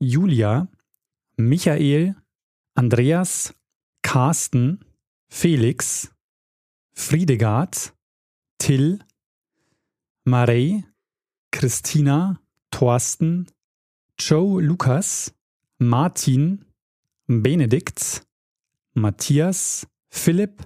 Julia, 0.00 0.66
Michael, 1.36 2.14
Andreas, 2.76 3.52
Carsten, 4.02 4.78
Felix, 5.28 6.10
Friedegard, 6.94 7.92
Till, 8.58 8.98
Marei, 10.24 10.82
Christina, 11.52 12.40
Thorsten, 12.70 13.46
Joe 14.18 14.60
Lukas, 14.60 15.32
Martin, 15.78 16.64
Benedikt, 17.26 18.26
Matthias, 18.94 19.86
Philipp, 20.10 20.62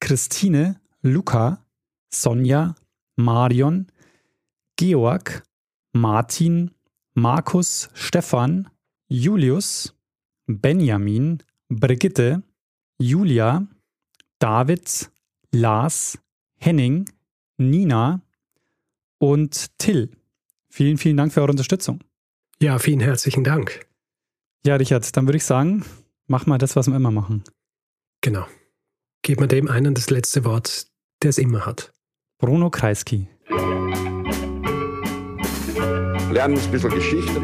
Christine, 0.00 0.80
Luca, 1.02 1.64
Sonja, 2.12 2.74
Marion, 3.16 3.86
Georg, 4.78 5.42
Martin, 5.92 6.70
Markus, 7.14 7.88
Stefan, 7.94 8.70
Julius, 9.10 9.94
Benjamin, 10.46 11.38
Brigitte, 11.68 12.42
Julia, 13.00 13.66
David, 14.38 14.88
Lars, 15.52 16.18
Henning, 16.58 17.08
Nina, 17.58 18.22
und 19.18 19.78
Till. 19.78 20.10
Vielen, 20.70 20.98
vielen 20.98 21.16
Dank 21.16 21.32
für 21.32 21.40
eure 21.40 21.50
Unterstützung. 21.50 22.00
Ja, 22.60 22.78
vielen 22.78 23.00
herzlichen 23.00 23.44
Dank. 23.44 23.86
Ja, 24.66 24.76
Richard, 24.76 25.16
dann 25.16 25.26
würde 25.26 25.36
ich 25.36 25.44
sagen, 25.44 25.84
mach 26.26 26.46
mal 26.46 26.58
das, 26.58 26.76
was 26.76 26.88
wir 26.88 26.96
immer 26.96 27.10
machen. 27.10 27.44
Genau. 28.20 28.46
Gib 29.22 29.40
mir 29.40 29.48
dem 29.48 29.68
einen 29.68 29.94
das 29.94 30.10
letzte 30.10 30.44
Wort, 30.44 30.86
der 31.22 31.30
es 31.30 31.38
immer 31.38 31.66
hat. 31.66 31.92
Bruno 32.38 32.70
Kreisky. 32.70 33.28
Lernen 36.30 36.58
ein 36.58 36.70
bisschen 36.70 36.90
Geschichte. 36.90 37.40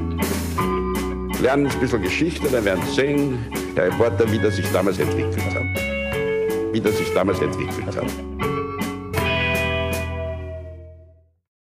Lernen 1.40 1.66
ein 1.66 1.80
bisschen 1.80 2.02
Geschichte, 2.02 2.48
dann 2.48 2.64
werden 2.64 2.84
Sie 2.86 2.94
sehen, 2.94 3.38
der 3.76 3.86
Reporter, 3.86 4.30
wie 4.30 4.38
das 4.38 4.56
sich 4.56 4.70
damals 4.72 4.98
entwickelt 4.98 5.54
hat. 5.54 6.72
Wie 6.72 6.80
das 6.80 6.96
sich 6.98 7.12
damals 7.12 7.40
entwickelt 7.40 7.96
hat. 7.96 8.53